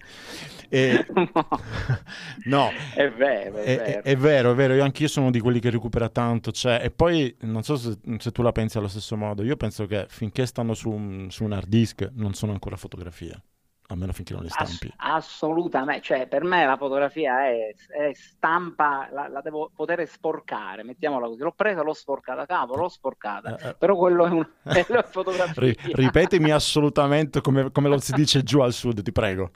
E... 0.70 1.06
no, 2.44 2.70
è 2.94 3.10
vero, 3.10 3.56
è, 3.56 3.62
è, 3.62 3.76
vero. 3.76 4.02
È, 4.02 4.16
vero, 4.16 4.50
è 4.52 4.54
vero, 4.54 4.74
io 4.74 4.84
anch'io 4.84 5.08
sono 5.08 5.30
di 5.30 5.40
quelli 5.40 5.60
che 5.60 5.70
recupera 5.70 6.10
tanto, 6.10 6.52
cioè, 6.52 6.80
e 6.82 6.90
poi 6.90 7.34
non 7.40 7.62
so 7.62 7.76
se, 7.76 7.96
se, 8.18 8.30
tu 8.32 8.42
la 8.42 8.52
pensi 8.52 8.76
allo 8.76 8.88
stesso 8.88 8.97
modo, 9.16 9.42
io 9.42 9.56
penso 9.56 9.86
che 9.86 10.06
finché 10.08 10.46
stanno 10.46 10.74
su 10.74 10.90
un, 10.90 11.30
su 11.30 11.44
un 11.44 11.52
hard 11.52 11.68
disk 11.68 12.10
non 12.14 12.34
sono 12.34 12.52
ancora 12.52 12.76
fotografie 12.76 13.42
almeno 13.88 14.12
finché 14.12 14.34
non 14.34 14.42
le 14.42 14.50
stampi. 14.50 14.92
Ass- 14.96 15.26
assolutamente, 15.26 16.02
cioè 16.02 16.26
per 16.26 16.44
me 16.44 16.64
la 16.66 16.76
fotografia 16.76 17.46
è, 17.46 17.74
è 17.88 18.12
stampa, 18.12 19.08
la, 19.12 19.28
la, 19.28 19.40
devo 19.40 19.70
poter 19.74 20.06
sporcare, 20.06 20.82
mettiamola 20.82 21.26
così. 21.26 21.40
L'ho 21.40 21.52
presa, 21.52 21.82
l'ho 21.82 21.94
sporcata, 21.94 22.46
capo, 22.46 22.76
l'ho 22.76 22.88
sporcata, 22.88 23.56
eh, 23.56 23.68
eh. 23.68 23.74
però 23.74 23.96
quello 23.96 24.26
è, 24.26 24.30
un, 24.30 24.46
è 24.62 24.84
la 24.88 25.02
fotografia. 25.02 25.62
Ri- 25.62 25.76
ripetimi 25.94 26.50
assolutamente 26.50 27.40
come, 27.40 27.70
come 27.70 27.88
lo 27.88 27.98
si 27.98 28.12
dice 28.12 28.42
giù 28.42 28.60
al 28.60 28.72
sud, 28.72 29.02
ti 29.02 29.12
prego. 29.12 29.50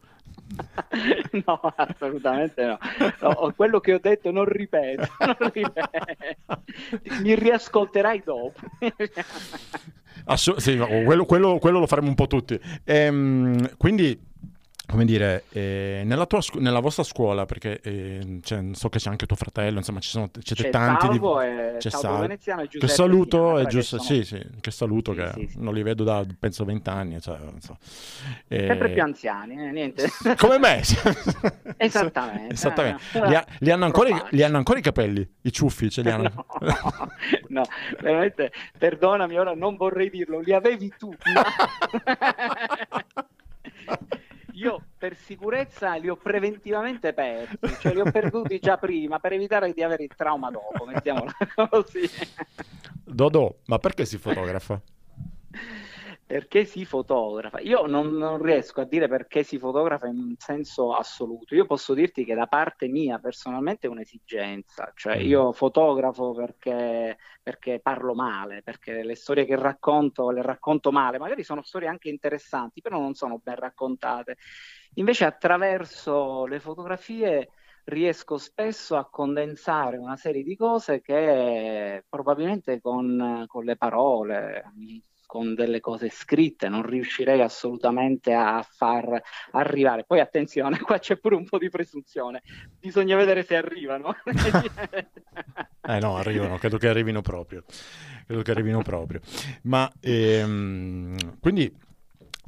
no, 1.47 1.61
assolutamente 1.77 2.65
no. 2.65 2.79
no. 3.21 3.53
Quello 3.57 3.81
che 3.81 3.95
ho 3.95 3.99
detto 4.01 4.31
non 4.31 4.45
ripeto, 4.45 5.09
non 5.39 5.51
ripeto. 5.53 6.63
mi 7.23 7.35
riascolterai 7.35 8.23
dopo. 8.25 8.53
Assu- 10.25 10.59
sì, 10.59 10.77
quello, 10.77 11.25
quello, 11.25 11.59
quello, 11.59 11.79
lo 11.81 11.87
faremo 11.87 12.09
un 12.09 12.15
po' 12.15 12.27
tutti. 12.27 12.59
Ehm, 12.85 13.77
quindi 13.77 14.31
come 14.93 15.07
dire, 15.07 15.45
eh, 15.53 16.03
nella, 16.05 16.27
tua, 16.27 16.41
nella, 16.59 16.81
vostra 16.81 17.03
scuola, 17.03 17.47
perché 17.47 17.81
eh, 17.81 18.41
cioè, 18.43 18.63
so 18.73 18.91
che 18.91 18.99
c'è 18.99 19.09
anche 19.09 19.25
tuo 19.25 19.37
fratello, 19.37 19.79
insomma, 19.79 20.01
ci 20.01 20.11
sono, 20.11 20.29
c'è 20.31 20.69
tanti 20.69 21.07
Salvo 21.07 21.41
di... 21.41 21.47
e... 21.47 21.77
c'è 21.79 21.89
Salvo 21.89 22.19
Veneziano 22.19 22.61
e 22.61 22.69
Che 22.69 22.89
saluto, 22.89 23.57
è 23.57 23.65
giusto, 23.65 23.97
sono... 23.97 24.03
sì, 24.03 24.23
sì, 24.23 24.47
che 24.61 24.71
saluto, 24.71 25.15
sì, 25.15 25.19
che 25.19 25.31
sì, 25.33 25.49
sì. 25.53 25.63
non 25.63 25.73
li 25.73 25.83
vedo 25.83 26.05
da, 26.05 26.27
penso, 26.39 26.67
vent'anni. 26.67 27.23
Cioè, 27.23 27.39
so. 27.61 27.79
e... 28.47 28.67
Sempre 28.67 28.91
più 28.91 29.03
anziani, 29.03 29.67
eh, 29.67 29.71
niente. 29.71 30.11
Come 30.37 30.59
me. 30.59 30.83
Esattamente. 31.79 32.53
Esattamente. 32.53 33.03
Eh, 33.15 33.29
li, 33.29 33.35
ha, 33.35 33.47
li, 33.61 33.71
hanno 33.71 33.87
ancora, 33.87 34.27
li, 34.29 34.43
hanno 34.43 34.59
ancora, 34.59 34.79
i 34.79 34.83
capelli, 34.83 35.27
i 35.41 35.53
ciuffi, 35.53 35.89
ce 35.89 36.03
li 36.03 36.11
hanno. 36.11 36.31
no, 36.61 36.77
no, 37.49 37.63
veramente, 37.99 38.53
perdonami, 38.77 39.39
ora 39.39 39.55
non 39.55 39.77
vorrei 39.77 40.11
dirlo, 40.11 40.41
li 40.41 40.53
avevi 40.53 40.93
tu. 40.99 41.15
Io 44.53 44.83
per 44.99 45.17
sicurezza 45.17 45.95
li 45.97 46.09
ho 46.09 46.17
preventivamente 46.17 47.13
persi, 47.13 47.59
cioè 47.81 47.93
li 47.93 48.01
ho 48.01 48.11
perduti 48.11 48.59
già 48.59 48.77
prima 48.77 49.19
per 49.19 49.33
evitare 49.33 49.73
di 49.73 49.83
avere 49.83 50.05
il 50.05 50.15
trauma 50.15 50.51
dopo, 50.51 50.85
mettiamola 50.85 51.33
così. 51.71 52.09
Dodò, 53.05 53.55
ma 53.67 53.79
perché 53.79 54.05
si 54.05 54.19
fotografa? 54.19 54.81
Perché 56.33 56.65
si 56.65 56.87
fotografa. 56.87 57.61
Io 57.61 57.85
non, 57.85 58.17
non, 58.17 58.41
riesco 58.41 58.81
a 58.81 58.85
dire 58.87 59.07
perché 59.07 59.43
si 59.43 59.59
fotografa 59.59 60.07
in 60.07 60.35
senso 60.39 60.95
assoluto. 60.95 61.55
Io 61.55 61.67
posso 61.67 61.93
dirti 61.93 62.25
che 62.25 62.35
da 62.35 62.47
parte 62.47 62.89
mia 62.89 63.19
personalmente 63.19 63.87
è 63.87 63.91
un'esigenza, 63.91 64.91
cioè 64.95 65.19
mm. 65.19 65.27
io 65.27 65.53
fotografo 65.53 66.33
perché, 66.33 67.19
perché, 67.43 67.81
parlo 67.81 68.15
male, 68.15 68.63
perché 68.63 69.03
le 69.03 69.15
storie 69.15 69.45
che 69.45 69.57
racconto 69.57 70.31
le 70.31 70.41
racconto 70.41 70.91
male, 70.91 71.19
magari 71.19 71.45
sono 71.45 71.61
storie 71.61 71.89
anche 71.89 72.09
interessanti, 72.09 72.81
però 72.81 72.99
non 72.99 73.13
sono 73.13 73.39
ben 73.43 73.57
raccontate. 73.57 74.39
Invece 74.95 75.27
attraverso 75.27 76.47
le 76.47 76.61
fotografie 76.61 77.51
riesco 77.85 78.39
spesso 78.39 78.97
a 78.97 79.07
condensare 79.11 79.99
una 79.99 80.17
serie 80.17 80.43
di 80.43 80.57
cose 80.57 81.03
che 81.03 82.03
probabilmente 82.09 82.81
con, 82.81 83.45
con 83.49 83.65
le 83.65 83.77
parole, 83.77 84.65
con 85.33 85.55
delle 85.55 85.81
cose 85.81 86.11
scritte, 86.11 86.69
non 86.69 86.83
riuscirei 86.83 87.41
assolutamente 87.41 88.35
a 88.35 88.63
far 88.63 89.19
arrivare. 89.53 90.05
Poi 90.05 90.21
attenzione, 90.21 90.77
qua 90.85 90.99
c'è 90.99 91.17
pure 91.17 91.37
un 91.37 91.47
po' 91.47 91.57
di 91.57 91.71
presunzione, 91.71 92.43
bisogna 92.79 93.17
vedere 93.17 93.43
se 93.43 93.57
arrivano. 93.57 94.15
eh 95.89 95.99
no, 96.01 96.17
arrivano, 96.17 96.59
credo 96.59 96.77
che 96.77 96.87
arrivino 96.87 97.23
proprio, 97.23 97.65
credo 98.27 98.43
che 98.43 98.51
arrivino 98.51 98.83
proprio. 98.83 99.21
Ma 99.63 99.91
ehm, 100.01 101.39
quindi 101.41 101.75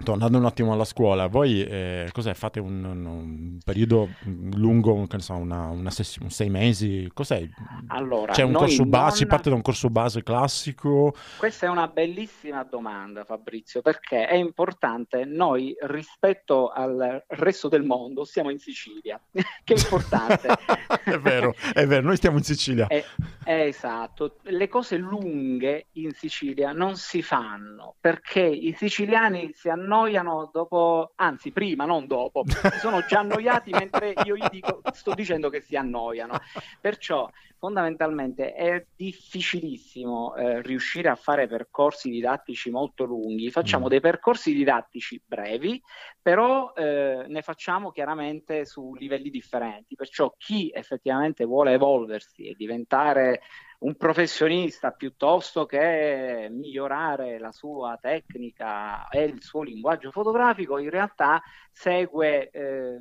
tornando 0.02 0.38
un 0.38 0.44
attimo 0.44 0.72
alla 0.72 0.84
scuola, 0.84 1.28
voi 1.28 1.62
eh, 1.62 2.08
cos'è? 2.12 2.34
Fate 2.34 2.58
un, 2.58 2.84
un, 2.84 3.04
un, 3.04 3.58
periodo 3.64 4.08
lungo, 4.54 5.06
so, 5.18 5.34
una, 5.34 5.68
una 5.68 5.90
sessione, 5.90 6.30
sei 6.30 6.50
mesi? 6.50 7.08
Cos'è? 7.14 7.48
Allora, 7.88 8.32
C'è 8.32 8.42
un 8.42 8.54
corso 8.54 8.84
base, 8.84 9.04
non... 9.04 9.16
si 9.16 9.26
parte 9.26 9.48
da 9.50 9.54
un 9.54 9.62
corso 9.62 9.90
base 9.90 10.22
classico? 10.22 11.14
Questa 11.38 11.66
è 11.66 11.68
una 11.68 11.86
bellissima 11.86 12.64
domanda, 12.64 13.24
Fabrizio, 13.24 13.82
perché 13.82 14.26
è 14.26 14.34
importante. 14.34 15.24
Noi, 15.24 15.76
rispetto 15.82 16.70
al 16.70 17.24
resto 17.28 17.68
del 17.68 17.84
mondo, 17.84 18.24
siamo 18.24 18.50
in 18.50 18.58
Sicilia, 18.58 19.20
che 19.30 19.74
è 19.74 19.78
importante. 19.78 20.48
è 21.04 21.18
vero, 21.18 21.54
è 21.72 21.86
vero, 21.86 22.04
noi 22.04 22.16
stiamo 22.16 22.38
in 22.38 22.44
Sicilia. 22.44 22.88
È, 22.88 23.04
è 23.44 23.60
esatto. 23.60 24.38
Le 24.42 24.68
cose 24.68 24.96
lunghe 24.96 25.86
in 25.92 26.12
Sicilia 26.12 26.72
non 26.72 26.96
si 26.96 27.22
fanno 27.22 27.94
perché 28.00 28.40
i 28.40 28.74
siciliani 28.76 29.52
si 29.54 29.68
hanno 29.68 29.83
annoiano 29.84 30.50
dopo, 30.52 31.12
anzi 31.16 31.52
prima, 31.52 31.84
non 31.84 32.06
dopo, 32.06 32.44
si 32.46 32.78
sono 32.78 33.04
già 33.06 33.20
annoiati 33.20 33.70
mentre 33.72 34.14
io 34.24 34.36
gli 34.36 34.48
dico, 34.50 34.80
sto 34.92 35.14
dicendo 35.14 35.50
che 35.50 35.60
si 35.60 35.76
annoiano. 35.76 36.38
Perciò 36.80 37.30
fondamentalmente 37.58 38.52
è 38.52 38.84
difficilissimo 38.94 40.34
eh, 40.34 40.60
riuscire 40.60 41.08
a 41.08 41.14
fare 41.14 41.46
percorsi 41.46 42.10
didattici 42.10 42.70
molto 42.70 43.04
lunghi. 43.04 43.50
Facciamo 43.50 43.86
mm. 43.86 43.88
dei 43.88 44.00
percorsi 44.00 44.52
didattici 44.52 45.22
brevi, 45.24 45.80
però 46.20 46.72
eh, 46.74 47.24
ne 47.26 47.42
facciamo 47.42 47.90
chiaramente 47.90 48.66
su 48.66 48.94
livelli 48.94 49.30
differenti. 49.30 49.94
Perciò 49.94 50.34
chi 50.36 50.70
effettivamente 50.74 51.44
vuole 51.44 51.72
evolversi 51.72 52.48
e 52.48 52.54
diventare 52.54 53.40
un 53.84 53.96
professionista 53.96 54.92
piuttosto 54.92 55.66
che 55.66 56.48
migliorare 56.50 57.38
la 57.38 57.52
sua 57.52 57.98
tecnica 58.00 59.08
e 59.08 59.24
il 59.24 59.42
suo 59.42 59.62
linguaggio 59.62 60.10
fotografico, 60.10 60.78
in 60.78 60.88
realtà 60.88 61.42
segue 61.70 62.48
eh, 62.50 62.96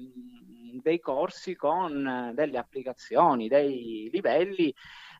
dei 0.81 0.99
corsi 0.99 1.55
con 1.55 2.31
delle 2.35 2.57
applicazioni, 2.57 3.47
dei 3.47 4.09
livelli 4.11 4.73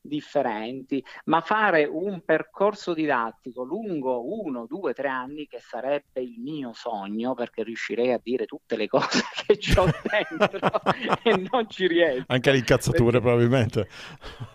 differenti, 0.03 1.03
ma 1.25 1.41
fare 1.41 1.85
un 1.85 2.21
percorso 2.23 2.93
didattico 2.93 3.63
lungo 3.63 4.23
uno, 4.43 4.65
due, 4.67 4.93
tre 4.93 5.07
anni, 5.07 5.47
che 5.47 5.59
sarebbe 5.59 6.21
il 6.21 6.39
mio 6.39 6.73
sogno, 6.73 7.33
perché 7.33 7.63
riuscirei 7.63 8.11
a 8.11 8.19
dire 8.21 8.45
tutte 8.45 8.75
le 8.75 8.87
cose 8.87 9.23
che 9.47 9.79
ho 9.79 9.85
dentro 9.85 10.81
e 11.23 11.47
non 11.49 11.69
ci 11.69 11.87
riesco. 11.87 12.25
Anche 12.27 12.51
le 12.51 12.57
incazzature, 12.57 13.19
perché... 13.19 13.19
probabilmente. 13.19 13.87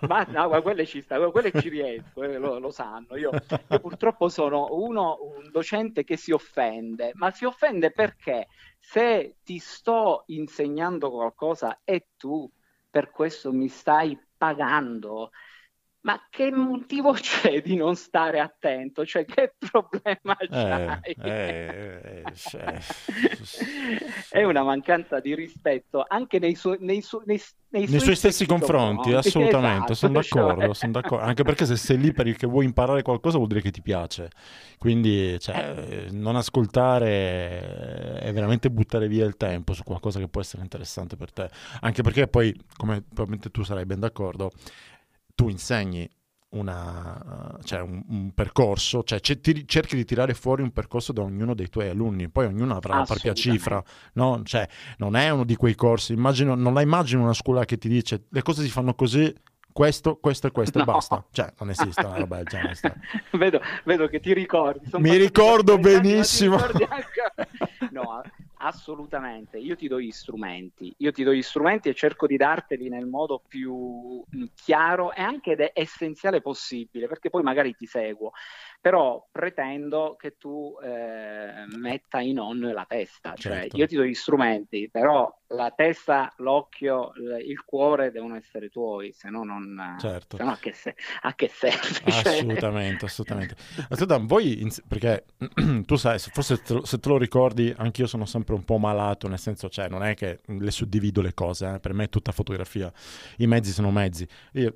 Ma 0.06 0.24
no, 0.28 0.62
quelle 0.62 0.86
ci 0.86 1.00
sta, 1.00 1.18
quelle 1.30 1.50
ci 1.50 1.68
riesco, 1.68 2.22
eh, 2.22 2.36
lo, 2.36 2.58
lo, 2.58 2.70
sanno. 2.70 3.16
Io, 3.16 3.30
io 3.68 3.80
purtroppo 3.80 4.28
sono 4.28 4.68
uno, 4.72 5.18
un 5.22 5.50
docente 5.50 6.04
che 6.04 6.16
si 6.16 6.30
offende, 6.30 7.12
ma 7.14 7.30
si 7.30 7.44
offende 7.46 7.90
perché 7.90 8.48
se 8.78 9.36
ti 9.42 9.58
sto 9.58 10.24
insegnando 10.26 11.10
qualcosa 11.10 11.80
e 11.84 12.08
tu 12.16 12.50
per 12.90 13.10
questo 13.10 13.52
mi 13.52 13.68
stai 13.68 14.18
pagando. 14.38 15.30
Ma 16.00 16.18
che 16.30 16.50
motivo 16.50 17.12
c'è 17.18 17.60
di 17.60 17.76
non 17.76 17.96
stare 17.96 18.38
attento? 18.40 19.04
Cioè, 19.04 19.24
che 19.24 19.54
problema 19.58 20.36
eh, 20.38 20.48
c'hai? 20.48 21.16
Eh, 21.18 22.22
eh, 22.24 22.34
cioè... 22.34 22.78
È 24.30 24.42
una 24.44 24.62
mancanza 24.62 25.20
di 25.20 25.34
rispetto 25.34 26.04
anche 26.06 26.38
nei, 26.38 26.54
su- 26.54 26.76
nei, 26.78 27.02
su- 27.02 27.20
nei, 27.26 27.40
nei, 27.70 27.86
nei 27.86 28.00
suoi 28.00 28.14
stessi 28.14 28.46
confronti, 28.46 29.10
confronti. 29.10 29.28
assolutamente, 29.28 29.92
esatto, 29.92 29.94
sono, 29.94 30.12
d'accordo, 30.12 30.64
cioè... 30.66 30.74
sono 30.74 30.92
d'accordo, 30.92 31.24
Anche 31.24 31.42
perché 31.42 31.66
se 31.66 31.76
sei 31.76 31.98
lì 31.98 32.12
perché 32.12 32.46
vuoi 32.46 32.64
imparare 32.64 33.02
qualcosa 33.02 33.36
vuol 33.36 33.48
dire 33.48 33.60
che 33.60 33.70
ti 33.70 33.82
piace. 33.82 34.30
Quindi 34.78 35.38
cioè, 35.40 35.74
eh. 35.76 36.08
non 36.12 36.36
ascoltare 36.36 38.07
è 38.28 38.32
veramente 38.32 38.70
buttare 38.70 39.08
via 39.08 39.24
il 39.24 39.36
tempo 39.36 39.72
su 39.72 39.82
qualcosa 39.82 40.18
che 40.18 40.28
può 40.28 40.40
essere 40.40 40.62
interessante 40.62 41.16
per 41.16 41.32
te. 41.32 41.50
Anche 41.80 42.02
perché 42.02 42.28
poi, 42.28 42.54
come 42.76 43.02
probabilmente 43.02 43.50
tu 43.50 43.62
sarai 43.62 43.86
ben 43.86 44.00
d'accordo, 44.00 44.50
tu 45.34 45.48
insegni 45.48 46.08
una, 46.50 47.58
cioè 47.62 47.80
un, 47.80 48.02
un, 48.08 48.32
percorso, 48.32 49.02
cioè 49.02 49.20
ti, 49.20 49.66
cerchi 49.66 49.96
di 49.96 50.04
tirare 50.04 50.32
fuori 50.32 50.62
un 50.62 50.70
percorso 50.70 51.12
da 51.12 51.22
ognuno 51.22 51.54
dei 51.54 51.68
tuoi 51.68 51.88
alunni, 51.88 52.28
poi 52.30 52.46
ognuno 52.46 52.74
avrà 52.76 52.98
la 52.98 53.04
propria 53.04 53.34
cifra, 53.34 53.82
no? 54.14 54.42
Cioè, 54.44 54.66
non 54.98 55.14
è 55.14 55.28
uno 55.28 55.44
di 55.44 55.56
quei 55.56 55.74
corsi, 55.74 56.14
immagino, 56.14 56.54
non 56.54 56.72
la 56.72 56.80
immagino 56.80 57.22
una 57.22 57.34
scuola 57.34 57.64
che 57.64 57.76
ti 57.76 57.88
dice 57.88 58.24
le 58.30 58.42
cose 58.42 58.62
si 58.62 58.70
fanno 58.70 58.94
così, 58.94 59.32
questo, 59.78 60.16
questo 60.16 60.48
e 60.48 60.50
questo 60.50 60.78
no. 60.78 60.82
e 60.82 60.86
basta. 60.86 61.24
Cioè, 61.30 61.52
non 61.60 61.70
esiste 61.70 62.04
una 62.04 62.18
roba 62.18 62.36
del 62.38 62.46
genere. 62.46 62.74
vedo, 63.38 63.60
vedo, 63.84 64.08
che 64.08 64.18
ti 64.18 64.34
ricordi. 64.34 64.90
Mi 64.94 65.16
ricordo 65.16 65.78
benissimo. 65.78 66.56
no, 67.92 68.22
assolutamente. 68.56 69.56
Io 69.58 69.76
ti 69.76 69.86
do 69.86 70.00
gli 70.00 70.10
strumenti. 70.10 70.92
Io 70.98 71.12
ti 71.12 71.22
do 71.22 71.32
gli 71.32 71.42
strumenti 71.42 71.88
e 71.88 71.94
cerco 71.94 72.26
di 72.26 72.36
darteli 72.36 72.88
nel 72.88 73.06
modo 73.06 73.40
più 73.46 74.20
chiaro 74.56 75.12
e 75.12 75.22
anche 75.22 75.70
essenziale 75.72 76.40
possibile, 76.40 77.06
perché 77.06 77.30
poi 77.30 77.44
magari 77.44 77.76
ti 77.76 77.86
seguo 77.86 78.32
però 78.80 79.26
pretendo 79.30 80.16
che 80.16 80.36
tu 80.38 80.76
eh, 80.82 81.64
metta 81.76 82.20
in 82.20 82.38
on 82.38 82.60
la 82.60 82.84
testa, 82.88 83.34
cioè 83.34 83.60
certo. 83.60 83.76
io 83.76 83.86
ti 83.86 83.96
do 83.96 84.04
gli 84.04 84.14
strumenti, 84.14 84.88
però 84.90 85.32
la 85.48 85.72
testa, 85.74 86.32
l'occhio, 86.38 87.12
il 87.44 87.64
cuore 87.64 88.10
devono 88.10 88.36
essere 88.36 88.68
tuoi, 88.68 89.12
se 89.12 89.30
no 89.30 89.42
non... 89.42 89.96
Certo. 89.98 90.36
Se 90.36 90.44
no 90.44 90.52
a 90.52 90.58
che, 90.58 90.72
se, 90.72 90.94
a 91.22 91.34
che 91.34 91.48
serve? 91.48 92.10
Cioè 92.10 92.36
assolutamente, 92.38 93.04
assolutamente. 93.04 93.56
Aspetta, 93.88 94.18
voi, 94.18 94.60
in, 94.60 94.70
perché 94.86 95.24
tu 95.84 95.96
sai, 95.96 96.18
forse 96.18 96.62
te 96.62 96.74
lo, 96.74 96.84
se 96.84 97.00
te 97.00 97.08
lo 97.08 97.18
ricordi, 97.18 97.74
anch'io 97.76 98.06
sono 98.06 98.26
sempre 98.26 98.54
un 98.54 98.64
po' 98.64 98.78
malato, 98.78 99.26
nel 99.26 99.38
senso, 99.38 99.68
cioè 99.68 99.88
non 99.88 100.04
è 100.04 100.14
che 100.14 100.40
le 100.44 100.70
suddivido 100.70 101.20
le 101.20 101.34
cose, 101.34 101.74
eh? 101.74 101.80
per 101.80 101.94
me 101.94 102.04
è 102.04 102.08
tutta 102.08 102.30
fotografia, 102.30 102.92
i 103.38 103.46
mezzi 103.46 103.72
sono 103.72 103.90
mezzi. 103.90 104.26
Io 104.52 104.74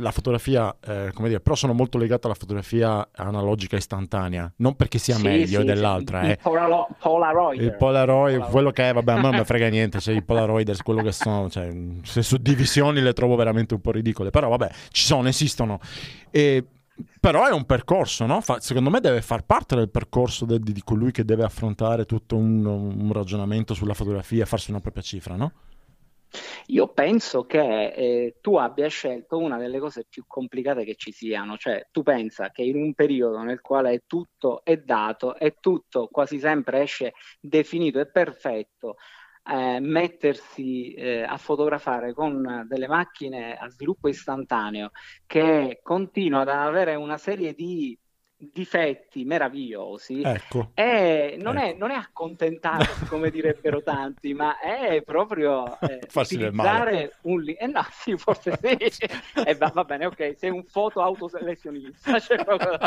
la 0.00 0.10
fotografia, 0.10 0.74
eh, 0.84 1.10
come 1.14 1.28
dire, 1.28 1.40
però 1.40 1.54
sono 1.54 1.72
molto 1.72 1.98
legato 1.98 2.26
alla 2.26 2.36
fotografia 2.36 3.08
analogica 3.12 3.76
istantanea, 3.76 4.52
non 4.56 4.74
perché 4.74 4.98
sia 4.98 5.16
sì, 5.16 5.22
meglio 5.22 5.60
sì, 5.60 5.66
dell'altra. 5.66 6.22
Sì. 6.22 6.30
Eh. 6.30 6.38
Polaro- 6.42 6.88
Polaroid. 6.98 7.60
Il 7.60 7.76
Polaroid, 7.76 8.36
Polaroid, 8.36 8.50
quello 8.50 8.70
che 8.70 8.88
è, 8.88 8.92
vabbè, 8.92 9.12
a 9.12 9.16
me 9.16 9.22
non 9.22 9.36
mi 9.36 9.44
frega 9.44 9.68
niente, 9.68 10.00
cioè 10.00 10.14
i 10.14 10.22
Polaroid, 10.22 10.82
quello 10.82 11.02
che 11.02 11.12
sono, 11.12 11.48
cioè, 11.48 11.70
se 12.02 12.22
suddivisioni 12.22 13.00
le 13.00 13.12
trovo 13.12 13.36
veramente 13.36 13.74
un 13.74 13.80
po' 13.80 13.92
ridicole, 13.92 14.30
però 14.30 14.48
vabbè, 14.48 14.70
ci 14.90 15.04
sono, 15.04 15.28
esistono. 15.28 15.78
E, 16.30 16.64
però 17.18 17.46
è 17.46 17.52
un 17.52 17.64
percorso, 17.64 18.26
no? 18.26 18.40
Fa, 18.40 18.60
secondo 18.60 18.90
me 18.90 19.00
deve 19.00 19.22
far 19.22 19.44
parte 19.44 19.76
del 19.76 19.90
percorso 19.90 20.44
de, 20.44 20.58
di, 20.58 20.72
di 20.72 20.82
colui 20.82 21.12
che 21.12 21.24
deve 21.24 21.44
affrontare 21.44 22.04
tutto 22.04 22.36
un, 22.36 22.64
un 22.64 23.12
ragionamento 23.12 23.74
sulla 23.74 23.94
fotografia, 23.94 24.44
farsi 24.46 24.70
una 24.70 24.80
propria 24.80 25.02
cifra, 25.02 25.36
no? 25.36 25.52
Io 26.66 26.88
penso 26.88 27.44
che 27.44 27.86
eh, 27.88 28.36
tu 28.40 28.56
abbia 28.56 28.88
scelto 28.88 29.38
una 29.38 29.58
delle 29.58 29.78
cose 29.78 30.06
più 30.08 30.24
complicate 30.26 30.84
che 30.84 30.94
ci 30.94 31.12
siano, 31.12 31.56
cioè 31.56 31.88
tu 31.90 32.02
pensa 32.02 32.50
che 32.50 32.62
in 32.62 32.76
un 32.76 32.94
periodo 32.94 33.42
nel 33.42 33.60
quale 33.60 34.04
tutto 34.06 34.62
è 34.64 34.76
dato 34.76 35.36
e 35.36 35.56
tutto 35.60 36.08
quasi 36.08 36.38
sempre 36.38 36.82
esce 36.82 37.12
definito 37.40 37.98
e 37.98 38.06
perfetto, 38.06 38.96
eh, 39.44 39.80
mettersi 39.80 40.92
eh, 40.94 41.22
a 41.22 41.36
fotografare 41.36 42.12
con 42.12 42.66
delle 42.68 42.86
macchine 42.86 43.56
a 43.56 43.68
sviluppo 43.68 44.08
istantaneo 44.08 44.90
che 45.26 45.80
continuano 45.82 46.50
ad 46.50 46.66
avere 46.66 46.94
una 46.94 47.18
serie 47.18 47.54
di 47.54 47.98
difetti 48.40 49.24
meravigliosi 49.24 50.22
ecco. 50.22 50.70
e 50.72 51.36
non, 51.38 51.58
ecco. 51.58 51.66
È, 51.66 51.76
non 51.76 51.90
è 51.90 51.94
accontentarsi 51.94 53.04
come 53.04 53.30
direbbero 53.30 53.82
tanti 53.84 54.32
ma 54.32 54.58
è 54.58 55.02
proprio 55.02 55.78
eh, 55.80 56.00
utilizzare 56.14 57.16
un 57.22 57.44
eh 57.46 57.66
no 57.66 57.84
sì 57.90 58.16
forse 58.16 58.58
sì 58.90 59.04
eh, 59.44 59.54
va, 59.56 59.70
va, 59.74 59.84
bene 59.84 60.06
ok 60.06 60.34
sei 60.38 60.50
un 60.50 60.64
foto 60.64 61.02
autoselezionista 61.02 62.18
cioè 62.18 62.42
proprio... 62.42 62.78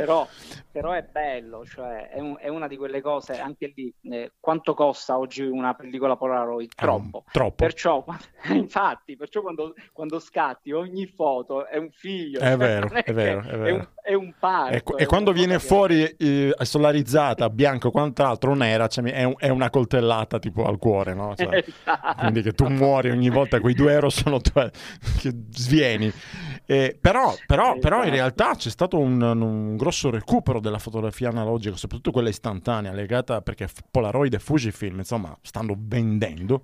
però, 0.00 0.28
però, 0.70 0.92
è 0.92 1.02
bello 1.02 1.64
cioè 1.64 2.08
è, 2.08 2.20
un, 2.20 2.36
è, 2.38 2.48
una 2.48 2.66
di 2.66 2.76
quelle 2.76 3.00
cose 3.00 3.38
anche 3.38 3.72
lì 3.74 3.92
eh, 4.02 4.32
quanto 4.40 4.74
costa 4.74 5.18
oggi 5.18 5.42
una 5.42 5.74
pellicola 5.74 6.16
Polaroid 6.16 6.70
troppo, 6.74 7.18
um, 7.18 7.32
troppo. 7.32 7.54
perciò 7.54 8.04
infatti 8.50 9.16
perciò 9.16 9.42
quando, 9.42 9.74
quando, 9.92 10.18
scatti 10.18 10.72
ogni 10.72 11.06
foto 11.06 11.66
è 11.66 11.76
un 11.76 11.90
figlio 11.90 12.40
è 12.40 12.48
cioè, 12.48 12.56
vero 12.56 12.90
è, 12.92 13.12
vero, 13.12 13.40
è 13.42 13.56
vero 13.56 13.88
è 14.10 14.14
un 14.14 14.32
parco. 14.38 14.96
E, 14.96 15.02
e 15.04 15.06
quando 15.06 15.32
viene 15.32 15.58
fuori 15.58 16.02
eh, 16.02 16.52
solarizzata, 16.62 17.48
bianco 17.48 17.90
quant'altro, 17.90 18.54
nera, 18.54 18.88
cioè, 18.88 19.04
è, 19.04 19.24
un, 19.24 19.34
è, 19.36 19.48
una 19.48 19.70
coltellata 19.70 20.38
tipo 20.38 20.64
al 20.64 20.78
cuore, 20.78 21.14
no? 21.14 21.34
Cioè, 21.36 21.62
esatto. 21.64 22.14
Quindi 22.18 22.42
che 22.42 22.52
tu 22.52 22.66
muori 22.68 23.10
ogni 23.10 23.30
volta, 23.30 23.60
quei 23.60 23.74
due 23.74 23.92
euro 23.92 24.08
sono 24.08 24.40
tue, 24.40 24.70
che 25.20 25.32
svieni. 25.50 26.12
Eh, 26.70 26.96
però, 27.00 27.34
però, 27.48 27.70
esatto. 27.70 27.78
però, 27.80 28.04
in 28.04 28.10
realtà 28.10 28.54
c'è 28.54 28.70
stato 28.70 28.96
un, 28.96 29.20
un, 29.20 29.76
grosso 29.76 30.08
recupero 30.08 30.60
della 30.60 30.78
fotografia 30.78 31.28
analogica, 31.28 31.74
soprattutto 31.74 32.12
quella 32.12 32.28
istantanea, 32.28 32.92
legata 32.92 33.42
perché 33.42 33.68
Polaroid 33.90 34.34
e 34.34 34.38
Fujifilm, 34.38 34.98
insomma, 34.98 35.36
stanno 35.42 35.74
vendendo 35.76 36.62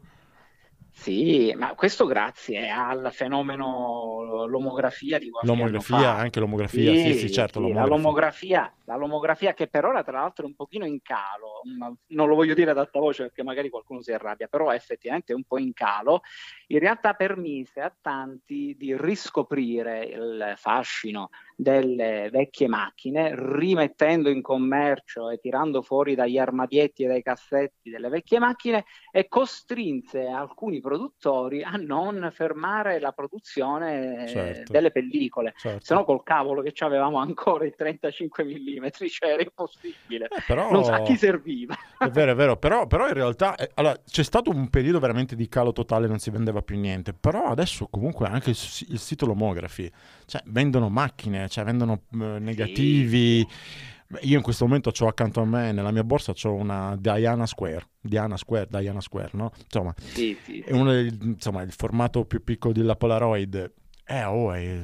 Sì, 0.98 1.54
ma 1.54 1.74
questo 1.74 2.06
grazie 2.06 2.70
al 2.70 3.10
fenomeno 3.12 4.46
l'omografia 4.46 5.18
di 5.18 5.28
qualche 5.28 5.46
L'omografia, 5.46 6.14
anche 6.16 6.40
l'omografia, 6.40 6.90
sì, 6.90 7.12
sì, 7.12 7.18
sì 7.18 7.32
certo. 7.32 7.60
Sì, 7.60 7.66
l'omografia. 7.66 7.84
La, 7.84 7.96
lomografia, 7.96 8.74
la 8.86 8.96
lomografia 8.96 9.54
che 9.54 9.68
per 9.68 9.84
ora 9.84 10.02
tra 10.02 10.20
l'altro 10.20 10.46
è 10.46 10.48
un 10.48 10.56
pochino 10.56 10.86
in 10.86 11.02
calo, 11.02 11.60
non 12.06 12.28
lo 12.28 12.34
voglio 12.34 12.54
dire 12.54 12.70
ad 12.70 12.78
alta 12.78 12.98
voce 12.98 13.24
perché 13.24 13.42
magari 13.44 13.68
qualcuno 13.68 14.00
si 14.00 14.10
arrabbia, 14.10 14.48
però 14.48 14.72
effettivamente 14.72 15.32
è 15.32 15.36
un 15.36 15.44
po' 15.44 15.58
in 15.58 15.74
calo, 15.74 16.22
in 16.68 16.78
realtà 16.78 17.12
permise 17.12 17.82
a 17.82 17.94
tanti 18.00 18.74
di 18.76 18.96
riscoprire 18.96 20.02
il 20.06 20.54
fascino 20.56 21.28
delle 21.58 22.28
vecchie 22.30 22.68
macchine, 22.68 23.32
rimettendo 23.34 24.28
in 24.28 24.42
commercio 24.42 25.30
e 25.30 25.38
tirando 25.38 25.80
fuori 25.80 26.14
dagli 26.14 26.36
armadietti 26.36 27.04
e 27.04 27.06
dai 27.06 27.22
cassetti 27.22 27.88
delle 27.88 28.10
vecchie 28.10 28.38
macchine 28.38 28.84
e 29.10 29.26
costrinse 29.26 30.26
alcuni 30.26 30.80
produttori 30.80 31.62
a 31.62 31.72
non 31.76 32.30
fermare 32.32 33.00
la 33.00 33.12
produzione 33.12 34.28
certo. 34.28 34.70
delle 34.70 34.90
pellicole. 34.90 35.54
Certo. 35.56 35.84
Se 35.84 35.94
no 35.94 36.04
col 36.04 36.22
cavolo 36.22 36.60
che 36.60 36.74
avevamo 36.84 37.18
ancora 37.18 37.64
i 37.64 37.74
35 37.74 38.44
mm, 38.44 38.86
cioè 39.08 39.30
era 39.30 39.42
impossibile. 39.42 40.26
Eh, 40.26 40.42
però... 40.46 40.70
Non 40.70 40.84
sa 40.84 41.00
chi 41.02 41.16
serviva. 41.16 41.74
È 41.98 42.08
vero, 42.08 42.32
è 42.32 42.34
vero, 42.34 42.58
però, 42.58 42.86
però 42.86 43.08
in 43.08 43.14
realtà 43.14 43.54
eh, 43.54 43.70
allora, 43.74 43.96
c'è 44.04 44.22
stato 44.22 44.50
un 44.50 44.68
periodo 44.68 44.98
veramente 44.98 45.34
di 45.34 45.48
calo 45.48 45.72
totale, 45.72 46.06
non 46.06 46.18
si 46.18 46.30
vendeva 46.30 46.60
più 46.60 46.78
niente, 46.78 47.14
però 47.14 47.44
adesso 47.44 47.88
comunque 47.88 48.26
anche 48.26 48.50
il, 48.50 48.56
il 48.88 48.98
sito 48.98 49.24
Lomografi, 49.24 49.90
cioè 50.26 50.42
vendono 50.46 50.90
macchine, 50.90 51.45
cioè 51.48 51.64
vendono 51.64 52.02
eh, 52.12 52.38
negativi. 52.38 53.46
Sì. 53.48 54.26
Io 54.28 54.36
in 54.36 54.42
questo 54.42 54.64
momento 54.64 54.92
ho 54.96 55.08
accanto 55.08 55.40
a 55.40 55.44
me, 55.44 55.72
nella 55.72 55.90
mia 55.90 56.04
borsa, 56.04 56.32
ho 56.40 56.52
una 56.52 56.96
Diana 56.96 57.44
Square, 57.44 57.88
Diana 58.00 58.36
Square, 58.36 58.68
Diana 58.70 59.00
Square, 59.00 59.30
no? 59.32 59.50
Insomma, 59.64 59.92
sì, 59.96 60.38
sì, 60.44 60.60
è 60.60 60.70
uno 60.72 60.92
dei, 60.92 61.18
insomma, 61.20 61.62
il 61.62 61.72
formato 61.72 62.24
più 62.24 62.44
piccolo 62.44 62.72
della 62.72 62.94
Polaroid. 62.94 63.72
Eh, 64.04 64.22
oh, 64.22 64.52
è, 64.52 64.80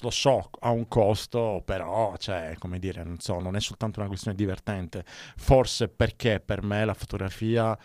lo 0.00 0.10
so, 0.10 0.48
ha 0.60 0.70
un 0.70 0.88
costo, 0.88 1.62
però, 1.62 2.16
cioè, 2.16 2.56
come 2.58 2.78
dire, 2.78 3.04
non 3.04 3.18
so, 3.18 3.38
non 3.38 3.54
è 3.54 3.60
soltanto 3.60 4.00
una 4.00 4.08
questione 4.08 4.34
divertente. 4.34 5.04
Forse 5.36 5.88
perché 5.88 6.40
per 6.40 6.62
me 6.62 6.86
la 6.86 6.94
fotografia, 6.94 7.76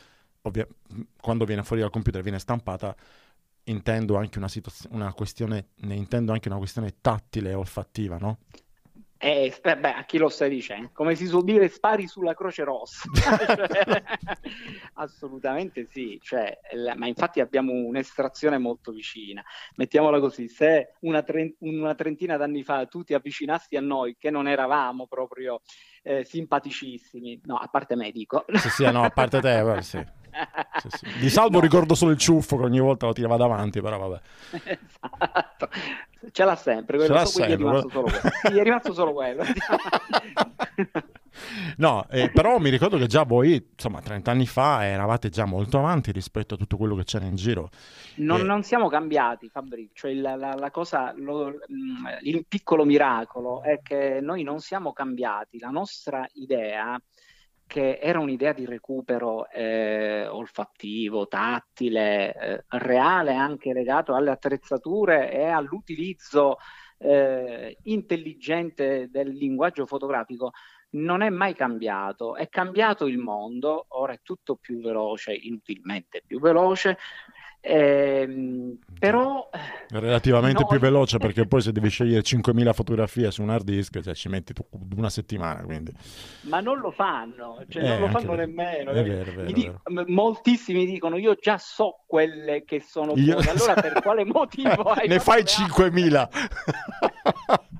ovvia- 0.44 0.68
quando 1.20 1.44
viene 1.44 1.64
fuori 1.64 1.82
dal 1.82 1.92
computer, 1.92 2.22
viene 2.22 2.40
stampata, 2.40 2.96
intendo 3.66 4.18
anche 4.18 4.38
una, 4.38 4.47
situaz- 4.47 4.88
una 4.91 5.14
questione, 5.14 5.70
ne 5.82 5.95
intendo 5.95 6.32
anche 6.32 6.47
una 6.47 6.57
questione 6.57 6.95
tattile 7.01 7.51
e 7.51 7.53
olfattiva, 7.53 8.18
no? 8.18 8.39
Eh, 9.24 9.55
beh, 9.62 9.93
a 9.93 10.03
chi 10.03 10.18
lo 10.18 10.30
stai 10.30 10.49
dicendo? 10.49 10.89
Come 10.93 11.14
si 11.14 11.28
suol 11.28 11.43
dire, 11.43 11.68
spari 11.68 12.07
sulla 12.07 12.34
Croce 12.34 12.64
Rossa. 12.64 13.07
cioè, 13.14 14.03
assolutamente 14.93 15.86
sì, 15.86 16.18
cioè, 16.20 16.57
la, 16.74 16.95
ma 16.95 17.05
infatti 17.05 17.39
abbiamo 17.39 17.72
un'estrazione 17.72 18.57
molto 18.57 18.91
vicina. 18.91 19.43
Mettiamola 19.76 20.20
così, 20.20 20.47
se 20.47 20.95
una, 21.01 21.22
tre, 21.22 21.53
una, 21.59 21.93
trentina 21.93 22.36
d'anni 22.36 22.64
fa 22.64 22.88
tu 22.88 23.03
ti 23.03 23.14
avvicinassi 23.14 23.76
a 23.76 23.82
noi, 23.82 24.16
che 24.18 24.32
non 24.32 24.47
eravamo 24.47 25.05
proprio 25.05 25.62
eh, 26.01 26.24
simpaticissimi, 26.24 27.41
no, 27.43 27.57
a 27.57 27.68
parte 27.68 27.95
me 27.95 28.09
dico. 28.09 28.43
Sì, 28.55 28.70
sì, 28.70 28.91
no, 28.91 29.03
a 29.03 29.12
parte 29.12 29.39
te, 29.39 29.62
beh, 29.62 29.82
sì. 29.84 30.03
Sì, 30.82 30.90
sì. 30.90 31.20
Di 31.20 31.30
salvo 31.30 31.58
no. 31.60 31.64
ricordo 31.64 31.96
solo 31.96 32.12
il 32.12 32.18
ciuffo 32.18 32.58
che 32.58 32.64
ogni 32.64 32.80
volta 32.80 33.06
lo 33.06 33.14
tirava 33.14 33.38
davanti, 33.38 33.82
però 33.82 33.98
vabbè. 33.98 34.22
Esatto. 34.52 35.70
Ce 36.32 36.44
l'ha 36.44 36.56
sempre, 36.56 37.00
Ce 37.00 37.08
l'ha 37.08 37.26
sempre. 37.26 37.54
È 37.54 37.58
rimasto 37.58 37.90
solo 37.90 38.04
quello. 38.04 38.60
È 38.60 38.64
rimasto 38.64 38.94
solo 38.94 39.14
quello. 39.14 39.44
no, 41.78 42.06
eh, 42.10 42.30
però 42.30 42.60
mi 42.60 42.70
ricordo 42.70 42.98
che 42.98 43.08
già 43.08 43.24
voi, 43.24 43.70
insomma, 43.72 44.02
30 44.02 44.30
anni 44.30 44.46
fa 44.46 44.86
eravate 44.86 45.30
già 45.30 45.46
molto 45.46 45.80
avanti 45.80 46.12
rispetto 46.12 46.54
a 46.54 46.58
tutto 46.58 46.78
quello 46.78 46.96
che 46.96 47.06
c'era 47.06 47.26
in 47.26 47.36
giro. 47.36 47.70
Non, 48.18 48.42
eh... 48.42 48.44
non 48.44 48.62
siamo 48.64 48.88
cambiati, 48.88 49.50
Fabrizio. 49.50 49.90
Cioè, 49.94 50.14
la, 50.14 50.36
la, 50.36 50.54
la 50.54 50.70
cosa, 50.70 51.12
lo, 51.18 51.54
il 52.22 52.46
piccolo 52.48 52.86
miracolo 52.86 53.64
è 53.64 53.82
che 53.82 54.20
noi 54.22 54.44
non 54.44 54.60
siamo 54.60 54.94
cambiati. 54.94 55.58
La 55.58 55.70
nostra 55.70 56.28
idea 56.34 57.02
che 57.72 58.00
era 58.02 58.20
un'idea 58.20 58.52
di 58.52 58.66
recupero 58.66 59.50
eh, 59.50 60.28
olfattivo, 60.28 61.30
tattile, 61.30 62.36
eh, 62.36 62.66
reale 62.68 63.34
anche 63.34 63.72
legato 63.72 64.14
alle 64.14 64.30
attrezzature 64.30 65.32
e 65.32 65.46
all'utilizzo 65.46 66.58
eh, 66.98 67.78
intelligente 67.84 69.08
del 69.10 69.30
linguaggio 69.30 69.86
fotografico, 69.86 70.52
non 70.96 71.22
è 71.22 71.30
mai 71.30 71.54
cambiato. 71.56 72.36
È 72.36 72.50
cambiato 72.50 73.08
il 73.08 73.20
mondo, 73.20 73.86
ora 73.88 74.12
è 74.12 74.20
tutto 74.22 74.58
più 74.58 74.82
veloce, 74.82 75.34
inutilmente 75.34 76.24
più 76.28 76.42
veloce, 76.42 76.98
eh, 77.64 78.76
però 78.97 79.47
relativamente 79.89 80.62
no, 80.62 80.68
più 80.68 80.80
veloce 80.80 81.20
perché 81.20 81.45
poi 81.47 81.62
se 81.62 81.72
devi 81.72 81.89
scegliere 81.89 82.24
5.000 82.24 82.74
fotografie 82.74 83.30
su 83.30 83.43
un 83.43 83.51
hard 83.51 83.64
disk 83.64 84.01
cioè, 84.01 84.16
ci 84.16 84.30
metti 84.30 84.51
una 84.95 85.12
settimana 85.12 85.62
quindi. 85.64 85.93
ma 86.41 86.59
non 86.59 86.80
lo 86.80 86.89
fanno 86.89 87.64
cioè, 87.70 87.84
eh, 87.84 87.88
non 87.88 87.99
lo 87.99 88.07
fanno 88.07 88.34
nemmeno 88.34 88.89
è 88.89 89.03
vero, 89.03 89.32
è 89.32 89.34
vero, 89.34 89.51
dico, 89.51 89.82
moltissimi 90.07 90.88
dicono 90.88 91.18
io 91.18 91.36
già 91.36 91.59
so 91.59 91.99
quelle 92.07 92.64
che 92.66 92.82
sono 92.82 93.14
io... 93.16 93.38
allora 93.38 93.76
per 93.76 94.01
quale 94.01 94.26
motivo 94.32 94.82
hai 94.84 95.07
ne 95.07 95.20
fai 95.20 95.43
5.000 95.43 96.30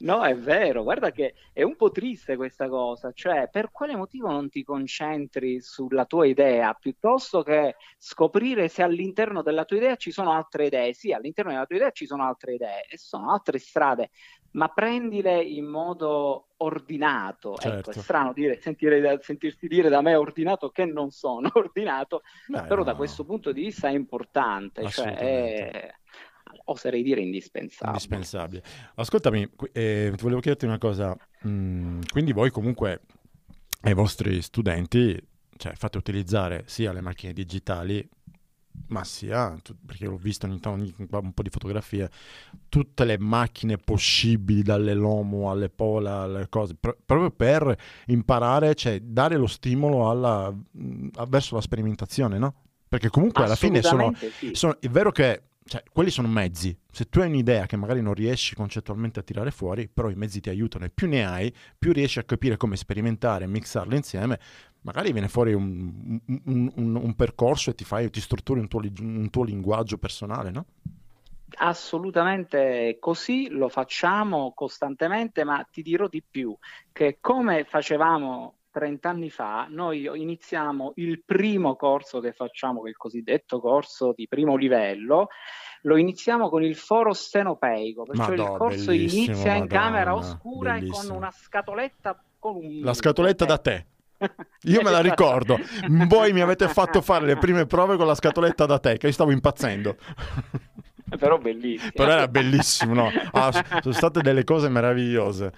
No, 0.00 0.22
è 0.24 0.36
vero, 0.36 0.84
guarda 0.84 1.10
che 1.10 1.34
è 1.52 1.62
un 1.64 1.74
po' 1.74 1.90
triste 1.90 2.36
questa 2.36 2.68
cosa, 2.68 3.10
cioè 3.10 3.48
per 3.50 3.72
quale 3.72 3.96
motivo 3.96 4.30
non 4.30 4.48
ti 4.48 4.62
concentri 4.62 5.60
sulla 5.60 6.04
tua 6.04 6.24
idea 6.24 6.72
piuttosto 6.74 7.42
che 7.42 7.74
scoprire 7.96 8.68
se 8.68 8.82
all'interno 8.84 9.42
della 9.42 9.64
tua 9.64 9.76
idea 9.78 9.96
ci 9.96 10.12
sono 10.12 10.30
altre 10.30 10.66
idee? 10.66 10.92
Sì, 10.92 11.12
all'interno 11.12 11.50
della 11.50 11.66
tua 11.66 11.76
idea 11.76 11.90
ci 11.90 12.06
sono 12.06 12.24
altre 12.24 12.54
idee 12.54 12.84
e 12.88 12.96
sono 12.96 13.32
altre 13.32 13.58
strade, 13.58 14.10
ma 14.52 14.68
prendile 14.68 15.42
in 15.42 15.66
modo 15.66 16.50
ordinato. 16.58 17.56
Certo. 17.56 17.78
Ecco, 17.78 17.90
è 17.90 17.92
certo. 17.94 18.00
strano 18.00 18.32
dire, 18.32 18.60
sentire, 18.60 19.18
sentirsi 19.20 19.66
dire 19.66 19.88
da 19.88 20.00
me 20.00 20.14
ordinato 20.14 20.70
che 20.70 20.84
non 20.84 21.10
sono 21.10 21.50
ordinato, 21.54 22.22
Beh, 22.46 22.62
però 22.62 22.76
no. 22.76 22.84
da 22.84 22.94
questo 22.94 23.24
punto 23.24 23.50
di 23.50 23.62
vista 23.62 23.88
è 23.88 23.92
importante. 23.92 24.86
Cioè 24.86 25.16
è 25.16 25.90
oserei 26.64 27.02
dire 27.02 27.20
indispensabile. 27.20 27.90
Indispensabile. 27.90 28.62
Ascoltami, 28.94 29.48
eh, 29.72 30.12
volevo 30.18 30.40
chiederti 30.40 30.64
una 30.64 30.78
cosa. 30.78 31.16
Mm, 31.46 32.00
quindi 32.10 32.32
voi 32.32 32.50
comunque 32.50 33.02
ai 33.82 33.94
vostri 33.94 34.42
studenti 34.42 35.20
cioè, 35.58 35.72
fate 35.74 35.98
utilizzare 35.98 36.62
sia 36.66 36.92
le 36.92 37.00
macchine 37.00 37.32
digitali, 37.32 38.08
ma 38.88 39.04
sia, 39.04 39.56
perché 39.84 40.06
ho 40.06 40.16
visto 40.16 40.46
ogni 40.46 40.60
tanto 40.60 41.18
un 41.18 41.32
po' 41.32 41.42
di 41.42 41.50
fotografie, 41.50 42.08
tutte 42.68 43.04
le 43.04 43.18
macchine 43.18 43.76
possibili, 43.76 44.62
dalle 44.62 44.94
Lomo 44.94 45.50
alle 45.50 45.68
Pola, 45.68 46.20
alle 46.20 46.48
cose, 46.48 46.74
pr- 46.78 46.96
proprio 47.04 47.30
per 47.30 47.76
imparare, 48.06 48.74
cioè 48.74 49.00
dare 49.00 49.36
lo 49.36 49.48
stimolo 49.48 50.08
alla, 50.08 50.50
mm, 50.50 51.08
verso 51.28 51.56
la 51.56 51.60
sperimentazione, 51.60 52.38
no? 52.38 52.54
Perché 52.88 53.10
comunque 53.10 53.44
alla 53.44 53.56
fine 53.56 53.82
sono, 53.82 54.14
sì. 54.14 54.54
sono, 54.54 54.80
È 54.80 54.88
vero 54.88 55.10
che 55.10 55.42
cioè, 55.68 55.82
quelli 55.92 56.10
sono 56.10 56.28
mezzi. 56.28 56.76
Se 56.90 57.08
tu 57.08 57.20
hai 57.20 57.28
un'idea 57.28 57.66
che 57.66 57.76
magari 57.76 58.00
non 58.00 58.14
riesci 58.14 58.54
concettualmente 58.54 59.20
a 59.20 59.22
tirare 59.22 59.50
fuori, 59.50 59.88
però 59.88 60.08
i 60.08 60.14
mezzi 60.14 60.40
ti 60.40 60.48
aiutano 60.48 60.86
e 60.86 60.90
più 60.90 61.06
ne 61.06 61.26
hai, 61.26 61.54
più 61.78 61.92
riesci 61.92 62.18
a 62.18 62.24
capire 62.24 62.56
come 62.56 62.76
sperimentare, 62.76 63.46
mixarle 63.46 63.94
insieme, 63.94 64.40
magari 64.80 65.12
viene 65.12 65.28
fuori 65.28 65.52
un, 65.52 66.18
un, 66.26 66.72
un, 66.74 66.94
un 66.96 67.14
percorso 67.14 67.70
e 67.70 67.74
ti, 67.74 67.84
fai, 67.84 68.10
ti 68.10 68.20
strutturi 68.20 68.66
tuo, 68.66 68.82
un 69.00 69.28
tuo 69.30 69.44
linguaggio 69.44 69.98
personale, 69.98 70.50
no? 70.50 70.66
Assolutamente 71.60 72.96
così, 73.00 73.48
lo 73.48 73.68
facciamo 73.68 74.52
costantemente, 74.54 75.44
ma 75.44 75.66
ti 75.70 75.82
dirò 75.82 76.08
di 76.08 76.22
più, 76.22 76.56
che 76.92 77.18
come 77.20 77.64
facevamo 77.64 78.57
30 78.78 79.08
anni 79.08 79.28
fa 79.28 79.66
noi 79.68 80.08
iniziamo 80.14 80.92
il 80.96 81.24
primo 81.24 81.74
corso 81.74 82.20
che 82.20 82.32
facciamo, 82.32 82.80
che 82.80 82.86
è 82.86 82.90
il 82.90 82.96
cosiddetto 82.96 83.58
corso 83.60 84.12
di 84.14 84.28
primo 84.28 84.54
livello, 84.54 85.28
lo 85.82 85.96
iniziamo 85.96 86.48
con 86.48 86.62
il 86.62 86.76
foro 86.76 87.12
stenopeico, 87.12 88.04
perciò 88.04 88.30
Madonna, 88.30 88.50
il 88.50 88.56
corso 88.56 88.90
inizia 88.92 89.54
in 89.54 89.64
Madonna, 89.64 89.66
camera 89.66 90.14
oscura 90.14 90.72
bellissimo. 90.74 91.02
e 91.02 91.06
con 91.08 91.16
una 91.16 91.30
scatoletta 91.32 92.22
con 92.38 92.54
un... 92.54 92.80
La 92.82 92.94
scatoletta 92.94 93.44
da 93.44 93.58
te. 93.58 93.86
Io 94.62 94.82
me 94.82 94.90
la 94.90 95.00
ricordo. 95.00 95.58
Voi 96.06 96.32
mi 96.32 96.40
avete 96.40 96.68
fatto 96.68 97.00
fare 97.00 97.26
le 97.26 97.36
prime 97.36 97.66
prove 97.66 97.96
con 97.96 98.06
la 98.06 98.14
scatoletta 98.14 98.64
da 98.64 98.78
te, 98.78 98.96
che 98.96 99.06
io 99.06 99.12
stavo 99.12 99.30
impazzendo. 99.30 99.96
Però 101.18 101.38
bellissimo. 101.38 101.90
Però 101.94 102.10
era 102.10 102.28
bellissimo, 102.28 102.94
no? 102.94 103.10
Ah, 103.30 103.52
sono 103.80 103.94
state 103.94 104.20
delle 104.20 104.44
cose 104.44 104.68
meravigliose. 104.68 105.52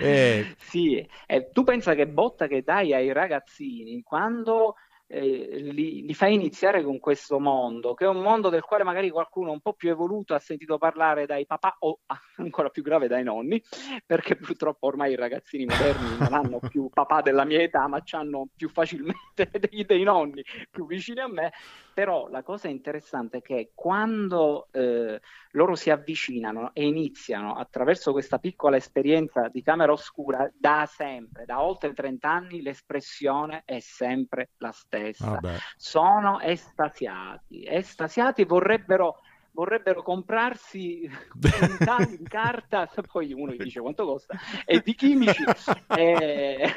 Eh... 0.00 0.54
Sì, 0.58 1.06
eh, 1.26 1.50
tu 1.52 1.62
pensa 1.64 1.94
che 1.94 2.06
botta 2.06 2.46
che 2.46 2.62
dai 2.62 2.92
ai 2.92 3.12
ragazzini 3.12 4.02
quando 4.02 4.74
eh, 5.08 5.58
li, 5.60 6.04
li 6.04 6.14
fai 6.14 6.34
iniziare 6.34 6.82
con 6.82 6.98
questo 6.98 7.38
mondo, 7.38 7.94
che 7.94 8.04
è 8.04 8.08
un 8.08 8.20
mondo 8.20 8.48
del 8.48 8.62
quale 8.62 8.84
magari 8.84 9.10
qualcuno 9.10 9.52
un 9.52 9.60
po' 9.60 9.74
più 9.74 9.88
evoluto 9.90 10.34
ha 10.34 10.38
sentito 10.38 10.78
parlare 10.78 11.26
dai 11.26 11.46
papà 11.46 11.76
o 11.80 12.00
ancora 12.36 12.70
più 12.70 12.82
grave 12.82 13.08
dai 13.08 13.22
nonni, 13.22 13.62
perché 14.04 14.36
purtroppo 14.36 14.86
ormai 14.86 15.12
i 15.12 15.16
ragazzini 15.16 15.64
moderni 15.64 16.18
non 16.18 16.34
hanno 16.34 16.58
più 16.68 16.88
papà 16.92 17.22
della 17.22 17.44
mia 17.44 17.62
età, 17.62 17.86
ma 17.86 18.02
hanno 18.10 18.48
più 18.54 18.68
facilmente 18.68 19.50
dei, 19.70 19.84
dei 19.84 20.02
nonni 20.02 20.42
più 20.70 20.86
vicini 20.86 21.20
a 21.20 21.28
me. 21.28 21.52
Però 21.96 22.28
la 22.28 22.42
cosa 22.42 22.68
interessante 22.68 23.38
è 23.38 23.40
che 23.40 23.70
quando 23.74 24.68
eh, 24.70 25.18
loro 25.52 25.74
si 25.76 25.88
avvicinano 25.88 26.72
e 26.74 26.84
iniziano 26.86 27.54
attraverso 27.54 28.12
questa 28.12 28.38
piccola 28.38 28.76
esperienza 28.76 29.48
di 29.48 29.62
camera 29.62 29.92
oscura, 29.92 30.46
da 30.54 30.84
sempre, 30.84 31.46
da 31.46 31.62
oltre 31.62 31.94
30 31.94 32.28
anni, 32.28 32.60
l'espressione 32.60 33.62
è 33.64 33.78
sempre 33.78 34.50
la 34.58 34.72
stessa. 34.72 35.40
Ah 35.42 35.56
Sono 35.78 36.38
estasiati, 36.40 37.64
estasiati 37.64 38.44
vorrebbero 38.44 39.20
vorrebbero 39.52 40.02
comprarsi 40.02 41.10
quintali 41.30 42.18
di 42.20 42.28
carta, 42.28 42.90
poi 43.10 43.32
uno 43.32 43.52
gli 43.52 43.56
dice 43.56 43.80
quanto 43.80 44.04
costa, 44.04 44.36
e 44.66 44.82
di 44.84 44.94
chimici. 44.94 45.44
e... 45.96 46.74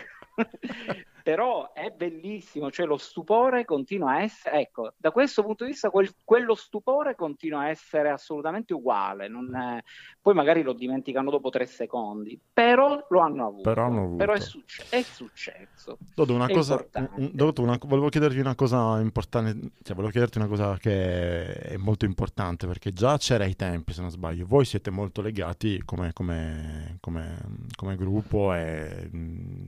però 1.24 1.72
è 1.74 1.90
bellissimo, 1.92 2.72
cioè 2.72 2.86
lo 2.86 2.98
stupore 2.98 3.66
continua 3.66 4.12
a 4.12 4.22
essere, 4.22 4.60
ecco, 4.62 4.94
da 4.98 5.12
questo 5.12 5.44
punto 5.44 5.64
di 5.64 5.72
vista 5.72 5.90
quel, 5.90 6.10
quello 6.24 6.56
stupore 6.56 7.16
continua 7.16 7.62
a 7.62 7.70
essere 7.70 8.10
assolutamente 8.10 8.74
uguale, 8.74 9.26
è, 9.26 9.84
poi 10.22 10.34
magari 10.34 10.62
lo 10.62 10.74
dimenticano 10.74 11.30
dopo 11.30 11.50
tre 11.50 11.66
secondi, 11.66 12.40
però 12.52 13.06
lo 13.10 13.20
hanno 13.20 13.48
avuto, 13.48 13.62
però, 13.64 13.86
hanno 13.86 14.02
avuto. 14.04 14.16
però 14.18 14.34
è, 14.34 14.40
succe- 14.40 14.86
è, 14.90 15.02
successo. 15.02 15.98
Dodo, 16.14 16.34
una 16.34 16.48
cosa, 16.50 16.86
Dodo, 17.16 17.62
una, 17.62 17.78
volevo 17.82 18.10
chiedervi 18.10 18.40
una 18.40 18.56
cosa 18.56 19.00
importante, 19.00 19.72
cioè 19.84 19.96
volevo 19.96 20.12
chiederti 20.12 20.38
una 20.38 20.48
cosa 20.48 20.78
che 20.78 21.54
è 21.54 21.78
molto 21.78 22.06
importante, 22.06 22.68
perché 22.68 22.92
già 22.94 23.18
c'era 23.18 23.44
ai 23.44 23.56
tempi, 23.56 23.94
se 23.94 24.02
non 24.02 24.10
sbaglio, 24.10 24.46
voi 24.46 24.66
siete 24.66 24.90
molto 24.90 25.22
legati 25.22 25.82
come, 25.84 26.14
come, 26.14 26.98
come, 27.02 27.38
come 27.76 27.96
gruppo 27.96 28.54
e 28.54 29.10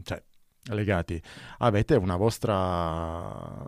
cioè, 0.04 0.22
legati, 0.66 1.22
avete 1.60 1.96
una 1.96 2.16
vostra, 2.16 3.66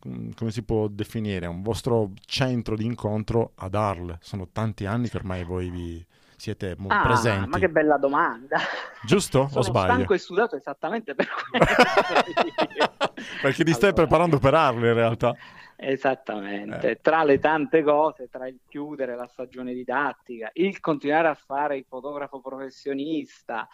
come 0.00 0.50
si 0.50 0.62
può 0.62 0.88
definire, 0.88 1.46
un 1.46 1.62
vostro 1.62 2.12
centro 2.24 2.76
di 2.76 2.84
incontro 2.84 3.52
ad 3.56 3.74
Arles. 3.74 4.18
Sono 4.20 4.48
tanti 4.52 4.86
anni 4.86 5.08
che 5.08 5.16
ormai 5.16 5.44
voi 5.44 5.70
vi 5.70 6.06
siete 6.36 6.76
ah, 6.88 7.02
presenti. 7.02 7.48
Ma 7.48 7.58
che 7.58 7.68
bella 7.68 7.96
domanda. 7.96 8.58
Giusto 9.04 9.48
Sono 9.48 9.60
o 9.60 9.62
sbaglio? 9.62 9.92
stanco 9.92 10.14
e 10.14 10.18
sudato 10.18 10.56
esattamente 10.56 11.14
per 11.14 11.26
quello. 11.28 11.64
Perché 13.42 13.64
ti 13.64 13.72
stai 13.72 13.92
preparando 13.92 14.38
per 14.38 14.54
Arles 14.54 14.88
in 14.88 14.94
realtà. 14.94 15.34
Esattamente, 15.78 16.90
eh. 16.90 17.00
tra 17.02 17.22
le 17.22 17.38
tante 17.38 17.82
cose, 17.82 18.28
tra 18.30 18.48
il 18.48 18.60
chiudere 18.66 19.14
la 19.14 19.26
stagione 19.26 19.74
didattica, 19.74 20.50
il 20.54 20.80
continuare 20.80 21.28
a 21.28 21.34
fare 21.34 21.76
il 21.76 21.84
fotografo 21.86 22.40
professionista, 22.40 23.68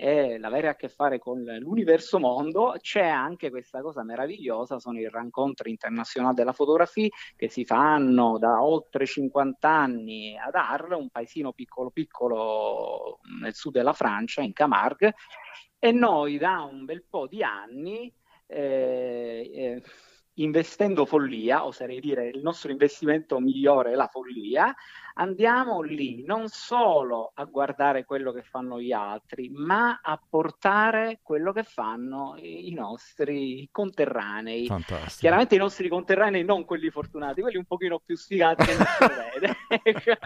e 0.00 0.38
l'avere 0.38 0.68
a 0.68 0.76
che 0.76 0.88
fare 0.88 1.18
con 1.18 1.42
l'universo 1.42 2.20
mondo, 2.20 2.76
c'è 2.80 3.04
anche 3.04 3.50
questa 3.50 3.82
cosa 3.82 4.04
meravigliosa, 4.04 4.78
sono 4.78 5.00
i 5.00 5.08
rincontri 5.12 5.70
internazionali 5.70 6.36
della 6.36 6.52
fotografia 6.52 7.08
che 7.34 7.48
si 7.48 7.64
fanno 7.64 8.38
da 8.38 8.62
oltre 8.62 9.06
50 9.06 9.68
anni 9.68 10.38
ad 10.38 10.54
Arles, 10.54 11.00
un 11.00 11.08
paesino 11.10 11.52
piccolo 11.52 11.90
piccolo 11.90 13.18
nel 13.40 13.54
sud 13.54 13.72
della 13.72 13.92
Francia, 13.92 14.40
in 14.40 14.52
Camargue, 14.52 15.16
e 15.80 15.90
noi 15.90 16.38
da 16.38 16.60
un 16.62 16.84
bel 16.84 17.02
po' 17.02 17.26
di 17.26 17.42
anni 17.42 18.14
eh, 18.46 19.50
eh, 19.52 19.82
investendo 20.34 21.06
follia, 21.06 21.66
oserei 21.66 21.98
dire 21.98 22.28
il 22.28 22.40
nostro 22.40 22.70
investimento 22.70 23.40
migliore 23.40 23.90
è 23.90 23.94
la 23.94 24.06
follia, 24.06 24.72
andiamo 25.18 25.80
lì 25.80 26.24
non 26.24 26.48
solo 26.48 27.32
a 27.34 27.44
guardare 27.44 28.04
quello 28.04 28.32
che 28.32 28.42
fanno 28.42 28.80
gli 28.80 28.92
altri, 28.92 29.50
ma 29.50 30.00
a 30.02 30.20
portare 30.28 31.20
quello 31.22 31.52
che 31.52 31.62
fanno 31.62 32.34
i 32.38 32.72
nostri 32.72 33.68
conterranei. 33.70 34.66
Fantastico. 34.66 35.20
Chiaramente 35.20 35.54
i 35.54 35.58
nostri 35.58 35.88
conterranei, 35.88 36.44
non 36.44 36.64
quelli 36.64 36.90
fortunati, 36.90 37.40
quelli 37.40 37.56
un 37.56 37.64
pochino 37.64 38.00
più 38.04 38.16
sfigati 38.16 38.64
che 38.64 38.76
non 38.76 38.86
si 38.86 39.06
vede. 39.40 39.56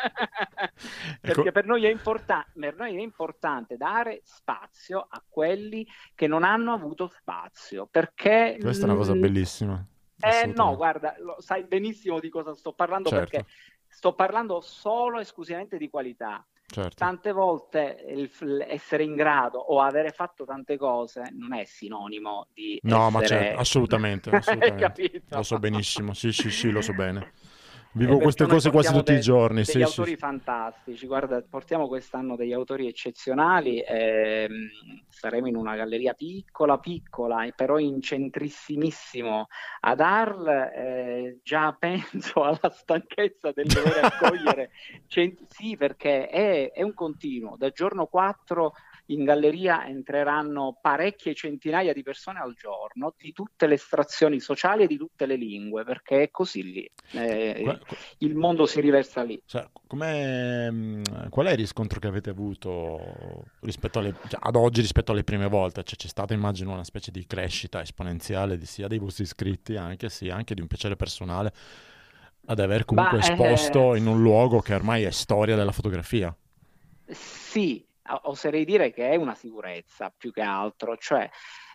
Perché 1.21 1.41
ecco. 1.41 1.53
per, 1.53 1.67
noi 1.67 1.91
importa- 1.91 2.47
per 2.53 2.77
noi 2.77 2.97
è 2.97 3.01
importante 3.01 3.77
dare 3.77 4.21
spazio 4.25 5.07
a 5.09 5.23
quelli 5.27 5.87
che 6.15 6.27
non 6.27 6.45
hanno 6.45 6.73
avuto 6.73 7.09
spazio. 7.09 7.87
Perché 7.91 8.59
questa 8.61 8.87
è 8.87 8.89
una 8.89 8.99
cosa 8.99 9.15
bellissima. 9.15 9.85
Eh 10.25 10.47
no, 10.55 10.77
guarda, 10.77 11.17
lo, 11.19 11.37
sai 11.41 11.65
benissimo 11.65 12.21
di 12.21 12.29
cosa 12.29 12.55
sto 12.55 12.73
parlando 12.73 13.09
certo. 13.09 13.29
perché 13.29 13.47
sto 13.93 14.15
parlando 14.15 14.61
solo 14.61 15.19
e 15.19 15.23
esclusivamente 15.23 15.77
di 15.77 15.91
qualità. 15.91 16.45
Certo. 16.67 16.95
Tante 16.97 17.33
volte 17.33 18.03
il, 18.09 18.65
essere 18.67 19.05
in 19.05 19.15
grado 19.15 19.59
o 19.59 19.83
avere 19.83 20.11
fatto 20.11 20.47
tante 20.47 20.79
cose 20.79 21.29
non 21.33 21.53
è 21.53 21.65
sinonimo 21.65 22.49
di 22.55 22.81
No, 22.85 23.09
essere... 23.09 23.11
ma 23.11 23.27
certo, 23.27 23.61
assolutamente, 23.61 24.31
assolutamente. 24.35 25.23
lo 25.29 25.43
so 25.43 25.59
benissimo, 25.59 26.15
sì, 26.15 26.33
sì, 26.33 26.51
sì, 26.51 26.71
lo 26.71 26.81
so 26.81 26.95
bene. 26.95 27.33
Vivo 27.95 28.19
queste 28.19 28.47
cose 28.47 28.71
quasi 28.71 28.91
tutti 28.91 29.13
de- 29.13 29.19
i 29.19 29.21
giorni. 29.21 29.57
Degli 29.57 29.65
sì, 29.65 29.83
autori 29.83 30.11
sì. 30.13 30.17
fantastici. 30.17 31.07
Guarda, 31.07 31.43
portiamo 31.43 31.89
quest'anno 31.89 32.37
degli 32.37 32.55
autori 32.55 32.87
eccezionali. 32.87 33.85
Ehm, 33.87 34.71
saremo 35.09 35.47
in 35.47 35.57
una 35.57 35.77
galleria 35.77 36.15
piccola, 36.15 36.79
piccola, 36.79 37.47
però 37.55 37.79
in 37.79 38.01
centrissimissimo 38.01 39.47
ad 39.81 40.01
Arles. 40.01 40.71
Eh, 40.75 41.41
già 41.43 41.77
penso 41.79 42.43
alla 42.43 42.71
stanchezza 42.71 43.53
del 43.53 43.67
dover 43.67 44.05
accogliere. 44.05 44.71
Cent- 45.07 45.45
sì, 45.49 45.77
perché 45.77 46.29
è, 46.29 46.73
è 46.73 46.83
un 46.83 46.95
continuo. 46.95 47.57
Dal 47.59 47.73
giorno 47.73 48.07
4 48.07 48.73
in 49.13 49.25
galleria 49.25 49.87
entreranno 49.87 50.79
parecchie 50.81 51.35
centinaia 51.35 51.93
di 51.93 52.03
persone 52.03 52.41
al 52.41 52.55
giorno 52.55 53.15
di 53.17 53.33
tutte 53.33 53.67
le 53.67 53.75
estrazioni 53.75 54.41
sociali 54.41 54.85
e 54.85 54.87
di 54.87 54.97
tutte 54.97 55.27
le 55.27 55.37
lingue, 55.37 55.85
perché 55.85 56.23
è 56.23 56.31
così 56.31 56.73
lì. 56.73 56.91
Eh, 57.13 57.79
il 58.19 58.35
mondo 58.35 58.67
si 58.67 58.81
riversa 58.81 59.23
lì. 59.23 59.41
Cioè, 59.45 59.67
qual 59.87 61.47
è 61.47 61.51
il 61.51 61.57
riscontro 61.57 62.01
che 62.01 62.07
avete 62.07 62.31
avuto 62.31 63.45
alle, 63.61 64.15
cioè, 64.29 64.41
ad 64.41 64.57
oggi 64.57 64.81
rispetto 64.81 65.13
alle 65.13 65.25
prime 65.25 65.49
volte? 65.49 65.83
Cioè, 65.85 65.97
c'è 65.97 66.09
stata, 66.09 66.35
immagino, 66.35 66.73
una 66.73 66.85
specie 66.85 67.11
di 67.11 67.27
crescita 67.27 67.81
esponenziale 67.81 68.57
di, 68.57 68.67
sia 68.67 68.89
dei 68.89 68.99
vostri 68.99 69.25
iscritti, 69.25 69.77
anche, 69.77 70.09
sia 70.09 70.35
anche 70.35 70.55
di 70.55 70.61
un 70.61 70.67
piacere 70.67 70.97
personale 70.97 71.53
ad 72.47 72.59
aver 72.59 72.85
comunque 72.85 73.19
bah, 73.19 73.25
esposto 73.25 73.95
eh... 73.95 73.99
in 73.99 74.07
un 74.07 74.21
luogo 74.21 74.61
che 74.61 74.75
ormai 74.75 75.05
è 75.05 75.11
storia 75.11 75.55
della 75.55 75.73
fotografia. 75.73 76.35
Sì, 77.07 77.85
oserei 78.23 78.65
dire 78.65 78.91
che 78.93 79.11
è 79.11 79.17
una 79.17 79.35
sicurezza 79.35 80.13
più 80.17 80.33
che 80.33 80.43
altro, 80.43 80.97
cioè 80.97 81.29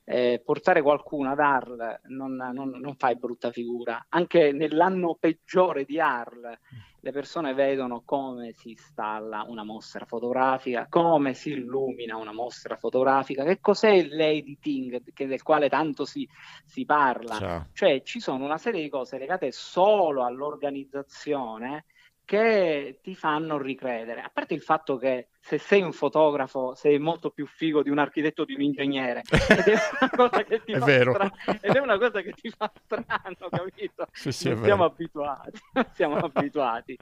eh, 0.10 0.42
portare 0.44 0.82
qualcuno 0.82 1.32
ad 1.32 1.40
Arl 1.40 2.00
non, 2.06 2.36
non, 2.36 2.70
non, 2.70 2.96
fai 2.96 3.18
brutta 3.18 3.52
figura. 3.52 4.06
Anche 4.10 4.54
nell'anno 4.54 5.18
peggiore 5.20 5.84
di 5.84 6.00
Arl 6.00 6.58
le 7.00 7.12
persone 7.12 7.54
vedono 7.54 8.04
come 8.06 8.54
si 8.54 8.70
installa 8.70 9.44
una 9.48 9.66
mostra 9.66 10.06
fotografica, 10.06 10.88
come 10.90 11.34
si 11.34 11.52
illumina 11.52 12.16
una 12.16 12.32
mostra 12.32 12.78
fotografica, 12.78 13.44
che 13.44 13.60
cos'è 13.60 14.02
l'editing 14.04 15.02
del 15.14 15.44
quale 15.44 15.68
tanto 15.68 16.06
si, 16.06 16.28
si 16.66 16.86
parla. 16.86 17.36
Ciao. 17.36 17.68
Cioè 17.74 18.02
ci 18.04 18.22
sono 18.22 18.46
una 18.46 18.58
serie 18.58 18.82
di 18.82 18.90
cose 18.90 19.18
legate 19.18 19.52
solo 19.52 20.24
all'organizzazione 20.24 21.86
che 22.28 23.00
ti 23.02 23.16
fanno 23.16 23.58
ricredere. 23.58 24.20
A 24.20 24.30
parte 24.34 24.54
il 24.54 24.62
fatto 24.62 24.98
che 24.98 25.30
se 25.40 25.58
sei 25.58 25.82
un 25.82 25.94
fotografo 25.94 26.76
sei 26.76 27.00
molto 27.00 27.30
più 27.30 27.48
figo 27.48 27.82
di 27.82 27.90
un 27.90 28.00
architetto 28.00 28.42
o 28.42 28.46
di 28.46 28.54
un 28.54 28.64
ingegnere. 28.64 29.22
Ed 29.32 29.66
è 29.66 29.78
una 30.02 30.10
cosa 30.14 30.44
che 30.44 30.62
ti, 30.66 30.74
fa, 30.76 30.88
stra- 30.88 31.32
ed 31.62 31.74
è 31.74 31.80
una 31.80 31.98
cosa 31.98 32.20
che 32.20 32.34
ti 32.34 32.50
fa 32.50 32.70
strano, 32.84 33.48
capito? 33.50 34.08
Sì, 34.12 34.34
sì, 34.34 34.50
non 34.52 34.62
siamo 34.62 34.84
abituati, 34.84 35.60
non 35.72 35.90
siamo 35.94 36.18
abituati. 36.18 36.98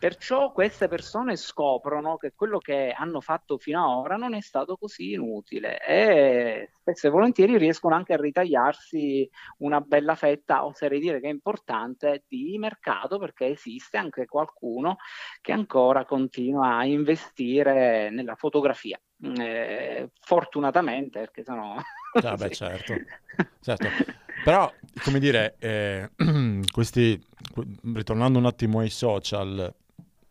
Perciò 0.00 0.50
queste 0.52 0.88
persone 0.88 1.36
scoprono 1.36 2.16
che 2.16 2.32
quello 2.34 2.56
che 2.56 2.90
hanno 2.90 3.20
fatto 3.20 3.58
fino 3.58 3.84
ad 3.84 3.98
ora 3.98 4.16
non 4.16 4.32
è 4.32 4.40
stato 4.40 4.78
così 4.78 5.12
inutile 5.12 5.78
e 5.78 6.70
spesso 6.80 7.06
e 7.06 7.10
volentieri 7.10 7.58
riescono 7.58 7.94
anche 7.94 8.14
a 8.14 8.16
ritagliarsi 8.16 9.28
una 9.58 9.82
bella 9.82 10.14
fetta, 10.14 10.64
oserei 10.64 11.00
dire 11.00 11.20
che 11.20 11.28
è 11.28 11.30
importante, 11.30 12.24
di 12.26 12.56
mercato 12.56 13.18
perché 13.18 13.48
esiste 13.48 13.98
anche 13.98 14.24
qualcuno 14.24 14.96
che 15.42 15.52
ancora 15.52 16.06
continua 16.06 16.78
a 16.78 16.86
investire 16.86 18.08
nella 18.08 18.36
fotografia. 18.36 18.98
Eh, 19.22 20.12
fortunatamente, 20.18 21.18
perché 21.18 21.44
sennò... 21.44 21.76
Ah, 22.22 22.36
beh, 22.36 22.48
certo. 22.56 22.94
certo. 23.60 23.86
Però, 24.42 24.72
come 25.04 25.18
dire, 25.18 25.56
eh, 25.58 26.08
questi, 26.72 27.22
ritornando 27.92 28.38
un 28.38 28.46
attimo 28.46 28.78
ai 28.78 28.88
social, 28.88 29.74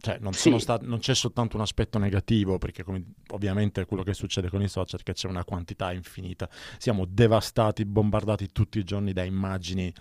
cioè, 0.02 0.18
non, 0.20 0.32
sì. 0.32 0.58
stati, 0.60 0.88
non, 0.88 1.00
c'è 1.00 1.14
soltanto 1.14 1.58
un 1.58 1.62
aspetto 1.62 1.98
negativo, 2.00 2.58
perché 2.58 2.84
come, 2.84 3.04
ovviamente 3.32 3.86
quello 3.86 4.04
che 4.04 4.14
succede 4.14 4.50
con 4.50 4.62
i 4.62 4.70
social 4.70 5.00
è 5.00 5.04
che 5.04 5.14
c'è 5.14 5.28
una 5.28 5.44
quantità 5.44 5.92
infinita. 5.92 6.50
Siamo 6.78 7.06
devastati, 7.06 7.84
bombardati 7.86 8.52
tutti 8.52 8.80
i 8.80 8.84
giorni 8.84 9.12
da 9.12 9.24
immagini 9.24 9.94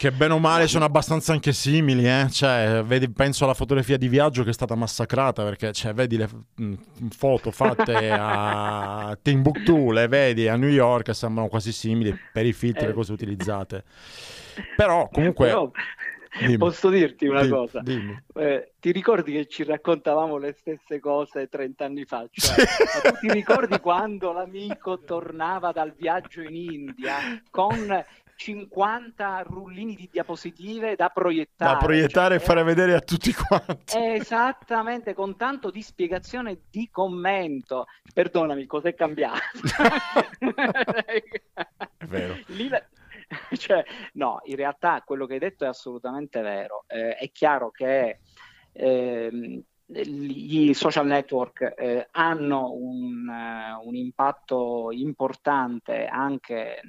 che 0.00 0.12
bene 0.12 0.32
o 0.32 0.38
male 0.38 0.66
sono 0.66 0.86
abbastanza 0.86 1.32
anche 1.32 1.52
simili, 1.52 2.08
eh? 2.08 2.26
cioè, 2.30 2.82
vedi, 2.86 3.10
penso 3.10 3.44
alla 3.44 3.52
fotografia 3.52 3.98
di 3.98 4.08
viaggio 4.08 4.42
che 4.44 4.48
è 4.48 4.52
stata 4.54 4.74
massacrata 4.74 5.44
perché 5.44 5.74
cioè, 5.74 5.92
vedi 5.92 6.16
le 6.16 6.26
foto 7.10 7.50
fatte 7.50 8.08
a 8.10 9.14
Timbuktu, 9.20 9.90
le 9.90 10.08
vedi 10.08 10.48
a 10.48 10.56
New 10.56 10.70
York, 10.70 11.14
sembrano 11.14 11.48
quasi 11.48 11.70
simili 11.70 12.18
per 12.32 12.46
i 12.46 12.54
filtri 12.54 12.84
e 12.84 12.86
le 12.86 12.92
eh. 12.92 12.94
cose 12.94 13.12
utilizzate. 13.12 13.84
Però 14.74 15.06
comunque... 15.12 15.48
Però... 15.48 15.70
Dimmi, 16.38 16.56
Posso 16.58 16.88
dirti 16.90 17.26
una 17.26 17.42
dimmi, 17.42 17.52
cosa? 17.52 17.80
Dimmi. 17.80 18.22
Eh, 18.34 18.72
ti 18.78 18.92
ricordi 18.92 19.32
che 19.32 19.46
ci 19.46 19.64
raccontavamo 19.64 20.36
le 20.38 20.52
stesse 20.52 21.00
cose 21.00 21.48
30 21.48 21.84
anni 21.84 22.04
fa? 22.04 22.26
Cioè, 22.30 22.64
tu 23.02 23.16
ti 23.20 23.32
ricordi 23.32 23.80
quando 23.80 24.32
l'amico 24.32 25.00
tornava 25.00 25.72
dal 25.72 25.92
viaggio 25.96 26.40
in 26.42 26.54
India 26.54 27.42
con 27.50 28.04
50 28.40 29.42
rullini 29.42 29.94
di 29.94 30.08
diapositive 30.10 30.96
da 30.96 31.10
proiettare. 31.10 31.72
Da 31.74 31.78
proiettare 31.78 32.34
cioè, 32.36 32.42
e 32.42 32.46
fare 32.46 32.62
vedere 32.62 32.94
a 32.94 33.00
tutti 33.00 33.34
quanti. 33.34 33.98
Esattamente, 33.98 35.12
con 35.12 35.36
tanto 35.36 35.70
di 35.70 35.82
spiegazione 35.82 36.52
e 36.52 36.60
di 36.70 36.88
commento. 36.90 37.86
Perdonami, 38.14 38.64
cos'è 38.64 38.94
cambiato? 38.94 39.40
è 40.40 42.06
vero. 42.06 42.38
Cioè, 43.56 43.84
no, 44.14 44.40
in 44.44 44.56
realtà 44.56 45.02
quello 45.04 45.26
che 45.26 45.34
hai 45.34 45.38
detto 45.38 45.64
è 45.64 45.68
assolutamente 45.68 46.40
vero. 46.40 46.84
Eh, 46.86 47.14
è 47.16 47.30
chiaro 47.30 47.70
che 47.70 48.20
eh, 48.72 49.62
i 49.92 50.72
social 50.72 51.06
network 51.06 51.74
eh, 51.76 52.08
hanno 52.12 52.72
un, 52.72 53.26
uh, 53.26 53.86
un, 53.86 53.94
impatto 53.96 54.90
importante 54.92 56.06
anche 56.06 56.80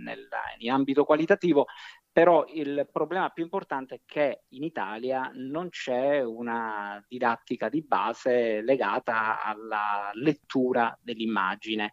in 0.59 0.71
ambito 0.71 1.03
qualitativo, 1.03 1.65
però 2.11 2.45
il 2.49 2.89
problema 2.91 3.29
più 3.29 3.43
importante 3.43 3.95
è 3.95 4.01
che 4.05 4.41
in 4.49 4.63
Italia 4.63 5.31
non 5.33 5.69
c'è 5.69 6.21
una 6.21 7.01
didattica 7.07 7.69
di 7.69 7.81
base 7.81 8.61
legata 8.61 9.41
alla 9.41 10.11
lettura 10.13 10.97
dell'immagine. 11.01 11.91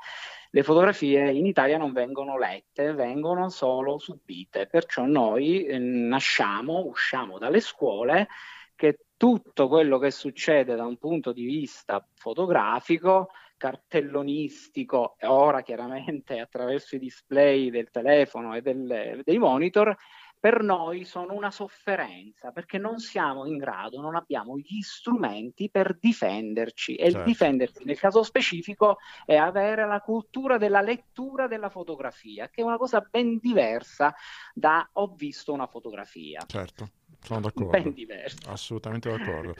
Le 0.50 0.62
fotografie 0.64 1.30
in 1.30 1.46
Italia 1.46 1.78
non 1.78 1.92
vengono 1.92 2.36
lette, 2.36 2.94
vengono 2.94 3.48
solo 3.48 3.98
subite, 3.98 4.66
perciò 4.66 5.04
noi 5.04 5.64
eh, 5.64 5.78
nasciamo, 5.78 6.84
usciamo 6.86 7.38
dalle 7.38 7.60
scuole 7.60 8.28
che 8.74 9.06
tutto 9.16 9.68
quello 9.68 9.98
che 9.98 10.10
succede 10.10 10.74
da 10.74 10.86
un 10.86 10.96
punto 10.96 11.32
di 11.32 11.44
vista 11.44 12.04
fotografico, 12.14 13.30
cartellonistico 13.58 15.16
e 15.18 15.26
ora 15.26 15.60
chiaramente 15.60 16.38
attraverso 16.40 16.96
i 16.96 16.98
display 16.98 17.68
del 17.68 17.90
telefono 17.90 18.54
e 18.54 18.62
del, 18.62 19.20
dei 19.22 19.38
monitor, 19.38 19.94
per 20.40 20.62
noi 20.62 21.04
sono 21.04 21.34
una 21.34 21.50
sofferenza 21.50 22.52
perché 22.52 22.78
non 22.78 22.98
siamo 22.98 23.44
in 23.44 23.56
grado, 23.56 24.00
non 24.00 24.14
abbiamo 24.14 24.56
gli 24.56 24.80
strumenti 24.80 25.68
per 25.68 25.98
difenderci 25.98 26.94
e 26.94 27.10
certo. 27.10 27.26
difendersi 27.26 27.84
nel 27.84 27.98
caso 27.98 28.22
specifico 28.22 28.98
è 29.26 29.34
avere 29.34 29.84
la 29.86 30.00
cultura 30.00 30.56
della 30.56 30.80
lettura 30.80 31.48
della 31.48 31.70
fotografia, 31.70 32.48
che 32.48 32.62
è 32.62 32.64
una 32.64 32.76
cosa 32.76 33.00
ben 33.00 33.38
diversa 33.38 34.14
da 34.54 34.88
ho 34.92 35.12
visto 35.16 35.52
una 35.52 35.66
fotografia. 35.66 36.44
Certo. 36.46 36.90
Sono 37.20 37.40
d'accordo. 37.40 37.70
Ben 37.70 37.92
diverso. 37.92 38.38
Assolutamente 38.46 39.10
d'accordo. 39.10 39.54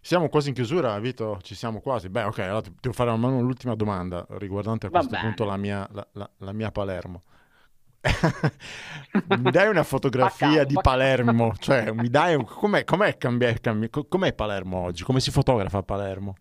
Siamo 0.00 0.28
quasi 0.28 0.48
in 0.48 0.54
chiusura, 0.54 0.98
Vito, 0.98 1.38
ci 1.42 1.54
siamo 1.54 1.80
quasi. 1.80 2.08
Beh, 2.08 2.24
ok, 2.24 2.38
allora 2.40 2.60
ti 2.62 2.72
devo 2.80 2.94
fare 2.94 3.16
l'ultima 3.16 3.74
domanda 3.74 4.26
riguardante 4.30 4.86
a 4.86 4.90
questo 4.90 5.14
Va 5.14 5.20
punto 5.20 5.44
la 5.44 5.56
mia, 5.56 5.88
la, 5.92 6.06
la, 6.12 6.30
la 6.38 6.52
mia 6.52 6.70
Palermo. 6.70 7.22
mi 9.38 9.50
dai 9.50 9.68
una 9.68 9.82
fotografia 9.84 10.48
Paccato, 10.48 10.66
di 10.66 10.74
Palermo? 10.80 11.54
Cioè, 11.58 11.92
mi 11.92 12.08
dai 12.08 12.34
un... 12.34 12.44
com'è, 12.44 12.84
com'è. 12.84 13.16
Cambi... 13.16 13.88
com'è 13.90 14.32
Palermo 14.34 14.78
oggi? 14.78 15.04
Come 15.04 15.20
si 15.20 15.30
fotografa 15.30 15.78
a 15.78 15.82
Palermo? 15.82 16.36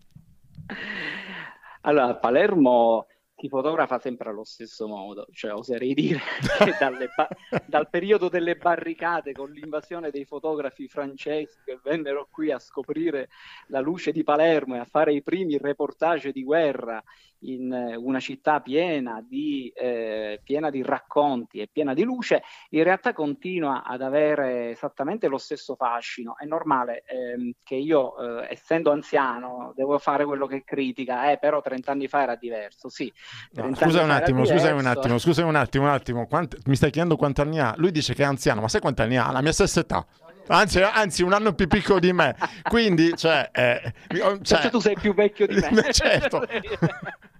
Allora, 1.81 2.15
Palermo 2.15 3.07
si 3.43 3.49
fotografa 3.49 3.99
sempre 3.99 4.29
allo 4.29 4.45
stesso 4.45 4.87
modo, 4.87 5.27
cioè 5.33 5.51
oserei 5.51 5.93
dire 5.93 6.21
che 6.63 6.77
ba- 7.13 7.27
dal 7.65 7.89
periodo 7.89 8.29
delle 8.29 8.55
barricate 8.55 9.33
con 9.33 9.51
l'invasione 9.51 10.11
dei 10.11 10.23
fotografi 10.23 10.87
francesi 10.87 11.57
che 11.65 11.77
vennero 11.83 12.29
qui 12.31 12.51
a 12.51 12.59
scoprire 12.59 13.27
la 13.67 13.81
luce 13.81 14.13
di 14.13 14.23
Palermo 14.23 14.75
e 14.75 14.79
a 14.79 14.85
fare 14.85 15.13
i 15.13 15.21
primi 15.21 15.57
reportage 15.57 16.31
di 16.31 16.41
guerra 16.41 17.03
in 17.43 17.71
eh, 17.71 17.95
una 17.95 18.19
città 18.19 18.59
piena 18.61 19.23
di, 19.27 19.71
eh, 19.75 20.39
piena 20.43 20.69
di, 20.69 20.83
racconti 20.83 21.59
e 21.59 21.69
piena 21.71 21.93
di 21.93 22.03
luce, 22.03 22.43
in 22.69 22.83
realtà 22.83 23.13
continua 23.13 23.83
ad 23.83 24.01
avere 24.01 24.71
esattamente 24.71 25.27
lo 25.27 25.37
stesso 25.37 25.75
fascino. 25.75 26.35
È 26.37 26.45
normale 26.45 27.03
ehm, 27.05 27.51
che 27.63 27.75
io, 27.75 28.41
eh, 28.41 28.47
essendo 28.51 28.91
anziano, 28.91 29.73
devo 29.75 29.97
fare 29.97 30.25
quello 30.25 30.47
che 30.47 30.63
critica, 30.63 31.31
eh, 31.31 31.37
però 31.37 31.61
30 31.61 31.91
anni 31.91 32.07
fa 32.07 32.23
era 32.23 32.35
diverso. 32.35 32.89
Sì, 32.89 33.11
no, 33.53 33.73
scusa 33.75 34.03
un 34.03 34.11
attimo, 34.11 34.45
scusa 34.45 34.73
un 34.73 34.85
attimo, 34.85 35.17
scusa 35.17 35.45
un 35.45 35.55
attimo, 35.55 35.85
un 35.85 35.91
attimo. 35.91 36.27
Quanti, 36.27 36.57
mi 36.65 36.75
stai 36.75 36.91
chiedendo 36.91 37.15
quanti 37.15 37.41
anni 37.41 37.59
ha? 37.59 37.73
Lui 37.77 37.91
dice 37.91 38.13
che 38.13 38.23
è 38.23 38.25
anziano, 38.25 38.61
ma 38.61 38.67
sai 38.67 38.81
quanti 38.81 39.01
anni 39.01 39.17
ha? 39.17 39.31
La 39.31 39.41
mia 39.41 39.51
stessa 39.51 39.79
età. 39.79 40.05
Anzi, 40.47 40.81
anzi, 40.81 41.23
un 41.23 41.31
anno 41.31 41.53
più 41.53 41.67
piccolo 41.67 41.99
di 41.99 42.11
me. 42.11 42.35
Quindi, 42.63 43.15
cioè, 43.15 43.49
eh, 43.53 43.93
cioè... 44.41 44.69
tu 44.69 44.79
sei 44.79 44.95
più 44.95 45.13
vecchio 45.13 45.47
di 45.47 45.55
me. 45.55 45.83
certo. 45.93 46.45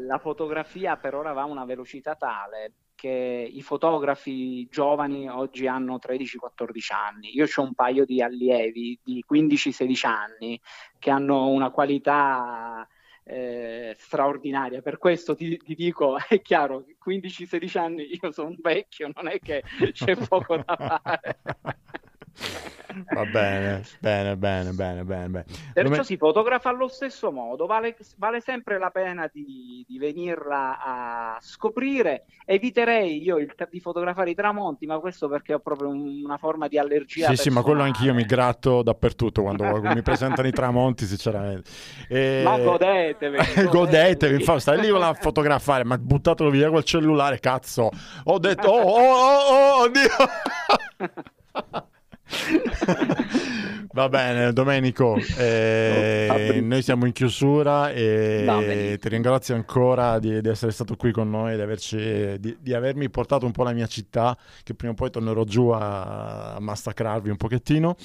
la 0.00 0.18
fotografia 0.18 0.96
per 0.96 1.14
ora 1.14 1.32
va 1.32 1.42
a 1.42 1.46
una 1.46 1.64
velocità 1.64 2.14
tale 2.14 2.72
che 2.96 3.50
i 3.52 3.62
fotografi 3.62 4.66
giovani 4.68 5.28
oggi 5.28 5.66
hanno 5.66 5.98
13-14 6.02 6.92
anni. 6.92 7.36
Io 7.36 7.46
ho 7.54 7.62
un 7.62 7.74
paio 7.74 8.04
di 8.04 8.22
allievi 8.22 8.98
di 9.04 9.24
15-16 9.30 10.06
anni 10.06 10.60
che 10.98 11.10
hanno 11.10 11.48
una 11.48 11.70
qualità 11.70 12.88
eh, 13.22 13.94
straordinaria. 13.98 14.80
Per 14.80 14.98
questo 14.98 15.34
ti, 15.34 15.56
ti, 15.58 15.74
dico, 15.74 16.16
è 16.26 16.40
chiaro, 16.40 16.84
15-16 17.06 17.78
anni 17.78 18.18
io 18.20 18.32
sono 18.32 18.54
vecchio, 18.60 19.10
non 19.14 19.28
è 19.28 19.38
che 19.40 19.62
c'è 19.92 20.16
poco 20.16 20.56
da 20.56 20.76
fare. 20.76 21.38
Va 23.12 23.24
bene, 23.24 23.82
bene, 23.98 24.36
bene, 24.36 24.72
bene, 24.72 25.04
bene. 25.04 25.44
Perciò 25.72 25.90
Come... 25.90 26.04
si 26.04 26.16
fotografa 26.16 26.70
allo 26.70 26.88
stesso 26.88 27.30
modo, 27.30 27.66
vale, 27.66 27.96
vale 28.16 28.40
sempre 28.40 28.78
la 28.78 28.90
pena 28.90 29.28
di, 29.32 29.84
di, 29.86 29.98
venirla 29.98 30.78
a 30.80 31.38
scoprire. 31.40 32.24
Eviterei 32.44 33.22
io 33.22 33.38
il, 33.38 33.52
di 33.70 33.80
fotografare 33.80 34.30
i 34.30 34.34
tramonti, 34.34 34.86
ma 34.86 34.98
questo 34.98 35.28
perché 35.28 35.54
ho 35.54 35.58
proprio 35.58 35.88
una 35.88 36.38
forma 36.38 36.68
di 36.68 36.78
allergia. 36.78 37.06
Sì, 37.06 37.18
personale. 37.18 37.36
sì, 37.36 37.50
ma 37.50 37.62
quello 37.62 37.82
anch'io 37.82 38.14
mi 38.14 38.24
gratto 38.24 38.82
dappertutto 38.82 39.42
quando 39.42 39.64
mi 39.82 40.02
presentano 40.02 40.48
i 40.48 40.52
tramonti, 40.52 41.04
sinceramente. 41.04 41.70
E... 42.08 42.42
Ma 42.44 42.58
godetevi. 42.58 43.36
godetevi, 43.66 43.68
godetevi. 43.68 44.34
infatti, 44.34 44.60
stai 44.60 44.80
lì 44.80 44.88
a 44.88 45.14
fotografare, 45.14 45.84
ma 45.84 45.98
buttatelo 45.98 46.50
via 46.50 46.70
col 46.70 46.84
cellulare, 46.84 47.40
cazzo. 47.40 47.90
Ho 48.24 48.38
detto, 48.38 48.68
oh, 48.68 48.80
oh, 48.80 49.20
oh, 49.20 49.80
oh 49.80 49.82
oddio. 49.82 50.08
Va 53.92 54.08
bene, 54.08 54.52
Domenico, 54.52 55.16
eh, 55.38 56.60
noi 56.62 56.82
siamo 56.82 57.06
in 57.06 57.12
chiusura 57.12 57.90
e 57.92 58.98
ti 59.00 59.08
ringrazio 59.08 59.54
ancora 59.54 60.18
di, 60.18 60.40
di, 60.42 60.48
essere 60.48 60.70
stato 60.72 60.96
qui 60.96 61.12
con 61.12 61.30
noi, 61.30 61.54
di, 61.54 61.62
averci, 61.62 62.36
di, 62.38 62.58
di, 62.60 62.74
avermi 62.74 63.08
portato 63.08 63.46
un 63.46 63.52
po' 63.52 63.62
alla 63.62 63.72
mia 63.72 63.86
città, 63.86 64.36
che 64.62 64.74
prima 64.74 64.92
o 64.92 64.96
poi 64.96 65.10
tornerò 65.10 65.44
giù 65.44 65.68
a, 65.68 66.56
a 66.56 66.60
massacrarvi 66.60 67.30
un 67.30 67.36
pochettino. 67.36 67.96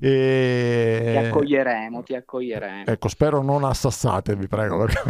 E... 0.00 1.16
Ti 1.18 1.26
accoglieremo, 1.26 2.02
ti 2.02 2.14
accoglieremo. 2.14 2.84
Ecco, 2.86 3.08
spero 3.08 3.42
non 3.42 3.64
assassate, 3.64 4.36
vi 4.36 4.46
prego. 4.46 4.84
Perché... 4.84 5.02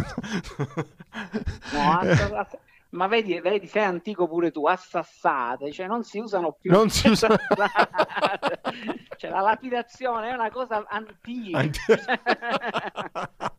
no, 1.73 1.99
ass- 1.99 2.57
ma 2.93 3.07
vedi, 3.07 3.39
vedi, 3.39 3.67
sei 3.67 3.83
antico 3.83 4.27
pure 4.27 4.51
tu, 4.51 4.65
assassate, 4.65 5.71
cioè 5.71 5.87
non 5.87 6.03
si 6.03 6.19
usano 6.19 6.55
più. 6.59 6.71
Non 6.71 6.89
si 6.89 7.09
usano. 7.09 7.35
cioè 9.17 9.29
la 9.29 9.41
lapidazione 9.41 10.29
è 10.29 10.33
una 10.33 10.51
cosa 10.51 10.85
antica. 10.87 11.69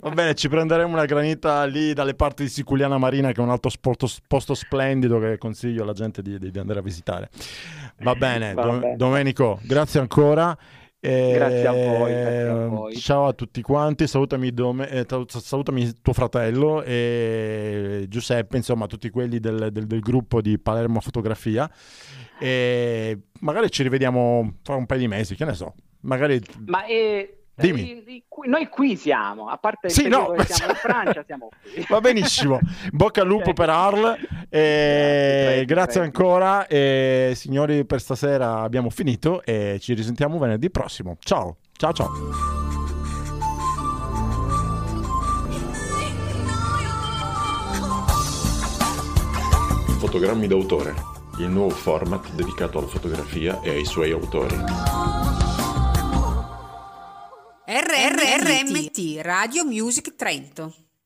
Va 0.00 0.10
bene, 0.10 0.34
ci 0.34 0.48
prenderemo 0.48 0.92
una 0.92 1.04
granita 1.04 1.64
lì 1.64 1.92
dalle 1.92 2.14
parti 2.14 2.44
di 2.44 2.48
Siculiana 2.48 2.96
Marina, 2.96 3.32
che 3.32 3.40
è 3.40 3.44
un 3.44 3.50
altro 3.50 3.70
posto, 3.80 4.08
posto 4.26 4.54
splendido 4.54 5.18
che 5.18 5.36
consiglio 5.38 5.82
alla 5.82 5.92
gente 5.92 6.22
di, 6.22 6.38
di 6.38 6.58
andare 6.58 6.78
a 6.78 6.82
visitare. 6.82 7.28
Va 7.98 8.14
bene, 8.14 8.54
Va 8.54 8.68
bene. 8.68 8.96
Domenico, 8.96 9.58
grazie 9.62 10.00
ancora. 10.00 10.56
Eh, 11.06 11.32
grazie, 11.34 11.66
a 11.68 11.72
voi, 11.72 12.10
grazie, 12.10 12.48
a 12.48 12.66
voi, 12.66 12.96
Ciao 12.96 13.26
a 13.26 13.32
tutti 13.32 13.62
quanti, 13.62 14.08
salutami, 14.08 14.52
Dome, 14.52 14.88
eh, 14.88 15.06
salutami 15.28 15.92
tuo 16.02 16.12
fratello 16.12 16.82
e 16.82 18.06
Giuseppe, 18.08 18.56
insomma 18.56 18.86
tutti 18.86 19.08
quelli 19.10 19.38
del, 19.38 19.68
del, 19.70 19.86
del 19.86 20.00
gruppo 20.00 20.40
di 20.40 20.58
Palermo 20.58 21.00
Fotografia 21.00 21.70
e 22.40 23.18
magari 23.40 23.70
ci 23.70 23.84
rivediamo 23.84 24.56
fra 24.62 24.74
un 24.74 24.86
paio 24.86 25.00
di 25.00 25.08
mesi, 25.08 25.36
che 25.36 25.44
ne 25.44 25.54
so. 25.54 25.74
magari... 26.00 26.40
Ma 26.66 26.84
è... 26.84 27.34
Dimmi. 27.56 28.04
Noi 28.46 28.68
qui 28.68 28.96
siamo, 28.96 29.48
a 29.48 29.56
parte 29.56 29.86
il 29.86 29.92
sì, 29.92 30.08
no, 30.08 30.32
che 30.32 30.44
siamo 30.44 30.72
in 30.72 30.76
Francia, 30.76 31.24
siamo 31.24 31.48
qui. 31.48 31.86
Va 31.88 32.00
benissimo. 32.00 32.60
Bocca 32.92 33.22
al 33.22 33.26
lupo 33.26 33.54
per 33.54 33.70
Arl. 33.70 34.14
E 34.50 35.40
grazie, 35.40 35.64
grazie 35.64 36.00
ancora. 36.02 36.66
E, 36.66 37.32
signori, 37.34 37.86
per 37.86 38.00
stasera 38.00 38.60
abbiamo 38.60 38.90
finito 38.90 39.42
e 39.42 39.78
ci 39.80 39.94
risentiamo 39.94 40.38
venerdì 40.38 40.70
prossimo. 40.70 41.16
Ciao, 41.18 41.56
ciao, 41.72 41.92
ciao. 41.92 42.12
Fotogrammi 49.98 50.46
d'autore, 50.46 50.94
il 51.38 51.48
nuovo 51.48 51.70
format 51.70 52.30
dedicato 52.34 52.78
alla 52.78 52.86
fotografia 52.86 53.60
e 53.62 53.70
ai 53.70 53.84
suoi 53.86 54.12
autori. 54.12 55.45
RRRMT 57.68 59.22
Radio 59.22 59.64
Music 59.64 60.14
Trento 60.14 60.72